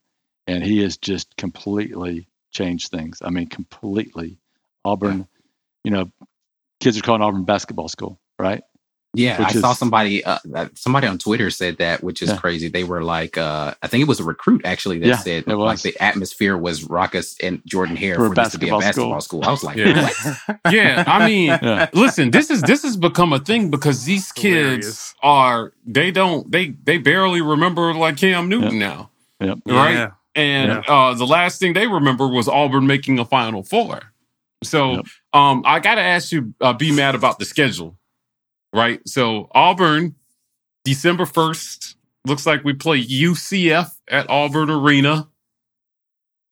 [0.56, 3.22] And he has just completely changed things.
[3.24, 4.38] I mean, completely.
[4.84, 5.28] Auburn,
[5.84, 6.12] you know,
[6.80, 8.64] kids are calling Auburn basketball school, right?
[9.14, 10.40] Yeah, Which I saw somebody uh,
[10.74, 12.38] somebody on Twitter said that, which is Yeah.
[12.38, 12.70] crazy.
[12.70, 15.82] They were like, uh, I think it was a recruit actually that Yeah, said like
[15.82, 19.22] the atmosphere was Raucous and Jordan Hare For for, this to be a basketball basketball
[19.22, 19.42] school.
[19.44, 19.50] school.
[19.50, 20.02] I was like, Yeah.
[20.02, 20.62] what?
[20.74, 21.90] Yeah, I mean, Yeah.
[21.94, 25.16] listen, this is this has become a thing because these kids Hilarious.
[25.22, 29.10] are they don't they they barely remember like Cam Newton now,
[29.42, 29.60] Yep.
[30.36, 30.44] Right?
[30.46, 30.76] Yeah.
[30.78, 34.02] And uh, the last thing they remember was Auburn making a Final Four.
[34.64, 35.06] So Yep.
[35.34, 37.98] um, I got to ask you, uh, B Matt about the schedule,
[38.74, 39.02] right?
[39.08, 40.16] So Auburn,
[40.86, 41.96] December first,
[42.26, 45.28] looks like we play UCF at Auburn Arena.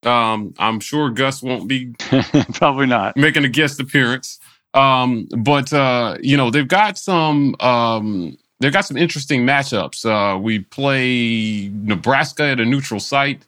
[0.06, 1.94] Um, I'm sure Gus won't be
[2.54, 3.18] Probably not.
[3.18, 4.40] making a guest appearance.
[4.74, 10.06] Um, but uh, you know, they've got some um they've got some interesting matchups.
[10.06, 13.46] Uh we play Nebraska at a neutral site.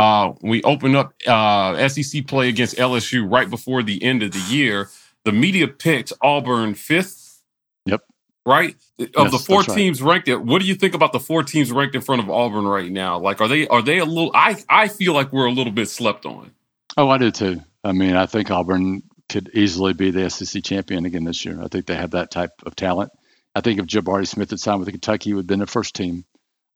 [0.00, 4.40] Uh we open up uh SEC play against LSU right before the end of the
[4.48, 4.88] year.
[5.24, 7.42] The media picked Auburn fifth.
[7.86, 8.02] Yep.
[8.46, 8.74] Right?
[8.98, 9.76] Of Yes, the four that's right.
[9.76, 12.30] teams ranked at what do you think about the four teams ranked in front of
[12.30, 13.18] Auburn right now?
[13.18, 15.88] Like are they are they a little I I feel like we're a little bit
[15.88, 16.52] slept on.
[16.96, 17.60] Oh, I do too.
[17.84, 21.60] I mean, I think Auburn could easily be the SEC champion again this year.
[21.62, 23.10] I think they have that type of talent.
[23.54, 25.94] I think if Jabari Smith had signed with Kentucky, he would have been a first
[25.94, 26.24] team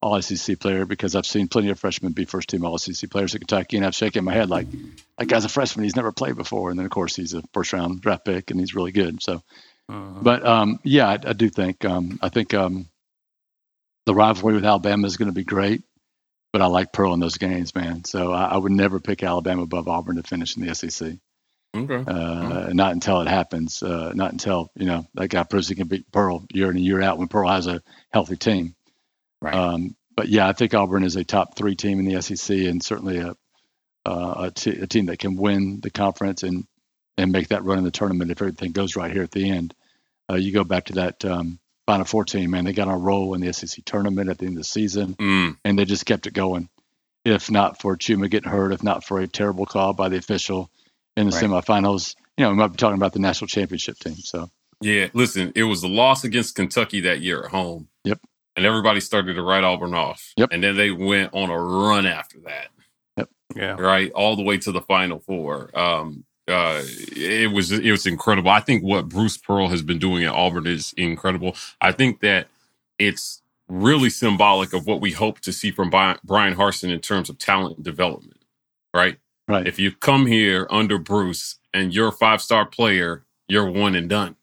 [0.02, 3.34] All SEC player because I've seen plenty of freshmen be first team All SEC players
[3.34, 4.68] at Kentucky, and I've shaken my head like,
[5.18, 5.84] that guy's a freshman.
[5.84, 8.60] He's never played before, and then of course he's a first round draft pick, and
[8.60, 9.22] he's really good.
[9.22, 9.42] So,
[9.88, 10.20] Uh-huh.
[10.22, 12.88] but um, yeah, I, I do think um, I think um,
[14.04, 15.82] the rivalry with Alabama is going to be great.
[16.52, 18.04] But I like Pearl in those games, man.
[18.04, 21.14] So I, I would never pick Alabama above Auburn to finish in the SEC.
[21.76, 22.10] Okay.
[22.10, 23.82] Uh, not until it happens.
[23.82, 26.84] Uh, not until you know that guy proves he can beat Pearl year in and
[26.84, 28.74] year out when Pearl has a healthy team.
[29.42, 29.54] Right.
[29.54, 32.82] Um, but yeah, I think Auburn is a top three team in the SEC and
[32.82, 33.36] certainly a
[34.06, 36.64] uh, a, t- a team that can win the conference and
[37.18, 39.74] and make that run in the tournament if everything goes right here at the end.
[40.30, 42.64] Uh, you go back to that um, Final Four team, man.
[42.64, 45.14] They got on a roll in the SEC tournament at the end of the season
[45.14, 45.56] Mm.
[45.64, 46.68] and they just kept it going.
[47.24, 50.70] if not for Chuma getting hurt, if not for a terrible call by the official
[51.16, 51.44] in the Right.
[51.44, 52.14] semifinals.
[52.38, 54.14] You know, we might be talking about the national championship team.
[54.14, 54.48] So
[54.80, 57.88] Yeah, listen, it was the loss against Kentucky that year at home.
[58.56, 58.62] Yep.
[58.64, 60.32] And everybody started to write Auburn off.
[60.36, 60.50] Yep.
[60.52, 62.68] And then they went on a run after that.
[63.54, 63.76] Yeah.
[63.80, 66.82] right all the way to the final four um uh
[67.16, 70.66] it was it was incredible i think what bruce pearl has been doing at auburn
[70.66, 72.48] is incredible i think that
[72.98, 77.38] it's really symbolic of what we hope to see from bryan harsin in terms of
[77.38, 78.42] talent development
[78.94, 79.16] right
[79.48, 83.94] right, if you come here under bruce and you're a five star player you're one
[83.94, 84.36] and done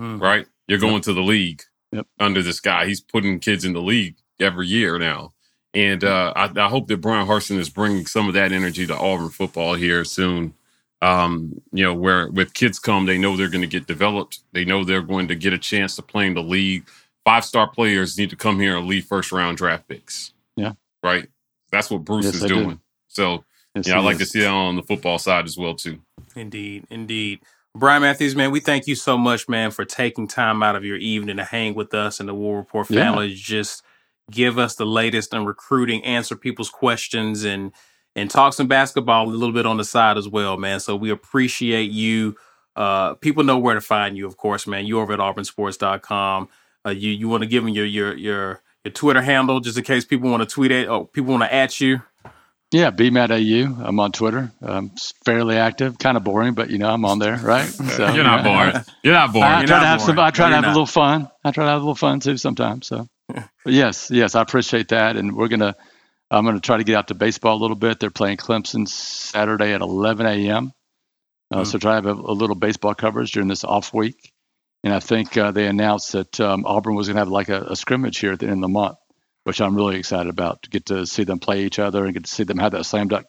[0.00, 0.20] Mm.
[0.20, 1.62] right you're going to the league
[1.92, 2.06] Yep.
[2.20, 5.32] under this guy he's putting kids in the league every year now
[5.74, 8.96] and uh, I, I hope that Bryan Harsin is bringing some of that energy to
[8.96, 10.54] Auburn football here soon.
[11.00, 14.40] Um, you know, where with kids come, they know they're going to get developed.
[14.52, 16.88] They know they're going to get a chance to play in the league.
[17.24, 20.32] Five star players need to come here and lead first round draft picks.
[20.56, 20.72] Yeah.
[21.02, 21.28] Right.
[21.70, 22.54] That's what Bruce Yes, is they do.
[22.64, 22.80] doing.
[23.08, 23.44] So,
[23.74, 26.00] Yes, yeah, I it like to see that on the football side as well, too.
[26.34, 27.40] Indeed, indeed.
[27.78, 30.96] Bryan Matthews, man, we thank you so much, man, for taking time out of your
[30.98, 33.04] evening to hang with us and the War Report Yeah.
[33.04, 33.34] family.
[33.34, 33.82] Just
[34.30, 37.72] give us the latest on recruiting, answer people's questions, and
[38.16, 40.80] and talk some basketball a little bit on the side as well, man.
[40.80, 42.36] So we appreciate you.
[42.76, 44.86] Uh, people know where to find you, of course, man.
[44.86, 46.48] You're over at auburnsports.com.
[46.86, 49.84] Uh, you you want to give them your your your your Twitter handle just in
[49.84, 52.02] case people want to tweet at oh people want to at you.
[52.70, 53.80] Yeah, BMATAU.
[53.82, 54.52] I'm on Twitter.
[54.60, 54.90] I'm
[55.24, 55.98] fairly active.
[55.98, 57.66] Kind of boring, but you know I'm on there, right?
[57.96, 58.84] So, You're not boring.
[59.02, 59.48] You're not boring.
[59.50, 60.18] I try to have some.
[60.18, 61.28] I try to have a little fun.
[61.44, 62.86] I try to have a little fun too sometimes.
[62.86, 65.74] So, but yes, yes, I appreciate that, and we're gonna.
[66.30, 68.00] I'm gonna try to get out to baseball a little bit.
[68.00, 70.72] They're playing Clemson Saturday at 11 a.m.
[71.50, 71.64] Uh, Hmm.
[71.64, 74.32] So try to have a, a little baseball coverage during this off week.
[74.84, 77.76] And I think uh, they announced that um, Auburn was gonna have like a, a
[77.76, 78.98] scrimmage here at the end of the month,
[79.48, 82.24] which I'm really excited about to get to see them play each other and get
[82.24, 83.24] to see them have that slam dunk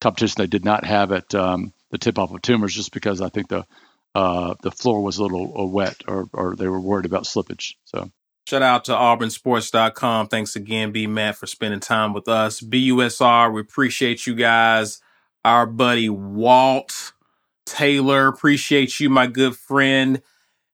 [0.00, 3.28] competition they did not have at um, the tip off of Toomer's just because I
[3.28, 3.64] think the
[4.12, 7.74] uh, the floor was a little uh, wet or, or they were worried about slippage.
[7.84, 8.10] So
[8.48, 10.26] Shout out to auburnsports.com.
[10.26, 12.60] Thanks again, B Matt, for spending time with us.
[12.60, 15.00] BUSR, we appreciate you guys.
[15.44, 17.12] Our buddy Walt
[17.64, 20.20] Taylor, appreciate you, my good friend.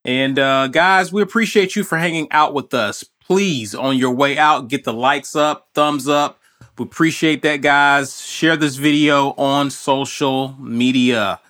[0.07, 3.05] And uh, guys, we appreciate you for hanging out with us.
[3.27, 6.39] Please, on your way out, get the likes up, thumbs up.
[6.79, 8.25] We appreciate that, guys.
[8.25, 11.41] Share this video on social media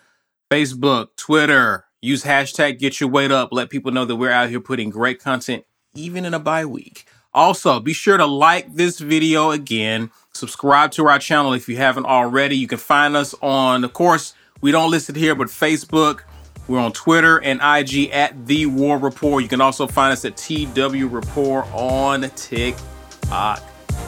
[0.51, 1.85] Facebook, Twitter.
[2.01, 3.51] Use hashtag get your weight up.
[3.53, 7.05] Let people know that we're out here putting great content even in a bye week.
[7.35, 10.11] Also, be sure to like this video again.
[10.33, 12.57] Subscribe to our channel if you haven't already.
[12.57, 14.33] You can find us on, of course,
[14.63, 16.21] we don't list it here, but Facebook.
[16.69, 19.43] We're on Twitter and IG at The War Report.
[19.43, 23.63] You can also find us at TW Report on TikTok.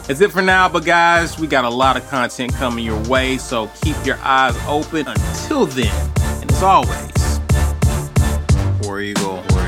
[0.07, 3.37] That's it for now, but guys, we got a lot of content coming your way,
[3.37, 6.11] so keep your eyes open until then.
[6.41, 7.39] And as always,
[8.81, 9.58] War Eagle.